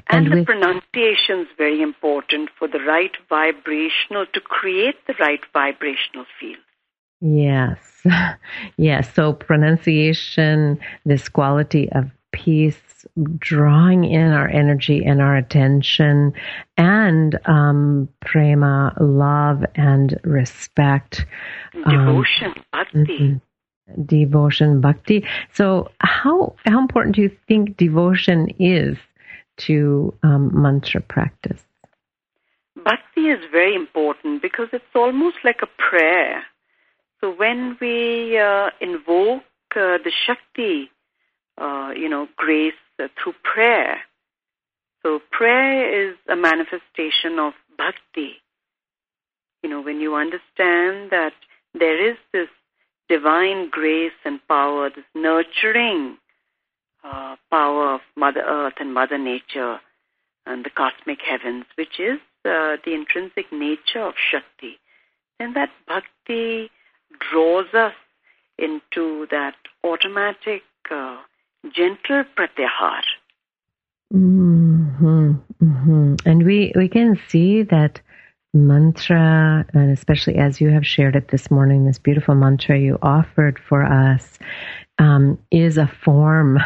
And, 0.08 0.28
and 0.28 0.42
the 0.42 0.46
pronunciation 0.46 1.42
is 1.42 1.48
very 1.58 1.82
important 1.82 2.50
for 2.58 2.68
the 2.68 2.80
right 2.80 3.16
vibrational, 3.30 4.26
to 4.34 4.42
create 4.42 4.96
the 5.08 5.14
right 5.20 5.40
vibrational 5.54 6.26
field. 6.40 6.58
Yes. 7.22 7.80
Yes. 8.78 9.14
So 9.14 9.34
pronunciation, 9.34 10.80
this 11.06 11.28
quality 11.28 11.92
of 11.92 12.10
peace, 12.32 12.80
drawing 13.38 14.04
in 14.04 14.32
our 14.32 14.47
energy 14.47 15.04
and 15.06 15.22
our 15.22 15.36
attention, 15.36 16.34
and 16.78 17.39
um, 17.45 18.10
prema, 18.22 18.93
love 19.00 19.64
and 19.76 20.20
respect. 20.24 21.26
Devotion, 21.74 22.54
um, 22.56 22.64
bhakti. 22.72 22.97
Mm-hmm. 22.97 24.04
Devotion, 24.04 24.82
bhakti. 24.82 25.26
So, 25.54 25.91
how 26.00 26.56
how 26.66 26.80
important 26.80 27.16
do 27.16 27.22
you 27.22 27.36
think 27.47 27.78
devotion 27.78 28.50
is 28.60 28.97
to 29.58 30.14
um, 30.24 30.52
mantra 30.54 31.02
practice? 31.02 31.64
Bhakti 32.84 33.28
is 33.28 33.39
very 33.52 33.76
important 33.76 34.41
because 34.41 34.68
it's 34.72 34.95
almost 34.95 35.38
like 35.43 35.62
a 35.62 35.68
prayer. 35.78 36.43
So 37.20 37.32
when 37.32 37.78
we 37.82 38.38
uh, 38.38 38.70
invoke 38.80 39.43
uh, 39.76 39.97
the 40.04 40.12
Shakti, 40.26 40.89
uh, 41.58 41.91
you 41.95 42.08
know, 42.08 42.28
grace 42.38 42.74
through 43.22 43.34
prayer, 43.43 44.00
so 45.04 45.20
prayer 45.32 46.10
is 46.10 46.16
a 46.28 46.36
manifestation 46.36 47.39
of 47.39 47.54
Bhakti. 47.78 48.34
You 49.64 49.70
know, 49.70 49.82
when 49.82 50.00
you 50.00 50.16
understand 50.16 51.12
that 51.12 51.34
there 51.74 52.12
is 52.12 52.18
this 52.34 52.50
divine 53.08 53.70
grace 53.70 54.12
and 54.26 54.39
power, 54.47 54.89
this 54.89 55.06
nurturing 55.16 56.18
uh, 57.04 57.36
power 57.50 57.95
of 57.95 58.02
Mother 58.16 58.41
Earth 58.41 58.74
and 58.80 58.93
Mother 58.93 59.18
Nature 59.18 59.80
and 60.45 60.66
the 60.66 60.70
cosmic 60.70 61.20
heavens, 61.22 61.66
which 61.76 62.00
is 62.00 62.20
uh, 62.45 62.78
the 62.86 62.93
intrinsic 62.93 63.52
nature 63.52 64.02
of 64.02 64.14
Shakti, 64.32 64.80
then 65.39 65.54
that 65.54 65.70
bhakti 65.88 66.70
draws 67.32 67.74
us 67.74 67.93
into 68.58 69.28
that 69.32 69.56
automatic, 69.84 70.64
uh, 70.91 71.18
gentle 71.76 72.24
pratyahar. 72.36 73.03
Mm-hmm, 74.14 75.34
mm-hmm. 75.62 76.16
And 76.26 76.45
we, 76.45 76.74
we 76.76 76.88
can 76.88 77.20
see 77.28 77.64
that 77.64 78.01
mantra, 78.53 79.66
and 79.74 79.91
especially 79.91 80.38
as 80.38 80.60
you 80.60 80.70
have 80.70 80.86
shared 80.86 81.16
it 81.16 81.28
this 81.30 81.51
morning, 81.51 81.86
this 81.86 81.99
beautiful 81.99 82.36
mantra 82.36 82.80
you 82.80 82.97
offered 83.01 83.60
for 83.60 83.84
us, 83.84 84.39
um, 84.97 85.38
is 85.51 85.78
a 85.78 85.88
form 85.88 86.60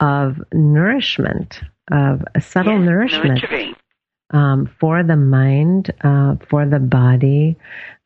of 0.00 0.42
nourishment, 0.52 1.60
of 1.92 2.24
a 2.34 2.40
subtle 2.40 2.78
yes, 2.78 2.86
nourishment 2.86 3.44
um, 4.30 4.68
for 4.80 5.02
the 5.02 5.16
mind, 5.16 5.92
uh, 6.02 6.36
for 6.48 6.66
the 6.66 6.80
body, 6.80 7.56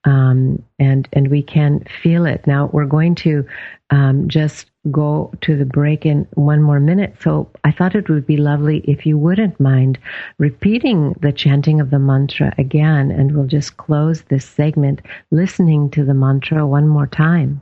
um, 0.05 0.63
and 0.79 1.09
and 1.13 1.29
we 1.29 1.43
can 1.43 1.85
feel 2.03 2.27
it. 2.27 2.47
Now 2.47 2.71
we're 2.73 2.87
going 2.87 3.15
to 3.17 3.47
um, 3.91 4.29
just 4.29 4.70
go 4.91 5.31
to 5.43 5.57
the 5.57 5.65
break 5.65 6.07
in 6.07 6.27
one 6.35 6.63
more 6.63 6.81
minute. 6.81 7.17
So 7.21 7.51
I 7.65 7.71
thought 7.71 7.95
it 7.95 8.09
would 8.09 8.27
be 8.27 8.37
lovely 8.37 8.79
if 8.79 9.05
you 9.05 9.19
wouldn't 9.19 9.61
mind 9.61 9.99
repeating 10.39 11.15
the 11.21 11.33
chanting 11.33 11.81
of 11.81 11.91
the 11.91 11.99
mantra 11.99 12.55
again, 12.57 13.11
and 13.11 13.35
we'll 13.35 13.47
just 13.47 13.77
close 13.77 14.23
this 14.23 14.47
segment 14.47 15.03
listening 15.31 15.91
to 15.91 16.05
the 16.05 16.15
mantra 16.15 16.67
one 16.67 16.89
more 16.89 17.07
time. 17.07 17.61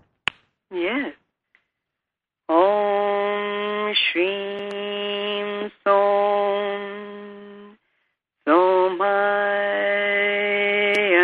Yes. 0.72 1.14
Om 2.48 3.94
Somaya 8.46 9.18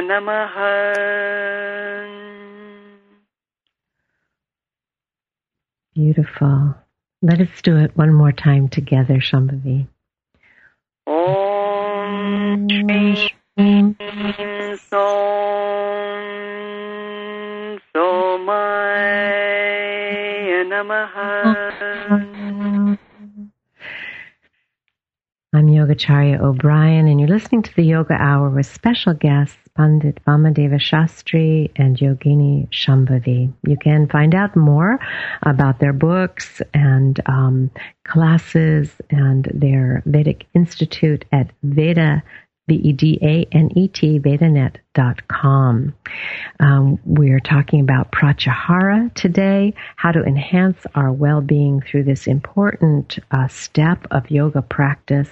Namaha. 0.09 1.44
Beautiful. 5.95 6.75
Let 7.23 7.41
us 7.41 7.63
do 7.63 7.77
it 7.77 7.97
one 7.97 8.13
more 8.13 8.33
time 8.33 8.69
together, 8.69 9.15
Shambhavi. 9.15 9.87
Om 11.07 12.69
Shreem 12.69 13.97
Som 14.91 15.65
Namaha. 20.71 21.24
Yogacharya 25.85 26.41
O'Brien, 26.41 27.09
and 27.09 27.21
you're 27.21 27.29
listening 27.29 27.63
to 27.63 27.75
the 27.75 27.83
Yoga 27.83 28.15
Hour 28.15 28.49
with 28.49 28.65
special 28.65 29.13
guests 29.13 29.59
Pandit 29.77 30.19
Vamadeva 30.27 30.81
Shastri 30.81 31.71
and 31.77 31.99
Yogini 31.99 32.69
Shambhavi. 32.71 33.53
You 33.67 33.77
can 33.77 34.09
find 34.09 34.35
out 34.35 34.57
more 34.57 34.99
about 35.43 35.81
their 35.81 35.93
books 35.93 36.63
and 36.73 37.21
um, 37.27 37.71
classes 38.05 38.93
and 39.11 39.51
their 39.53 40.03
Vedic 40.07 40.47
Institute 40.55 41.27
at 41.33 41.51
Veda 41.63 42.23
V-E-D-A-N-E-T, 42.69 44.21
vedanet.com. 44.21 45.95
Um, 46.61 46.99
we're 47.05 47.41
talking 47.41 47.81
about 47.81 48.13
pratyahara 48.13 49.13
today, 49.15 49.75
how 49.97 50.13
to 50.13 50.23
enhance 50.23 50.79
our 50.95 51.13
well-being 51.13 51.83
through 51.83 52.05
this 52.05 52.27
important 52.27 53.19
uh, 53.31 53.49
step 53.49 54.07
of 54.11 54.31
yoga 54.31 54.63
practice. 54.63 55.31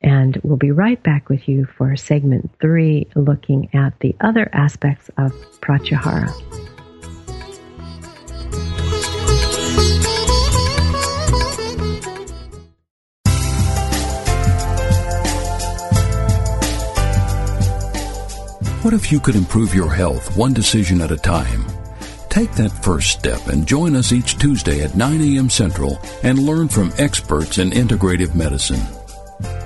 And 0.00 0.38
we'll 0.44 0.56
be 0.56 0.70
right 0.70 1.02
back 1.02 1.28
with 1.28 1.48
you 1.48 1.66
for 1.66 1.96
segment 1.96 2.50
three, 2.60 3.08
looking 3.16 3.68
at 3.74 3.98
the 4.00 4.14
other 4.20 4.48
aspects 4.52 5.10
of 5.18 5.32
pratyahara. 5.60 6.79
What 18.90 19.04
if 19.04 19.12
you 19.12 19.20
could 19.20 19.36
improve 19.36 19.72
your 19.72 19.88
health 19.88 20.36
one 20.36 20.52
decision 20.52 21.00
at 21.00 21.12
a 21.12 21.16
time? 21.16 21.64
Take 22.28 22.50
that 22.54 22.72
first 22.82 23.10
step 23.10 23.46
and 23.46 23.64
join 23.64 23.94
us 23.94 24.10
each 24.10 24.36
Tuesday 24.36 24.82
at 24.82 24.96
9 24.96 25.20
a.m. 25.20 25.48
Central 25.48 26.00
and 26.24 26.40
learn 26.40 26.66
from 26.66 26.92
experts 26.98 27.58
in 27.58 27.70
integrative 27.70 28.34
medicine. 28.34 28.82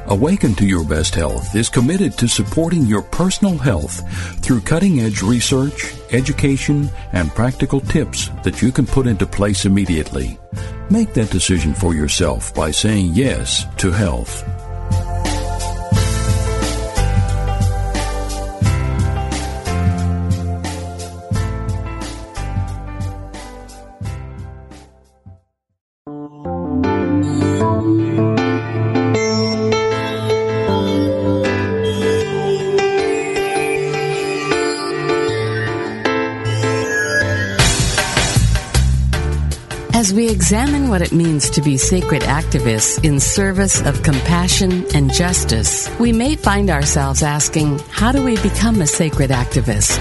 Awaken 0.09 0.55
to 0.57 0.67
Your 0.67 0.85
Best 0.85 1.15
Health 1.15 1.57
is 1.57 1.71
committed 1.71 2.19
to 2.19 2.29
supporting 2.29 2.83
your 2.83 3.01
personal 3.01 3.57
health 3.57 4.07
through 4.41 4.61
cutting 4.61 5.01
edge 5.01 5.23
research, 5.23 5.95
education, 6.11 6.91
and 7.13 7.31
practical 7.31 7.81
tips 7.81 8.29
that 8.43 8.61
you 8.61 8.71
can 8.71 8.87
put 8.87 9.07
into 9.07 9.25
place 9.25 9.65
immediately. 9.65 10.39
Make 10.91 11.15
that 11.15 11.31
decision 11.31 11.73
for 11.73 11.95
yourself 11.95 12.55
by 12.55 12.71
saying 12.71 13.15
yes 13.15 13.65
to 13.79 13.91
health. 13.91 14.64
What 40.95 41.03
it 41.03 41.11
means 41.11 41.51
to 41.51 41.61
be 41.61 41.77
sacred 41.77 42.23
activists 42.23 43.05
in 43.05 43.19
service 43.19 43.85
of 43.85 44.01
compassion 44.05 44.87
and 44.95 45.13
justice, 45.13 45.91
we 45.99 46.13
may 46.13 46.37
find 46.37 46.71
ourselves 46.71 47.21
asking, 47.21 47.81
how 47.91 48.13
do 48.13 48.25
we 48.25 48.37
become 48.43 48.81
a 48.81 48.87
sacred 48.87 49.33
activist? 49.33 49.99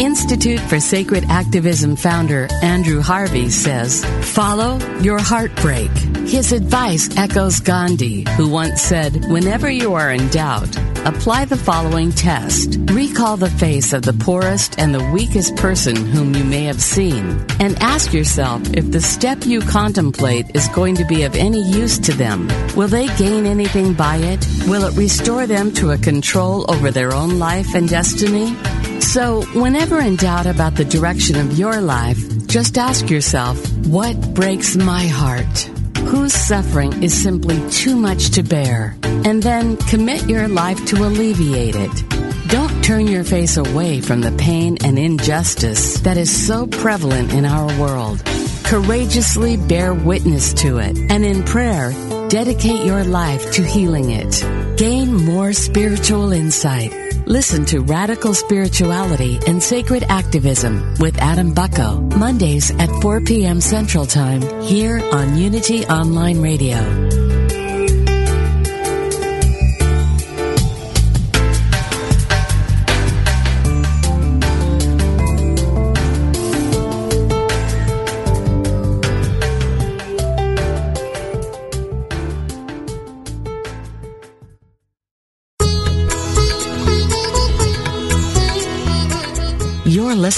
Institute 0.00 0.60
for 0.60 0.80
Sacred 0.80 1.24
Activism 1.28 1.94
founder 1.94 2.48
Andrew 2.62 3.02
Harvey 3.02 3.50
says, 3.50 4.02
follow 4.34 4.78
your 5.00 5.18
heartbreak. 5.18 5.90
His 6.28 6.52
advice 6.52 7.08
echoes 7.16 7.58
Gandhi, 7.58 8.26
who 8.36 8.50
once 8.50 8.82
said, 8.82 9.24
whenever 9.30 9.70
you 9.70 9.94
are 9.94 10.10
in 10.12 10.28
doubt, 10.28 10.68
apply 11.06 11.46
the 11.46 11.56
following 11.56 12.12
test. 12.12 12.76
Recall 12.90 13.38
the 13.38 13.48
face 13.48 13.94
of 13.94 14.02
the 14.02 14.12
poorest 14.12 14.78
and 14.78 14.94
the 14.94 15.02
weakest 15.10 15.56
person 15.56 15.96
whom 15.96 16.34
you 16.34 16.44
may 16.44 16.64
have 16.64 16.82
seen, 16.82 17.42
and 17.60 17.78
ask 17.80 18.12
yourself 18.12 18.60
if 18.74 18.90
the 18.90 19.00
step 19.00 19.46
you 19.46 19.62
contemplate 19.62 20.54
is 20.54 20.68
going 20.68 20.96
to 20.96 21.04
be 21.06 21.22
of 21.22 21.34
any 21.34 21.62
use 21.62 21.98
to 22.00 22.12
them. 22.12 22.46
Will 22.76 22.88
they 22.88 23.06
gain 23.16 23.46
anything 23.46 23.94
by 23.94 24.16
it? 24.16 24.46
Will 24.66 24.84
it 24.84 24.98
restore 24.98 25.46
them 25.46 25.72
to 25.76 25.92
a 25.92 25.98
control 25.98 26.70
over 26.70 26.90
their 26.90 27.14
own 27.14 27.38
life 27.38 27.74
and 27.74 27.88
destiny? 27.88 28.54
So, 29.00 29.44
whenever 29.58 29.98
in 29.98 30.16
doubt 30.16 30.44
about 30.44 30.74
the 30.74 30.84
direction 30.84 31.36
of 31.36 31.58
your 31.58 31.80
life, 31.80 32.18
just 32.46 32.76
ask 32.76 33.08
yourself, 33.08 33.58
what 33.86 34.34
breaks 34.34 34.76
my 34.76 35.06
heart? 35.06 35.70
Whose 36.08 36.32
suffering 36.32 37.02
is 37.02 37.12
simply 37.12 37.58
too 37.70 37.94
much 37.94 38.30
to 38.30 38.42
bear, 38.42 38.96
and 39.02 39.42
then 39.42 39.76
commit 39.76 40.28
your 40.28 40.48
life 40.48 40.82
to 40.86 40.96
alleviate 40.96 41.76
it. 41.76 42.08
Don't 42.48 42.82
turn 42.82 43.06
your 43.06 43.24
face 43.24 43.58
away 43.58 44.00
from 44.00 44.22
the 44.22 44.32
pain 44.32 44.78
and 44.82 44.98
injustice 44.98 46.00
that 46.00 46.16
is 46.16 46.30
so 46.30 46.66
prevalent 46.66 47.34
in 47.34 47.44
our 47.44 47.66
world. 47.78 48.22
Courageously 48.64 49.58
bear 49.58 49.92
witness 49.92 50.54
to 50.54 50.78
it, 50.78 50.98
and 51.10 51.26
in 51.26 51.42
prayer, 51.44 51.92
dedicate 52.28 52.86
your 52.86 53.04
life 53.04 53.52
to 53.52 53.62
healing 53.62 54.10
it. 54.10 54.78
Gain 54.78 55.14
more 55.14 55.52
spiritual 55.52 56.32
insight 56.32 57.07
Listen 57.28 57.66
to 57.66 57.80
Radical 57.80 58.32
Spirituality 58.32 59.38
and 59.46 59.62
Sacred 59.62 60.02
Activism 60.08 60.94
with 60.98 61.18
Adam 61.18 61.52
Bucko, 61.52 62.00
Mondays 62.16 62.70
at 62.70 62.88
4 63.02 63.20
p.m. 63.20 63.60
Central 63.60 64.06
Time, 64.06 64.40
here 64.62 65.06
on 65.12 65.36
Unity 65.36 65.84
Online 65.84 66.40
Radio. 66.40 67.17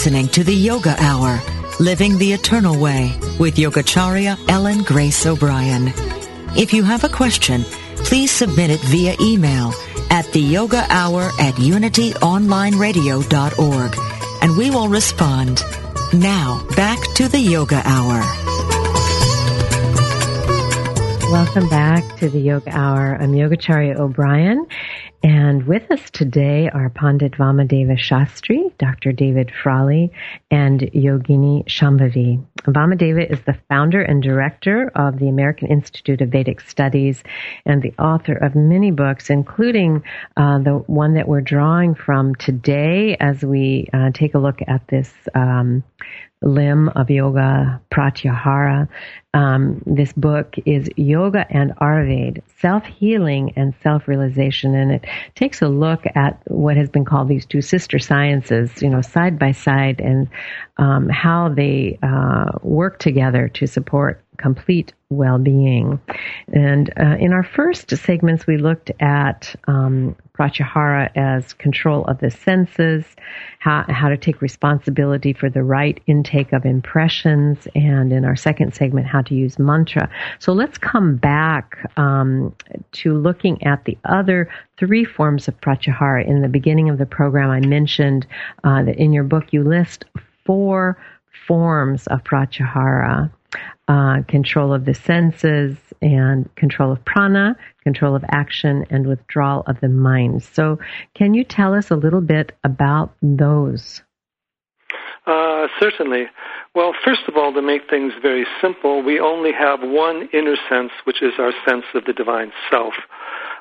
Listening 0.01 0.29
to 0.29 0.43
the 0.43 0.55
Yoga 0.55 0.97
Hour, 0.99 1.39
Living 1.79 2.17
the 2.17 2.33
Eternal 2.33 2.81
Way 2.81 3.15
with 3.39 3.57
Yogacharya 3.57 4.39
Ellen 4.49 4.83
Grace 4.83 5.27
O'Brien. 5.27 5.93
If 6.57 6.73
you 6.73 6.85
have 6.85 7.05
a 7.05 7.11
question, 7.11 7.65
please 7.97 8.31
submit 8.31 8.71
it 8.71 8.81
via 8.81 9.15
email 9.21 9.75
at 10.09 10.25
the 10.33 10.41
yoga 10.41 10.87
hour 10.89 11.25
at 11.39 11.53
unityonlineradio.org 11.57 13.97
and 14.41 14.57
we 14.57 14.71
will 14.71 14.89
respond. 14.89 15.63
Now, 16.15 16.67
back 16.77 16.99
to 17.17 17.29
the 17.29 17.39
Yoga 17.39 17.83
Hour. 17.85 18.23
Welcome 21.31 21.69
back 21.69 22.17
to 22.17 22.31
the 22.31 22.41
Yoga 22.41 22.77
Hour. 22.77 23.17
I'm 23.21 23.33
Yogacharya 23.33 23.99
O'Brien, 23.99 24.67
and 25.23 25.67
with 25.67 25.91
us 25.91 26.11
today 26.11 26.71
are 26.71 26.89
Pandit 26.89 27.33
Vamadeva 27.33 27.99
Shastri, 27.99 28.77
Dr. 28.79 29.13
David 29.13 29.53
Frawley, 29.63 30.11
and 30.51 30.81
Yogini 30.81 31.65
Shambhavi. 31.67 32.43
Vamadeva 32.65 33.31
is 33.31 33.41
the 33.43 33.59
founder 33.69 34.03
and 34.03 34.23
director 34.23 34.91
of 34.95 35.19
the 35.19 35.29
American 35.29 35.69
Institute 35.69 36.21
of 36.21 36.29
Vedic 36.29 36.61
Studies 36.61 37.23
and 37.65 37.83
the 37.83 37.95
author 37.99 38.35
of 38.35 38.55
many 38.55 38.91
books, 38.91 39.31
including 39.31 40.03
uh, 40.37 40.59
the 40.59 40.83
one 40.87 41.15
that 41.15 41.29
we're 41.29 41.41
drawing 41.41 41.95
from 41.95 42.35
today 42.35 43.17
as 43.19 43.43
we 43.43 43.89
uh, 43.93 44.11
take 44.13 44.35
a 44.35 44.39
look 44.39 44.61
at 44.67 44.87
this 44.89 45.13
um, 45.35 45.83
limb 46.43 46.89
of 46.91 47.11
yoga, 47.11 47.81
pratyahara. 47.93 48.89
Um, 49.33 49.83
this 49.87 50.13
book 50.13 50.57
is 50.67 50.89
Yoga 50.97 51.47
and 51.51 51.73
Ayurveda, 51.77 52.43
Self-Healing 52.59 53.53
and 53.55 53.75
Self-Realization, 53.83 54.75
and 54.75 54.91
it 54.91 55.05
takes 55.37 55.63
a 55.63 55.69
look 55.69 56.05
at 56.15 56.41
what 56.47 56.77
has 56.77 56.89
been 56.89 57.05
called 57.05 57.29
these 57.29 57.47
two 57.47 57.61
sister 57.61 57.99
sciences, 58.01 58.83
you 58.83 58.89
know, 58.89 59.03
side 59.03 59.39
by 59.39 59.53
side, 59.53 60.01
and 60.01 60.29
um, 60.79 61.09
how 61.09 61.49
they 61.49 61.99
uh, 62.03 62.50
work 62.63 62.99
together 62.99 63.49
to 63.49 63.67
support 63.67 64.23
complete 64.41 64.93
well-being. 65.11 66.01
And 66.53 66.91
uh, 66.99 67.17
in 67.19 67.33
our 67.33 67.43
first 67.43 67.95
segments, 67.97 68.47
we 68.47 68.57
looked 68.57 68.91
at 69.01 69.55
um, 69.67 70.17
pratyahara 70.39 71.11
as 71.15 71.53
control 71.53 72.05
of 72.07 72.19
the 72.21 72.31
senses, 72.31 73.05
how, 73.59 73.85
how 73.89 74.09
to 74.09 74.17
take 74.17 74.41
responsibility 74.41 75.33
for 75.35 75.51
the 75.51 75.63
right 75.63 76.01
intake 76.07 76.53
of 76.53 76.65
impressions, 76.65 77.69
and 77.75 78.13
in 78.13 78.25
our 78.25 78.37
second 78.37 78.75
segment, 78.75 79.07
how 79.07 79.21
to 79.23 79.35
use 79.35 79.59
mantra. 79.59 80.09
So 80.39 80.53
let's 80.53 80.79
come 80.79 81.17
back 81.17 81.77
um, 81.99 82.55
to 82.93 83.15
looking 83.15 83.63
at 83.65 83.85
the 83.85 83.99
other 84.05 84.51
three 84.79 85.05
forms 85.05 85.49
of 85.49 85.61
pratyahara. 85.61 86.27
In 86.27 86.41
the 86.41 86.49
beginning 86.49 86.89
of 86.89 86.97
the 86.97 87.07
program, 87.07 87.51
I 87.51 87.61
mentioned 87.61 88.27
uh, 88.65 88.83
that 88.85 88.97
in 88.97 89.13
your 89.13 89.25
book 89.25 89.53
you 89.53 89.63
list 89.63 90.07
four 90.47 90.97
forms 91.47 92.07
of 92.09 92.23
pratyahara 92.25 93.31
uh, 93.89 94.23
control 94.29 94.73
of 94.73 94.85
the 94.85 94.95
senses 94.95 95.77
and 96.01 96.55
control 96.55 96.93
of 96.93 97.05
prana, 97.05 97.57
control 97.83 98.15
of 98.15 98.25
action, 98.31 98.87
and 98.91 99.07
withdrawal 99.07 99.63
of 99.67 99.81
the 99.81 99.89
mind. 99.89 100.43
So, 100.43 100.79
can 101.15 101.35
you 101.35 101.45
tell 101.45 101.75
us 101.75 101.91
a 101.91 101.97
little 101.97 102.21
bit 102.21 102.53
about 102.63 103.15
those? 103.21 104.03
Uh, 105.27 105.67
certainly. 105.79 106.25
Well, 106.75 106.93
first 107.05 107.23
of 107.29 107.37
all, 107.37 107.53
to 107.53 107.63
make 107.63 107.83
things 107.91 108.13
very 108.23 108.47
simple, 108.63 109.03
we 109.03 109.19
only 109.19 109.51
have 109.53 109.81
one 109.83 110.29
inner 110.33 110.57
sense, 110.69 110.93
which 111.05 111.21
is 111.21 111.33
our 111.39 111.53
sense 111.69 111.85
of 111.95 112.05
the 112.05 112.13
divine 112.13 112.53
self. 112.71 112.95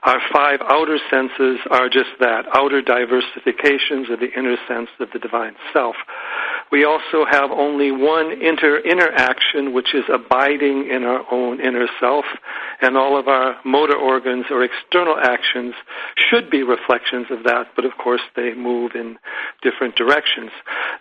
Our 0.03 0.21
five 0.31 0.59
outer 0.61 0.97
senses 1.09 1.59
are 1.71 1.89
just 1.89 2.09
that, 2.19 2.45
outer 2.55 2.81
diversifications 2.81 4.13
of 4.13 4.19
the 4.19 4.31
inner 4.37 4.55
sense 4.67 4.89
of 4.99 5.09
the 5.11 5.19
divine 5.19 5.55
self. 5.73 5.95
We 6.71 6.85
also 6.85 7.25
have 7.29 7.51
only 7.51 7.91
one 7.91 8.31
inter 8.31 8.79
interaction, 8.79 9.73
which 9.73 9.95
is 9.95 10.03
abiding 10.11 10.89
in 10.89 11.03
our 11.03 11.25
own 11.31 11.59
inner 11.59 11.87
self, 11.99 12.25
and 12.81 12.95
all 12.95 13.17
of 13.19 13.27
our 13.27 13.55
motor 13.65 13.95
organs 13.95 14.45
or 14.51 14.63
external 14.63 15.17
actions 15.17 15.73
should 16.15 16.49
be 16.49 16.63
reflections 16.63 17.27
of 17.31 17.43
that, 17.43 17.67
but 17.75 17.85
of 17.85 17.91
course 17.97 18.21
they 18.35 18.53
move 18.53 18.91
in 18.93 19.17
different 19.63 19.95
directions. 19.95 20.51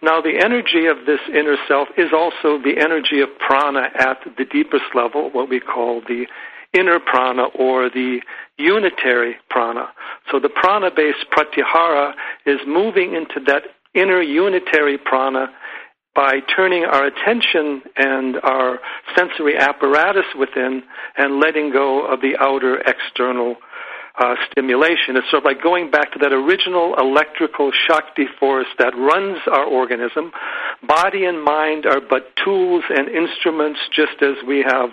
Now, 0.03 0.21
the 0.21 0.41
energy 0.43 0.87
of 0.87 1.07
this 1.07 1.21
inner 1.29 1.57
self 1.66 1.89
is 1.97 2.12
also 2.12 2.59
the 2.62 2.79
energy 2.79 3.21
of 3.21 3.29
prana 3.39 3.89
at 3.95 4.19
the 4.37 4.45
deepest 4.45 4.95
level, 4.95 5.31
what 5.31 5.49
we 5.49 5.61
call 5.61 6.01
the 6.01 6.27
inner 6.73 6.99
prana 6.99 7.45
or 7.59 7.89
the 7.89 8.21
unitary 8.59 9.37
prana. 9.49 9.89
So 10.31 10.39
the 10.39 10.49
prana 10.49 10.91
based 10.95 11.25
pratyahara 11.33 12.12
is 12.45 12.59
moving 12.66 13.14
into 13.14 13.41
that 13.47 13.62
inner 14.01 14.22
unitary 14.22 14.99
prana 14.99 15.49
by 16.14 16.40
turning 16.57 16.84
our 16.84 17.07
attention 17.07 17.82
and 17.96 18.36
our 18.42 18.78
sensory 19.16 19.57
apparatus 19.57 20.24
within 20.38 20.82
and 21.16 21.40
letting 21.40 21.70
go 21.72 22.07
of 22.07 22.20
the 22.20 22.36
outer 22.40 22.78
external 22.80 23.57
uh, 24.18 24.34
stimulation. 24.51 25.16
It's 25.16 25.30
sort 25.30 25.42
of 25.42 25.44
like 25.44 25.62
going 25.62 25.90
back 25.90 26.12
to 26.12 26.18
that 26.18 26.32
original 26.32 26.96
electrical 26.99 27.70
Shakti 27.86 28.26
force 28.40 28.66
that 28.78 28.96
runs 28.96 29.38
our 29.46 29.64
organism. 29.64 30.32
Body 30.86 31.24
and 31.24 31.42
mind 31.42 31.86
are 31.86 32.01
but 32.01 32.34
tools 32.44 32.82
and 32.90 33.09
instruments 33.09 33.78
just 33.94 34.20
as 34.20 34.34
we 34.46 34.64
have 34.66 34.90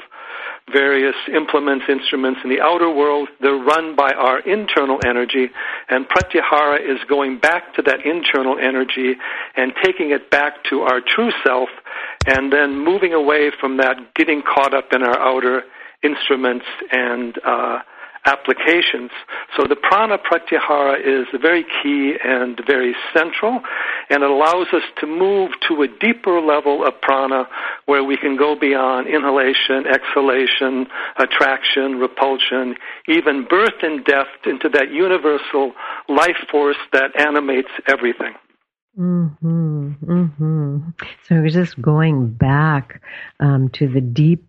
various 0.72 1.16
implements, 1.34 1.86
instruments 1.88 2.40
in 2.44 2.50
the 2.50 2.62
outer 2.62 2.90
world. 2.90 3.30
They're 3.40 3.54
run 3.54 3.96
by 3.96 4.12
our 4.14 4.40
internal 4.40 5.00
energy, 5.06 5.50
and 5.90 6.08
pratyahara 6.08 6.80
is 6.82 7.00
going 7.08 7.40
back 7.40 7.74
to 7.76 7.82
that 7.84 8.06
internal 8.06 8.58
energy 8.58 9.14
and 9.56 9.74
taking 9.84 10.12
it 10.12 10.32
back 10.32 10.64
to 10.70 10.82
our 10.82 11.02
true 11.02 11.32
self, 11.46 11.70
and 12.26 12.52
then 12.52 12.84
moving 12.84 13.14
away 13.14 13.52
from 13.60 13.78
that, 13.78 14.16
getting 14.16 14.42
caught 14.42 14.74
up 14.74 14.92
in 14.92 15.04
our 15.04 15.20
outer 15.20 15.64
instruments 16.04 16.66
and 16.92 17.38
uh, 17.46 17.80
applications. 18.26 19.12
So 19.56 19.66
the 19.68 19.76
prana 19.76 20.18
pratyahara 20.18 21.00
is 21.00 21.28
very 21.42 21.64
key 21.64 22.16
and 22.24 22.60
very 22.68 22.96
central, 23.14 23.62
and 24.10 24.24
it 24.24 24.30
allows 24.30 24.68
us 24.74 24.84
to 25.00 25.08
move 25.08 25.52
to 25.68 25.84
a 25.84 25.88
deeper 25.88 26.42
level 26.42 26.86
of 26.86 27.00
prana 27.02 27.48
where 27.86 28.04
we 28.04 28.18
can 28.18 28.36
go 28.36 28.56
beyond 28.60 29.08
inhalation, 29.08 29.86
exhalation, 29.88 30.88
attraction, 31.18 32.00
repulsion, 32.00 32.76
even 33.08 33.46
birth 33.50 33.82
and 33.82 34.04
death 34.06 34.28
into 34.46 34.70
that 34.70 34.92
universal 34.92 35.74
life 36.10 36.38
force 36.52 36.78
that 36.92 37.20
animates 37.20 37.70
everything. 37.88 38.34
Mm-hmm, 38.98 39.92
mm-hmm. 40.04 40.78
So 41.28 41.36
we're 41.36 41.50
just 41.50 41.82
going 41.82 42.32
back 42.32 43.02
um, 43.42 43.70
to 43.74 43.90
the 43.90 44.00
deep 44.00 44.46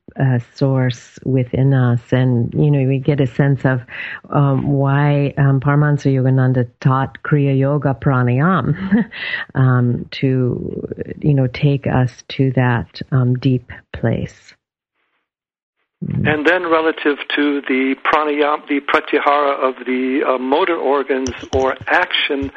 source 0.54 1.18
within 1.24 1.74
us, 1.74 2.00
and 2.12 2.52
you 2.54 2.70
know 2.70 2.86
we 2.86 2.98
get 2.98 3.20
a 3.20 3.26
sense 3.26 3.64
of 3.64 3.82
um, 4.30 4.66
why 4.68 5.34
um, 5.36 5.60
Paramahansa 5.60 6.12
Yogananda 6.12 6.68
taught 6.80 7.22
Kriya 7.22 7.58
Yoga 7.58 7.96
Pranayam 8.00 9.10
um, 9.54 10.06
to 10.12 11.14
you 11.20 11.34
know 11.34 11.46
take 11.46 11.86
us 11.86 12.24
to 12.28 12.52
that 12.52 13.00
um, 13.12 13.34
deep 13.38 13.70
place. 13.92 14.54
Mm-hmm. 16.04 16.26
And 16.26 16.46
then 16.46 16.64
relative 16.64 17.16
to 17.36 17.62
the 17.62 17.94
pranayama, 18.04 18.68
the 18.68 18.80
pratyahara 18.80 19.58
of 19.58 19.86
the 19.86 20.24
uh, 20.28 20.38
motor 20.38 20.76
organs 20.76 21.30
or 21.54 21.74
action, 21.86 22.52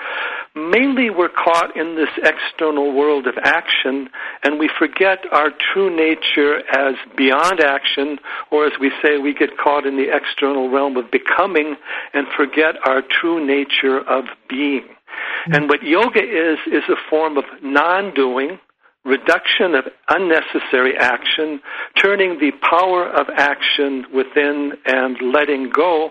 mainly 0.56 1.10
we're 1.10 1.30
caught 1.30 1.76
in 1.76 1.96
this 1.96 2.10
external 2.24 2.94
world 2.94 3.28
of 3.28 3.36
action 3.44 4.10
and 4.44 4.60
we 4.60 4.70
forget 4.78 5.20
our 5.32 5.50
true 5.74 5.96
nature 5.96 6.60
as 6.78 6.96
beyond 7.16 7.62
action, 7.62 8.18
or 8.52 8.66
as 8.66 8.74
we 8.80 8.92
say, 9.02 9.18
we 9.18 9.34
get 9.34 9.58
caught 9.58 9.86
in 9.86 9.98
the 9.98 10.08
external 10.14 10.70
realm 10.70 10.98
of 10.98 11.12
becoming 11.12 11.76
and 12.14 12.28
forget 12.36 12.76
our 12.86 13.02
true 13.02 13.46
nature 13.46 14.00
of 14.00 14.26
being. 14.50 14.84
Mm-hmm. 14.84 15.54
And 15.54 15.70
what 15.70 15.84
yoga 15.84 16.22
is, 16.22 16.60
is 16.68 16.84
a 16.90 16.96
form 17.10 17.38
of 17.38 17.44
non 17.62 18.14
doing 18.14 18.60
reduction 19.06 19.76
of 19.76 19.86
unnecessary 20.10 20.96
action, 20.98 21.60
turning 22.02 22.40
the 22.40 22.52
power 22.70 23.08
of 23.08 23.28
action 23.36 24.06
within 24.14 24.74
and 24.86 25.18
letting 25.34 25.70
go 25.70 26.10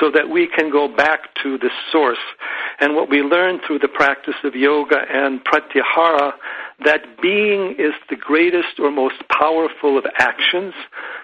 so 0.00 0.10
that 0.10 0.28
we 0.30 0.48
can 0.56 0.70
go 0.70 0.88
back 0.88 1.34
to 1.42 1.58
the 1.58 1.70
source. 1.90 2.18
And 2.80 2.94
what 2.94 3.10
we 3.10 3.22
learn 3.22 3.60
through 3.66 3.80
the 3.80 3.88
practice 3.88 4.36
of 4.44 4.54
yoga 4.54 4.98
and 5.10 5.40
pratyahara 5.44 6.32
that 6.84 7.20
being 7.20 7.74
is 7.78 7.92
the 8.08 8.16
greatest 8.16 8.78
or 8.78 8.90
most 8.90 9.16
powerful 9.28 9.98
of 9.98 10.04
actions. 10.18 10.74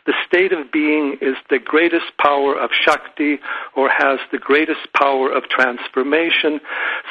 The 0.07 0.15
state 0.27 0.53
of 0.53 0.71
being 0.71 1.17
is 1.23 1.37
the 1.49 1.59
greatest 1.59 2.17
power 2.21 2.55
of 2.59 2.71
Shakti 2.73 3.39
or 3.75 3.89
has 3.89 4.19
the 4.31 4.39
greatest 4.39 4.93
power 4.95 5.31
of 5.31 5.45
transformation. 5.49 6.61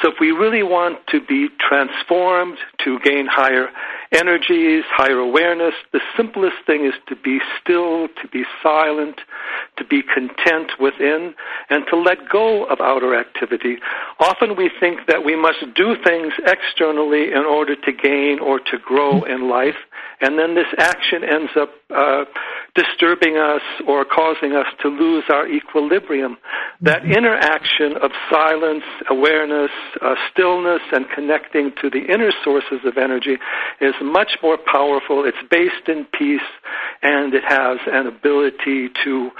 So 0.00 0.10
if 0.10 0.20
we 0.20 0.30
really 0.30 0.62
want 0.62 0.98
to 1.08 1.20
be 1.20 1.48
transformed, 1.58 2.58
to 2.84 2.98
gain 3.00 3.26
higher 3.26 3.68
energies, 4.12 4.84
higher 4.88 5.18
awareness, 5.18 5.74
the 5.92 6.00
simplest 6.16 6.56
thing 6.66 6.84
is 6.84 6.94
to 7.08 7.16
be 7.16 7.40
still, 7.60 8.08
to 8.22 8.28
be 8.30 8.44
silent, 8.62 9.20
to 9.76 9.84
be 9.84 10.02
content 10.02 10.72
within, 10.78 11.34
and 11.70 11.84
to 11.90 11.96
let 11.96 12.28
go 12.28 12.64
of 12.66 12.80
outer 12.80 13.18
activity. 13.18 13.78
Often 14.20 14.56
we 14.56 14.70
think 14.78 15.06
that 15.08 15.24
we 15.24 15.34
must 15.34 15.64
do 15.74 15.96
things 16.04 16.32
externally 16.46 17.32
in 17.32 17.44
order 17.44 17.74
to 17.74 17.92
gain 17.92 18.38
or 18.38 18.58
to 18.58 18.78
grow 18.84 19.24
in 19.24 19.48
life, 19.48 19.78
and 20.20 20.38
then 20.38 20.54
this 20.54 20.72
action 20.78 21.24
ends 21.24 21.50
up 21.58 21.70
uh, 21.94 22.24
disturbing 22.74 23.36
us 23.36 23.62
or 23.86 24.04
causing 24.04 24.52
us 24.52 24.66
to 24.82 24.88
lose 24.88 25.24
our 25.28 25.46
equilibrium. 25.48 26.36
That 26.80 27.02
mm-hmm. 27.02 27.12
interaction 27.12 27.96
of 28.02 28.10
silence, 28.30 28.84
awareness, 29.10 29.70
uh, 30.00 30.14
stillness, 30.32 30.80
and 30.92 31.06
connecting 31.14 31.72
to 31.82 31.90
the 31.90 32.12
inner 32.12 32.32
sources 32.42 32.80
of 32.84 32.96
energy 32.96 33.36
is 33.80 33.94
much 34.02 34.38
more 34.42 34.58
powerful. 34.58 35.24
It's 35.24 35.38
based 35.50 35.88
in 35.88 36.06
peace, 36.18 36.40
and 37.02 37.34
it 37.34 37.44
has 37.46 37.78
an 37.86 38.06
ability 38.06 38.88
to 39.04 39.30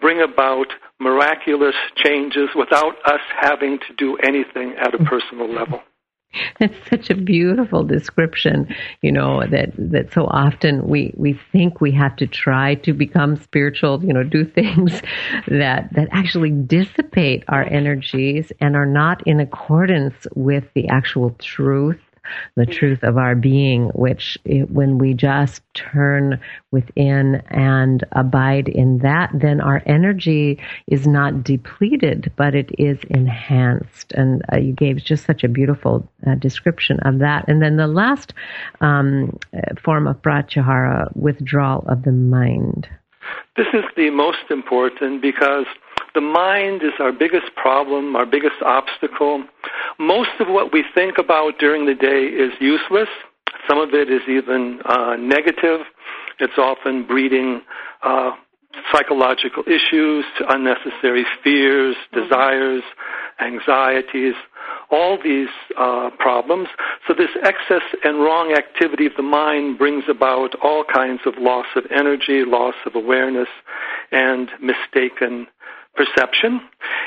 bring 0.00 0.20
about 0.20 0.66
miraculous 1.00 1.74
changes 1.96 2.48
without 2.54 2.94
us 3.06 3.20
having 3.40 3.78
to 3.78 3.94
do 3.96 4.16
anything 4.18 4.74
at 4.80 4.94
a 4.94 4.98
personal 5.04 5.52
level. 5.52 5.82
It's 6.60 6.88
such 6.88 7.10
a 7.10 7.14
beautiful 7.14 7.84
description, 7.84 8.74
you 9.02 9.12
know, 9.12 9.46
that, 9.46 9.72
that 9.76 10.12
so 10.12 10.26
often 10.26 10.86
we, 10.86 11.12
we 11.16 11.38
think 11.52 11.80
we 11.80 11.92
have 11.92 12.16
to 12.16 12.26
try 12.26 12.76
to 12.76 12.92
become 12.92 13.36
spiritual, 13.36 14.02
you 14.04 14.12
know, 14.12 14.22
do 14.22 14.44
things 14.60 15.00
that, 15.48 15.92
that 15.92 16.08
actually 16.12 16.50
dissipate 16.50 17.44
our 17.48 17.64
energies 17.64 18.52
and 18.60 18.76
are 18.76 18.86
not 18.86 19.26
in 19.26 19.40
accordance 19.40 20.26
with 20.34 20.64
the 20.74 20.88
actual 20.88 21.30
truth 21.38 22.00
the 22.56 22.66
truth 22.66 23.02
of 23.02 23.18
our 23.18 23.34
being, 23.34 23.88
which 23.88 24.38
it, 24.44 24.70
when 24.70 24.98
we 24.98 25.14
just 25.14 25.62
turn 25.74 26.40
within 26.70 27.42
and 27.48 28.04
abide 28.12 28.68
in 28.68 28.98
that, 28.98 29.30
then 29.34 29.60
our 29.60 29.82
energy 29.86 30.58
is 30.86 31.06
not 31.06 31.44
depleted, 31.44 32.32
but 32.36 32.54
it 32.54 32.70
is 32.78 32.98
enhanced. 33.10 34.12
And 34.12 34.42
uh, 34.52 34.58
you 34.58 34.72
gave 34.72 34.96
just 34.98 35.26
such 35.26 35.44
a 35.44 35.48
beautiful 35.48 36.08
uh, 36.26 36.34
description 36.36 37.00
of 37.00 37.18
that. 37.18 37.44
And 37.48 37.62
then 37.62 37.76
the 37.76 37.86
last 37.86 38.32
um, 38.80 39.38
form 39.82 40.06
of 40.06 40.20
pratyahara, 40.22 41.14
withdrawal 41.16 41.84
of 41.88 42.02
the 42.02 42.12
mind. 42.12 42.88
This 43.56 43.68
is 43.72 43.84
the 43.96 44.10
most 44.10 44.50
important 44.50 45.22
because 45.22 45.66
the 46.14 46.20
mind 46.20 46.82
is 46.82 46.92
our 47.00 47.12
biggest 47.12 47.54
problem, 47.56 48.14
our 48.16 48.26
biggest 48.26 48.62
obstacle. 48.64 49.44
Most 49.98 50.30
of 50.40 50.48
what 50.48 50.72
we 50.72 50.84
think 50.94 51.18
about 51.18 51.58
during 51.58 51.86
the 51.86 51.94
day 51.94 52.26
is 52.26 52.52
useless. 52.60 53.08
Some 53.68 53.78
of 53.78 53.90
it 53.94 54.10
is 54.10 54.22
even 54.28 54.80
uh, 54.84 55.16
negative. 55.18 55.80
It's 56.38 56.58
often 56.58 57.06
breeding 57.06 57.62
uh, 58.02 58.32
psychological 58.92 59.62
issues, 59.66 60.24
unnecessary 60.48 61.24
fears, 61.42 61.96
desires, 62.12 62.82
anxieties, 63.40 64.34
all 64.90 65.18
these 65.22 65.48
uh, 65.78 66.10
problems. 66.18 66.68
So, 67.06 67.14
this 67.14 67.30
excess 67.42 67.82
and 68.04 68.18
wrong 68.18 68.52
activity 68.56 69.06
of 69.06 69.12
the 69.16 69.22
mind 69.22 69.78
brings 69.78 70.04
about 70.08 70.54
all 70.62 70.84
kinds 70.84 71.20
of 71.26 71.34
loss 71.38 71.66
of 71.76 71.84
energy, 71.90 72.44
loss 72.46 72.74
of 72.86 72.94
awareness, 72.94 73.48
and 74.12 74.50
mistaken 74.60 75.46
perception. 75.94 76.60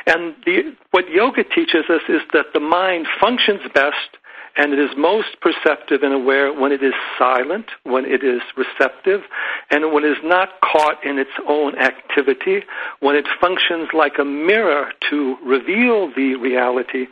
And 0.05 0.35
the, 0.45 0.75
what 0.91 1.09
yoga 1.09 1.43
teaches 1.43 1.85
us 1.89 2.01
is 2.09 2.21
that 2.33 2.47
the 2.53 2.59
mind 2.59 3.07
functions 3.19 3.61
best 3.73 4.17
and 4.57 4.73
it 4.73 4.79
is 4.79 4.89
most 4.97 5.27
perceptive 5.41 6.01
and 6.03 6.13
aware 6.13 6.51
when 6.51 6.71
it 6.71 6.83
is 6.83 6.93
silent, 7.17 7.65
when 7.83 8.05
it 8.05 8.23
is 8.23 8.41
receptive, 8.55 9.21
and 9.69 9.93
when 9.93 10.03
it 10.03 10.11
is 10.11 10.23
not 10.23 10.49
caught 10.61 11.03
in 11.05 11.19
its 11.19 11.31
own 11.47 11.77
activity, 11.77 12.63
when 12.99 13.15
it 13.15 13.25
functions 13.39 13.89
like 13.93 14.13
a 14.19 14.25
mirror 14.25 14.91
to 15.09 15.35
reveal 15.45 16.11
the 16.15 16.35
reality 16.35 17.05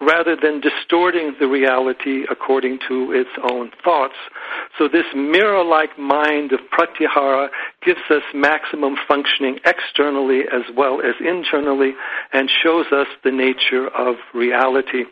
rather 0.00 0.36
than 0.36 0.60
distorting 0.60 1.34
the 1.40 1.46
reality 1.46 2.24
according 2.30 2.78
to 2.88 3.12
its 3.12 3.30
own 3.50 3.70
thoughts. 3.82 4.14
So 4.78 4.88
this 4.88 5.06
mirror-like 5.14 5.98
mind 5.98 6.52
of 6.52 6.60
pratyahara 6.70 7.48
gives 7.84 8.00
us 8.10 8.22
maximum 8.34 8.94
functioning 9.08 9.58
externally 9.64 10.42
as 10.52 10.62
well 10.76 11.00
as 11.00 11.14
internally 11.20 11.92
and 12.32 12.50
shows 12.62 12.86
us 12.92 13.06
the 13.24 13.30
nature 13.30 13.88
of 13.88 14.16
reality. 14.34 15.04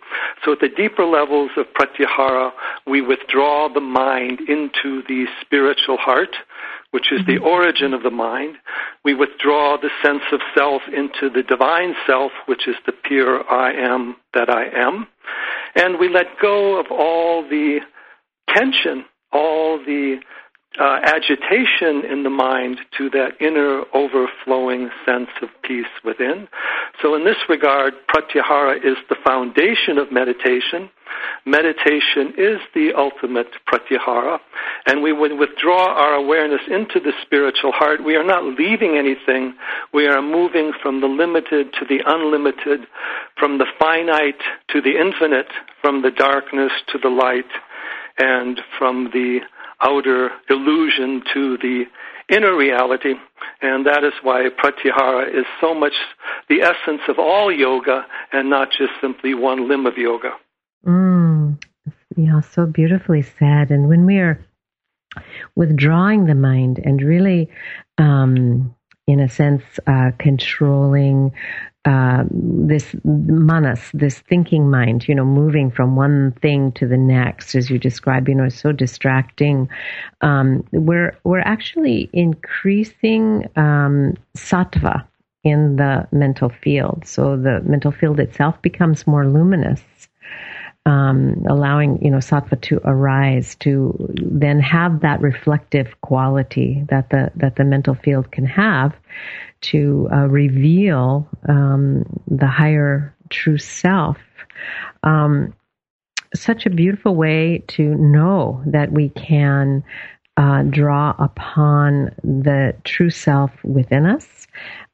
So 0.44 0.52
at 0.52 0.60
the 0.60 0.68
deeper 0.68 1.04
levels 1.04 1.50
of 1.56 1.66
pratyahara, 1.80 2.50
we 2.86 3.00
withdraw 3.00 3.68
the 3.72 3.80
mind 3.80 4.40
into 4.40 5.02
the 5.08 5.26
spiritual 5.40 5.96
heart, 5.96 6.36
which 6.90 7.12
is 7.12 7.24
the 7.26 7.36
mm-hmm. 7.36 7.44
origin 7.44 7.94
of 7.94 8.02
the 8.02 8.10
mind. 8.10 8.56
We 9.04 9.14
withdraw 9.14 9.76
the 9.80 9.90
sense 10.04 10.22
of 10.32 10.40
self 10.56 10.82
into 10.94 11.30
the 11.30 11.42
divine 11.42 11.94
self, 12.06 12.32
which 12.46 12.68
is 12.68 12.76
the 12.86 12.92
pure 12.92 13.48
I 13.50 13.72
am 13.72 14.16
that 14.34 14.50
I 14.50 14.64
am. 14.74 15.06
And 15.74 15.98
we 15.98 16.08
let 16.08 16.26
go 16.40 16.78
of 16.78 16.86
all 16.90 17.48
the 17.48 17.80
tension, 18.48 19.04
all 19.32 19.78
the 19.78 20.18
uh, 20.78 21.00
agitation 21.02 22.04
in 22.08 22.22
the 22.22 22.30
mind 22.30 22.78
to 22.96 23.10
that 23.10 23.32
inner 23.40 23.82
overflowing 23.92 24.88
sense 25.04 25.30
of 25.42 25.48
peace 25.64 25.90
within. 26.04 26.46
So, 27.02 27.14
in 27.16 27.24
this 27.24 27.36
regard, 27.48 27.94
pratyahara 28.08 28.76
is 28.76 28.96
the 29.08 29.16
foundation 29.24 29.98
of 29.98 30.12
meditation. 30.12 30.88
Meditation 31.44 32.34
is 32.38 32.60
the 32.72 32.92
ultimate 32.96 33.48
pratyahara. 33.66 34.38
And 34.86 35.02
we 35.02 35.12
would 35.12 35.38
withdraw 35.38 35.92
our 35.92 36.14
awareness 36.14 36.60
into 36.68 37.00
the 37.00 37.12
spiritual 37.22 37.72
heart. 37.72 38.04
We 38.04 38.14
are 38.14 38.24
not 38.24 38.44
leaving 38.44 38.96
anything. 38.96 39.54
We 39.92 40.06
are 40.06 40.22
moving 40.22 40.72
from 40.80 41.00
the 41.00 41.08
limited 41.08 41.72
to 41.80 41.84
the 41.84 41.98
unlimited, 42.06 42.86
from 43.36 43.58
the 43.58 43.66
finite 43.78 44.40
to 44.68 44.80
the 44.80 45.00
infinite, 45.00 45.48
from 45.80 46.02
the 46.02 46.12
darkness 46.12 46.72
to 46.92 46.98
the 46.98 47.08
light, 47.08 47.50
and 48.18 48.60
from 48.78 49.10
the 49.12 49.40
outer 49.82 50.30
illusion 50.48 51.22
to 51.32 51.56
the 51.58 51.84
inner 52.28 52.56
reality. 52.56 53.14
And 53.60 53.86
that 53.86 54.04
is 54.04 54.12
why 54.22 54.48
pratyahara 54.48 55.28
is 55.28 55.46
so 55.60 55.74
much 55.74 55.94
the 56.48 56.62
essence 56.62 57.02
of 57.08 57.18
all 57.18 57.52
yoga 57.52 58.06
and 58.32 58.48
not 58.48 58.70
just 58.70 58.92
simply 59.00 59.34
one 59.34 59.68
limb 59.68 59.86
of 59.86 59.96
yoga. 59.96 60.32
Mm, 60.86 61.62
yeah, 62.16 62.40
so 62.40 62.66
beautifully 62.66 63.22
said. 63.22 63.70
And 63.70 63.88
when 63.88 64.06
we 64.06 64.18
are 64.18 64.44
withdrawing 65.56 66.26
the 66.26 66.34
mind 66.34 66.80
and 66.84 67.02
really, 67.02 67.50
um, 67.98 68.74
in 69.06 69.20
a 69.20 69.28
sense, 69.28 69.62
uh, 69.86 70.12
controlling 70.18 71.32
uh, 71.86 72.24
this 72.30 72.94
manas, 73.04 73.90
this 73.94 74.18
thinking 74.18 74.70
mind, 74.70 75.08
you 75.08 75.14
know, 75.14 75.24
moving 75.24 75.70
from 75.70 75.96
one 75.96 76.32
thing 76.42 76.72
to 76.72 76.86
the 76.86 76.96
next, 76.98 77.54
as 77.54 77.70
you 77.70 77.78
describe, 77.78 78.28
you 78.28 78.34
know, 78.34 78.44
is 78.44 78.58
so 78.58 78.70
distracting. 78.70 79.68
Um, 80.20 80.62
we're 80.72 81.18
we're 81.24 81.40
actually 81.40 82.10
increasing 82.12 83.48
um, 83.56 84.14
sattva 84.36 85.06
in 85.42 85.76
the 85.76 86.06
mental 86.12 86.50
field, 86.50 87.04
so 87.06 87.36
the 87.36 87.62
mental 87.64 87.92
field 87.92 88.20
itself 88.20 88.60
becomes 88.60 89.06
more 89.06 89.26
luminous. 89.26 89.80
Um, 90.86 91.44
allowing 91.48 92.02
you 92.02 92.10
know 92.10 92.18
sattva 92.18 92.58
to 92.62 92.80
arise 92.84 93.54
to 93.56 93.94
then 94.16 94.60
have 94.60 95.00
that 95.00 95.20
reflective 95.20 96.00
quality 96.00 96.84
that 96.88 97.10
the 97.10 97.30
that 97.36 97.56
the 97.56 97.64
mental 97.64 97.94
field 97.94 98.32
can 98.32 98.46
have 98.46 98.94
to 99.60 100.08
uh, 100.10 100.26
reveal 100.26 101.28
um, 101.48 102.04
the 102.26 102.46
higher 102.46 103.14
true 103.28 103.58
self. 103.58 104.16
Um, 105.02 105.54
such 106.34 106.64
a 106.64 106.70
beautiful 106.70 107.14
way 107.14 107.64
to 107.68 107.82
know 107.96 108.62
that 108.66 108.92
we 108.92 109.08
can 109.10 109.82
uh, 110.36 110.62
draw 110.62 111.14
upon 111.18 112.10
the 112.22 112.74
true 112.84 113.10
self 113.10 113.50
within 113.64 114.06
us, 114.06 114.39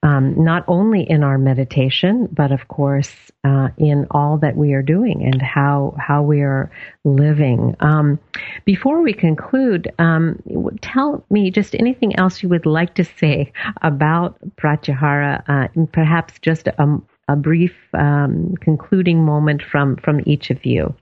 um, 0.02 0.42
not 0.42 0.64
only 0.68 1.02
in 1.02 1.24
our 1.24 1.38
meditation, 1.38 2.28
but 2.30 2.52
of 2.52 2.68
course 2.68 3.14
uh, 3.44 3.68
in 3.78 4.06
all 4.10 4.38
that 4.38 4.56
we 4.56 4.72
are 4.72 4.82
doing 4.82 5.24
and 5.24 5.40
how 5.40 5.94
how 5.98 6.22
we 6.22 6.42
are 6.42 6.70
living. 7.04 7.74
Um, 7.80 8.18
before 8.64 9.02
we 9.02 9.12
conclude, 9.12 9.92
um, 9.98 10.42
tell 10.80 11.24
me 11.30 11.50
just 11.50 11.74
anything 11.74 12.16
else 12.16 12.42
you 12.42 12.48
would 12.48 12.66
like 12.66 12.94
to 12.96 13.04
say 13.04 13.52
about 13.82 14.38
Pratyahara, 14.56 15.42
uh, 15.48 15.86
perhaps 15.92 16.34
just 16.40 16.68
a, 16.68 17.00
a 17.28 17.36
brief 17.36 17.74
um, 17.94 18.54
concluding 18.60 19.24
moment 19.24 19.62
from 19.62 19.96
from 19.96 20.20
each 20.26 20.50
of 20.50 20.64
you. 20.64 20.94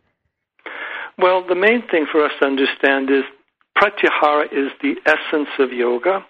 Well, 1.18 1.46
the 1.46 1.54
main 1.54 1.82
thing 1.90 2.06
for 2.10 2.24
us 2.24 2.32
to 2.40 2.46
understand 2.46 3.10
is 3.10 3.22
Pratyahara 3.76 4.46
is 4.52 4.70
the 4.82 4.94
essence 5.06 5.48
of 5.58 5.72
yoga. 5.72 6.24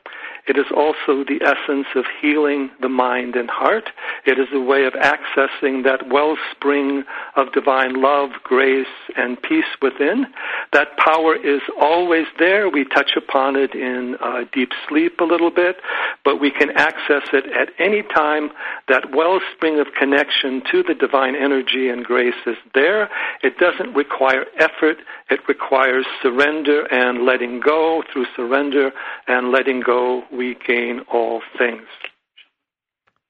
It 0.47 0.59
is 0.59 0.67
also 0.77 1.25
the 1.25 1.41
essence 1.43 1.87
of 1.97 2.05
healing 2.21 2.71
the 2.81 2.89
mind 2.89 3.35
and 3.35 3.49
heart. 3.49 3.89
It 4.27 4.39
is 4.39 4.49
a 4.53 4.61
way 4.61 4.85
of 4.85 4.93
accessing 4.93 5.85
that 5.85 6.09
wellspring 6.11 7.05
of 7.37 7.53
divine 7.53 8.01
love, 8.01 8.31
grace, 8.43 8.87
and 9.17 9.41
peace 9.41 9.65
within. 9.81 10.27
That 10.73 10.97
power 10.99 11.35
is 11.35 11.63
always 11.81 12.27
there. 12.39 12.69
We 12.69 12.85
touch 12.85 13.13
upon 13.17 13.57
it 13.57 13.75
in 13.75 14.17
uh, 14.21 14.45
deep 14.53 14.71
sleep 14.89 15.21
a 15.21 15.25
little 15.25 15.51
bit, 15.51 15.77
but 16.25 16.41
we 16.41 16.51
can 16.51 16.71
access 16.77 17.23
it 17.33 17.47
at 17.47 17.69
any 17.79 18.03
time. 18.03 18.51
That 18.89 19.15
wellspring 19.15 19.81
of 19.81 19.87
connection 19.99 20.63
to 20.71 20.83
the 20.83 20.95
divine 20.95 21.37
energy 21.37 21.89
and 21.89 22.05
grace 22.05 22.35
is 22.47 22.57
there. 22.75 23.09
It 23.43 23.57
doesn't 23.59 23.95
require 23.95 24.45
effort. 24.59 24.99
It 25.31 25.41
requires 25.49 26.05
surrender 26.23 26.85
and 26.93 27.25
letting 27.25 27.61
go. 27.61 28.03
Through 28.13 28.27
surrender 28.37 28.93
and 29.27 29.51
letting 29.51 29.81
go, 29.81 30.23
we 30.37 30.57
gain 30.67 31.01
all 31.13 31.43
things. 31.59 31.87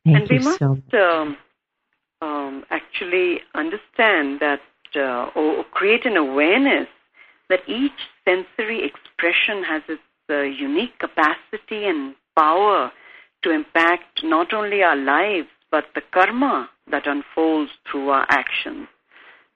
Thank 0.05 0.17
and 0.19 0.29
we 0.29 0.39
must 0.39 0.61
so 0.61 0.79
um, 0.99 1.37
um, 2.21 2.65
actually 2.71 3.41
understand 3.55 4.41
that 4.41 4.61
uh, 4.97 5.31
or 5.35 5.65
create 5.73 6.07
an 6.07 6.17
awareness 6.17 6.89
that 7.49 7.61
each 7.69 7.93
sensory 8.25 8.85
expression 8.85 9.63
has 9.65 9.83
its 9.89 10.03
uh, 10.31 10.43
unique 10.43 10.99
capacity 10.99 11.85
and 11.87 12.15
power 12.37 12.91
to 13.43 13.51
impact 13.51 14.23
not 14.23 14.53
only 14.53 14.83
our 14.83 14.97
lives 14.97 15.49
but 15.71 15.85
the 15.95 16.03
karma 16.13 16.71
that 16.91 17.07
unfolds 17.07 17.71
through 17.91 18.09
our 18.11 18.27
actions. 18.29 18.87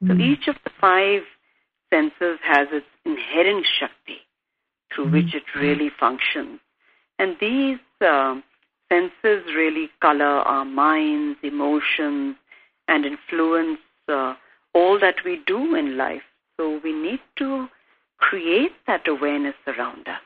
So 0.07 0.15
Mm. 0.15 0.21
each 0.21 0.49
of 0.49 0.57
the 0.65 0.71
five 0.81 1.23
senses 1.91 2.39
has 2.43 2.69
its 2.73 2.87
inherent 3.05 3.67
shakti 3.79 4.21
through 4.91 5.07
Mm. 5.07 5.13
which 5.13 5.35
it 5.35 5.55
really 5.55 5.91
functions. 5.91 6.61
And 7.19 7.37
these 7.41 7.79
um, 8.01 8.43
senses 8.89 9.45
really 9.55 9.91
color 10.01 10.25
our 10.25 10.65
minds, 10.65 11.39
emotions, 11.43 12.37
and 12.87 13.05
influence 13.05 13.79
uh, 14.09 14.35
all 14.75 14.99
that 15.01 15.17
we 15.25 15.41
do 15.47 15.75
in 15.75 15.97
life. 15.97 16.23
So 16.57 16.81
we 16.83 16.93
need 16.93 17.21
to 17.37 17.69
create 18.19 18.73
that 18.87 19.07
awareness 19.07 19.55
around 19.67 20.09
us. 20.09 20.21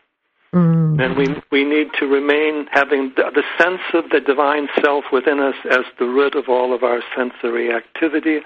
Mm. 0.54 1.02
And 1.02 1.16
we, 1.16 1.26
we 1.50 1.64
need 1.64 1.88
to 1.98 2.06
remain 2.06 2.66
having 2.70 3.12
the, 3.16 3.30
the 3.34 3.42
sense 3.58 3.80
of 3.94 4.10
the 4.10 4.20
divine 4.20 4.68
self 4.82 5.04
within 5.12 5.40
us 5.40 5.54
as 5.70 5.84
the 5.98 6.04
root 6.04 6.34
of 6.34 6.48
all 6.48 6.74
of 6.74 6.82
our 6.82 7.02
sensory 7.16 7.72
activity. 7.72 8.40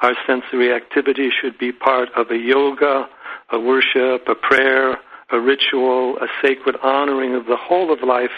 Our 0.00 0.14
sensory 0.26 0.72
activity 0.72 1.30
should 1.30 1.56
be 1.56 1.70
part 1.70 2.08
of 2.16 2.30
a 2.30 2.36
yoga, 2.36 3.08
a 3.50 3.60
worship, 3.60 4.26
a 4.28 4.34
prayer, 4.34 4.98
a 5.34 5.40
ritual, 5.40 6.16
a 6.18 6.28
sacred 6.40 6.76
honoring 6.82 7.34
of 7.34 7.46
the 7.46 7.56
whole 7.56 7.92
of 7.92 8.02
life, 8.02 8.30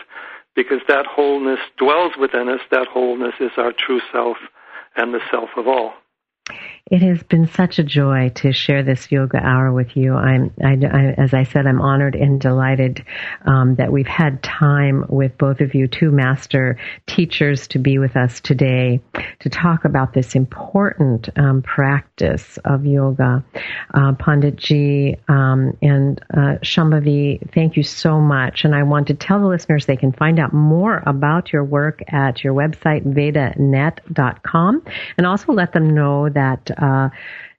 because 0.54 0.80
that 0.88 1.04
wholeness 1.06 1.60
dwells 1.76 2.12
within 2.18 2.48
us. 2.48 2.60
That 2.70 2.88
wholeness 2.88 3.34
is 3.38 3.52
our 3.58 3.72
true 3.72 4.00
self 4.10 4.38
and 4.96 5.12
the 5.12 5.20
self 5.30 5.50
of 5.56 5.68
all. 5.68 5.92
It 6.88 7.02
has 7.02 7.20
been 7.24 7.48
such 7.48 7.80
a 7.80 7.82
joy 7.82 8.30
to 8.36 8.52
share 8.52 8.84
this 8.84 9.10
yoga 9.10 9.38
hour 9.38 9.72
with 9.72 9.96
you. 9.96 10.14
I'm, 10.14 10.52
I, 10.64 10.74
I, 10.86 11.14
as 11.18 11.34
I 11.34 11.42
said, 11.42 11.66
I'm 11.66 11.80
honored 11.80 12.14
and 12.14 12.40
delighted 12.40 13.04
um, 13.44 13.74
that 13.74 13.90
we've 13.90 14.06
had 14.06 14.40
time 14.40 15.04
with 15.08 15.36
both 15.36 15.60
of 15.60 15.74
you, 15.74 15.88
two 15.88 16.12
master 16.12 16.78
teachers, 17.08 17.66
to 17.68 17.80
be 17.80 17.98
with 17.98 18.16
us 18.16 18.38
today 18.38 19.00
to 19.40 19.50
talk 19.50 19.84
about 19.84 20.12
this 20.12 20.36
important 20.36 21.28
um, 21.36 21.60
practice 21.62 22.56
of 22.64 22.86
yoga. 22.86 23.44
Uh, 23.92 24.12
Panditji 24.12 25.18
um, 25.28 25.76
and 25.82 26.20
uh, 26.32 26.58
Shambhavi, 26.62 27.52
thank 27.52 27.76
you 27.76 27.82
so 27.82 28.20
much. 28.20 28.64
And 28.64 28.76
I 28.76 28.84
want 28.84 29.08
to 29.08 29.14
tell 29.14 29.40
the 29.40 29.48
listeners 29.48 29.86
they 29.86 29.96
can 29.96 30.12
find 30.12 30.38
out 30.38 30.52
more 30.52 31.02
about 31.04 31.52
your 31.52 31.64
work 31.64 32.00
at 32.06 32.44
your 32.44 32.54
website, 32.54 33.04
vedanet.com, 33.04 34.82
and 35.18 35.26
also 35.26 35.52
let 35.52 35.72
them 35.72 35.90
know 35.90 36.28
that 36.36 36.70
uh, 36.78 37.08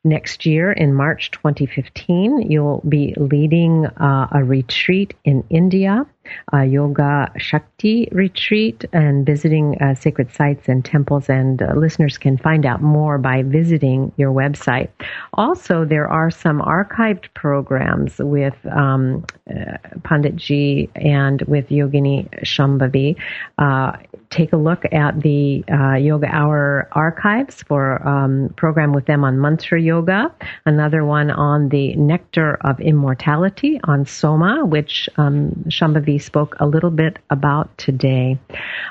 next 0.03 0.45
year 0.45 0.71
in 0.71 0.93
March 0.93 1.31
2015, 1.31 2.49
you'll 2.49 2.81
be 2.87 3.13
leading 3.17 3.85
uh, 3.85 4.27
a 4.31 4.43
retreat 4.43 5.13
in 5.25 5.43
India, 5.49 6.05
a 6.53 6.65
Yoga 6.65 7.31
Shakti 7.37 8.07
retreat, 8.11 8.85
and 8.93 9.25
visiting 9.25 9.77
uh, 9.81 9.95
sacred 9.95 10.33
sites 10.33 10.67
and 10.67 10.83
temples. 10.83 11.29
And 11.29 11.61
uh, 11.61 11.73
listeners 11.75 12.17
can 12.17 12.37
find 12.37 12.65
out 12.65 12.81
more 12.81 13.17
by 13.17 13.43
visiting 13.43 14.11
your 14.17 14.31
website. 14.31 14.89
Also, 15.33 15.85
there 15.85 16.07
are 16.07 16.31
some 16.31 16.61
archived 16.61 17.33
programs 17.33 18.17
with 18.19 18.55
um, 18.71 19.25
uh, 19.49 19.77
Panditji 19.99 20.89
and 20.95 21.41
with 21.43 21.69
Yogini 21.69 22.29
Shambhavi. 22.43 23.15
Uh, 23.57 23.97
take 24.29 24.53
a 24.53 24.57
look 24.57 24.83
at 24.91 25.21
the 25.21 25.63
uh, 25.71 25.95
Yoga 25.95 26.27
Hour 26.27 26.87
archives 26.91 27.63
for 27.63 28.05
um, 28.07 28.53
program 28.57 28.93
with 28.93 29.05
them 29.05 29.23
on 29.23 29.39
mantra 29.39 29.81
yoga, 29.81 30.33
another 30.65 31.05
one 31.05 31.31
on 31.31 31.69
the 31.69 31.95
nectar 31.95 32.55
of 32.61 32.79
immortality 32.79 33.79
on 33.85 34.05
Soma, 34.05 34.65
which 34.65 35.09
um, 35.17 35.51
Shambhavi 35.67 36.16
spoke 36.19 36.55
a 36.59 36.67
little 36.67 36.91
bit 36.91 37.19
about 37.29 37.77
today. 37.77 38.39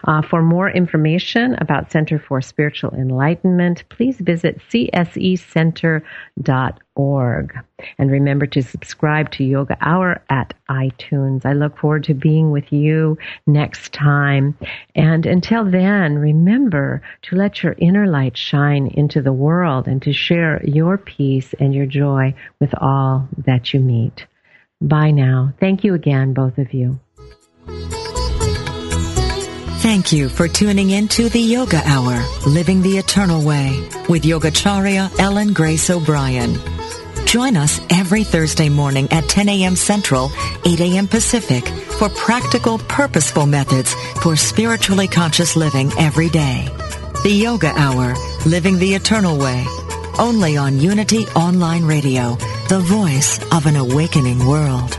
Uh, 0.05 0.22
for 0.22 0.43
more 0.43 0.70
information 0.70 1.55
about 1.61 1.91
Center 1.91 2.18
for 2.18 2.41
Spiritual 2.41 2.95
Enlightenment, 2.95 3.85
please 3.89 4.18
visit 4.18 4.61
csecenter.org. 4.70 6.05
And 7.99 8.11
remember 8.11 8.47
to 8.47 8.62
subscribe 8.62 9.31
to 9.33 9.45
Yoga 9.45 9.77
Hour 9.81 10.22
at 10.31 10.55
iTunes. 10.70 11.45
I 11.45 11.53
look 11.53 11.79
forward 11.79 12.05
to 12.05 12.14
being 12.14 12.51
with 12.51 12.72
you 12.72 13.18
next 13.47 13.93
time. 13.93 14.57
And 14.95 15.27
until 15.27 15.64
then, 15.64 16.18
remember 16.18 17.03
to 17.22 17.37
let 17.37 17.62
your 17.62 17.74
inner 17.79 18.07
light 18.07 18.37
shine 18.37 18.87
into 18.89 19.20
the 19.20 19.33
world 19.33 19.87
and 19.87 20.01
to 20.03 20.12
share 20.12 20.62
your 20.64 20.99
peace 20.99 21.55
and 21.61 21.74
your 21.74 21.87
joy 21.87 22.35
with 22.61 22.74
all 22.81 23.29
that 23.47 23.74
you 23.74 23.81
meet. 23.81 24.27
Bye 24.81 25.11
now. 25.11 25.55
Thank 25.59 25.85
you 25.85 25.95
again, 25.95 26.35
both 26.35 26.59
of 26.59 26.74
you. 26.74 27.01
Thank 29.87 30.12
you 30.12 30.29
for 30.29 30.49
tuning 30.49 30.91
in 30.91 31.07
to 31.09 31.29
the 31.29 31.41
Yoga 31.41 31.81
Hour, 31.85 32.25
Living 32.47 32.83
the 32.83 32.99
Eternal 32.99 33.45
Way, 33.45 33.89
with 34.09 34.25
Yogacharya 34.25 35.17
Ellen 35.19 35.53
Grace 35.53 35.91
O'Brien. 35.91 36.59
Join 37.25 37.57
us 37.57 37.81
every 37.91 38.25
Thursday 38.25 38.69
morning 38.69 39.09
at 39.12 39.29
10 39.29 39.49
a.m. 39.49 39.77
Central, 39.77 40.33
8 40.64 40.81
a.m. 40.81 41.07
Pacific 41.07 41.67
for 41.69 42.09
practical, 42.09 42.79
purposeful 42.79 43.47
methods 43.47 43.95
for 44.23 44.37
spiritually 44.37 45.09
conscious 45.09 45.57
living 45.57 45.93
every 45.99 46.29
day. 46.31 46.69
The 47.23 47.33
Yoga 47.33 47.73
Hour, 47.77 48.14
Living 48.45 48.79
the 48.79 48.95
Eternal 48.95 49.39
Way, 49.39 49.64
only 50.19 50.57
on 50.57 50.79
Unity 50.79 51.27
Online 51.37 51.85
Radio, 51.85 52.37
the 52.69 52.81
voice 52.81 53.39
of 53.53 53.67
an 53.67 53.77
awakening 53.77 54.47
world. 54.47 54.99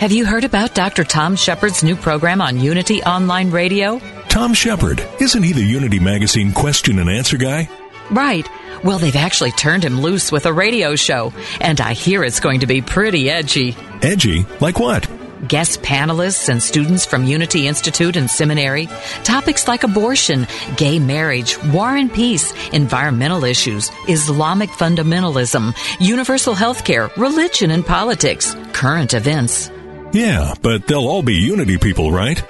Have 0.00 0.12
you 0.12 0.26
heard 0.26 0.44
about 0.44 0.74
Dr. 0.74 1.04
Tom 1.04 1.36
Shepherd's 1.36 1.82
new 1.82 1.96
program 1.96 2.40
on 2.42 2.58
Unity 2.58 3.02
Online 3.04 3.50
Radio? 3.50 4.00
Tom 4.28 4.52
Shepard, 4.52 5.06
isn't 5.20 5.42
he 5.42 5.52
the 5.52 5.64
Unity 5.64 5.98
Magazine 5.98 6.52
question 6.52 6.98
and 6.98 7.08
answer 7.08 7.36
guy? 7.36 7.68
Right. 8.10 8.48
Well, 8.82 8.98
they've 8.98 9.16
actually 9.16 9.52
turned 9.52 9.84
him 9.84 10.00
loose 10.00 10.30
with 10.30 10.46
a 10.46 10.52
radio 10.52 10.94
show, 10.96 11.32
and 11.60 11.80
I 11.80 11.94
hear 11.94 12.22
it's 12.22 12.40
going 12.40 12.60
to 12.60 12.66
be 12.66 12.82
pretty 12.82 13.30
edgy. 13.30 13.76
Edgy? 14.02 14.44
Like 14.60 14.78
what? 14.78 15.08
Guest 15.48 15.82
panelists 15.82 16.48
and 16.48 16.62
students 16.62 17.06
from 17.06 17.24
Unity 17.24 17.66
Institute 17.66 18.16
and 18.16 18.28
Seminary. 18.30 18.88
Topics 19.22 19.68
like 19.68 19.84
abortion, 19.84 20.46
gay 20.76 20.98
marriage, 20.98 21.62
war 21.64 21.96
and 21.96 22.12
peace, 22.12 22.52
environmental 22.72 23.44
issues, 23.44 23.90
Islamic 24.08 24.70
fundamentalism, 24.70 25.74
universal 26.00 26.54
health 26.54 26.84
care, 26.84 27.10
religion 27.16 27.70
and 27.70 27.86
politics, 27.86 28.54
current 28.72 29.14
events. 29.14 29.70
Yeah, 30.14 30.54
but 30.62 30.86
they'll 30.86 31.08
all 31.08 31.24
be 31.24 31.34
Unity 31.34 31.76
people, 31.76 32.12
right? 32.12 32.42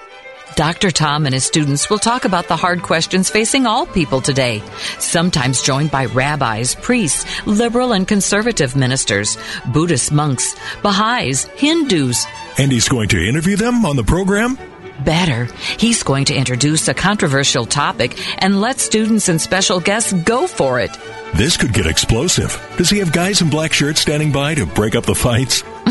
Dr. 0.54 0.90
Tom 0.92 1.26
and 1.26 1.34
his 1.34 1.44
students 1.44 1.90
will 1.90 1.98
talk 1.98 2.24
about 2.24 2.46
the 2.46 2.56
hard 2.56 2.82
questions 2.82 3.30
facing 3.30 3.66
all 3.66 3.86
people 3.86 4.20
today, 4.20 4.62
sometimes 4.98 5.62
joined 5.62 5.90
by 5.90 6.04
rabbis, 6.06 6.76
priests, 6.76 7.24
liberal 7.46 7.92
and 7.92 8.06
conservative 8.06 8.76
ministers, 8.76 9.36
Buddhist 9.72 10.12
monks, 10.12 10.54
Baha'is, 10.82 11.46
Hindus. 11.56 12.26
And 12.58 12.70
he's 12.70 12.88
going 12.88 13.08
to 13.08 13.28
interview 13.28 13.56
them 13.56 13.84
on 13.84 13.96
the 13.96 14.04
program? 14.04 14.58
Better, 15.00 15.48
he's 15.78 16.02
going 16.02 16.26
to 16.26 16.34
introduce 16.34 16.86
a 16.88 16.94
controversial 16.94 17.66
topic 17.66 18.16
and 18.42 18.60
let 18.60 18.78
students 18.78 19.28
and 19.28 19.40
special 19.40 19.80
guests 19.80 20.12
go 20.12 20.46
for 20.46 20.78
it. 20.78 20.90
This 21.34 21.56
could 21.56 21.72
get 21.72 21.86
explosive. 21.86 22.56
Does 22.76 22.90
he 22.90 23.00
have 23.00 23.12
guys 23.12 23.40
in 23.40 23.50
black 23.50 23.72
shirts 23.72 24.00
standing 24.00 24.30
by 24.30 24.54
to 24.54 24.66
break 24.66 24.94
up 24.94 25.04
the 25.04 25.14
fights? 25.14 25.64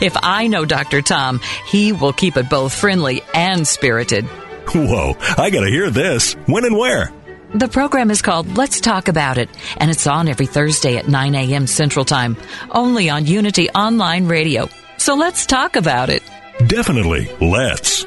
if 0.00 0.16
I 0.22 0.46
know 0.46 0.64
Dr. 0.64 1.02
Tom, 1.02 1.40
he 1.66 1.92
will 1.92 2.14
keep 2.14 2.36
it 2.38 2.48
both 2.48 2.72
friendly 2.72 3.22
and 3.34 3.68
spirited. 3.68 4.24
Whoa, 4.74 5.16
I 5.36 5.50
gotta 5.50 5.68
hear 5.68 5.90
this. 5.90 6.32
When 6.46 6.64
and 6.64 6.76
where? 6.76 7.12
The 7.54 7.68
program 7.68 8.10
is 8.10 8.22
called 8.22 8.56
Let's 8.56 8.80
Talk 8.80 9.08
About 9.08 9.36
It, 9.36 9.50
and 9.76 9.90
it's 9.90 10.06
on 10.06 10.28
every 10.28 10.46
Thursday 10.46 10.96
at 10.96 11.08
9 11.08 11.34
a.m. 11.34 11.66
Central 11.66 12.04
Time, 12.04 12.36
only 12.70 13.10
on 13.10 13.26
Unity 13.26 13.68
Online 13.70 14.28
Radio. 14.28 14.68
So 14.98 15.14
let's 15.14 15.46
talk 15.46 15.74
about 15.74 16.10
it. 16.10 16.22
Definitely, 16.68 17.28
let's. 17.40 18.06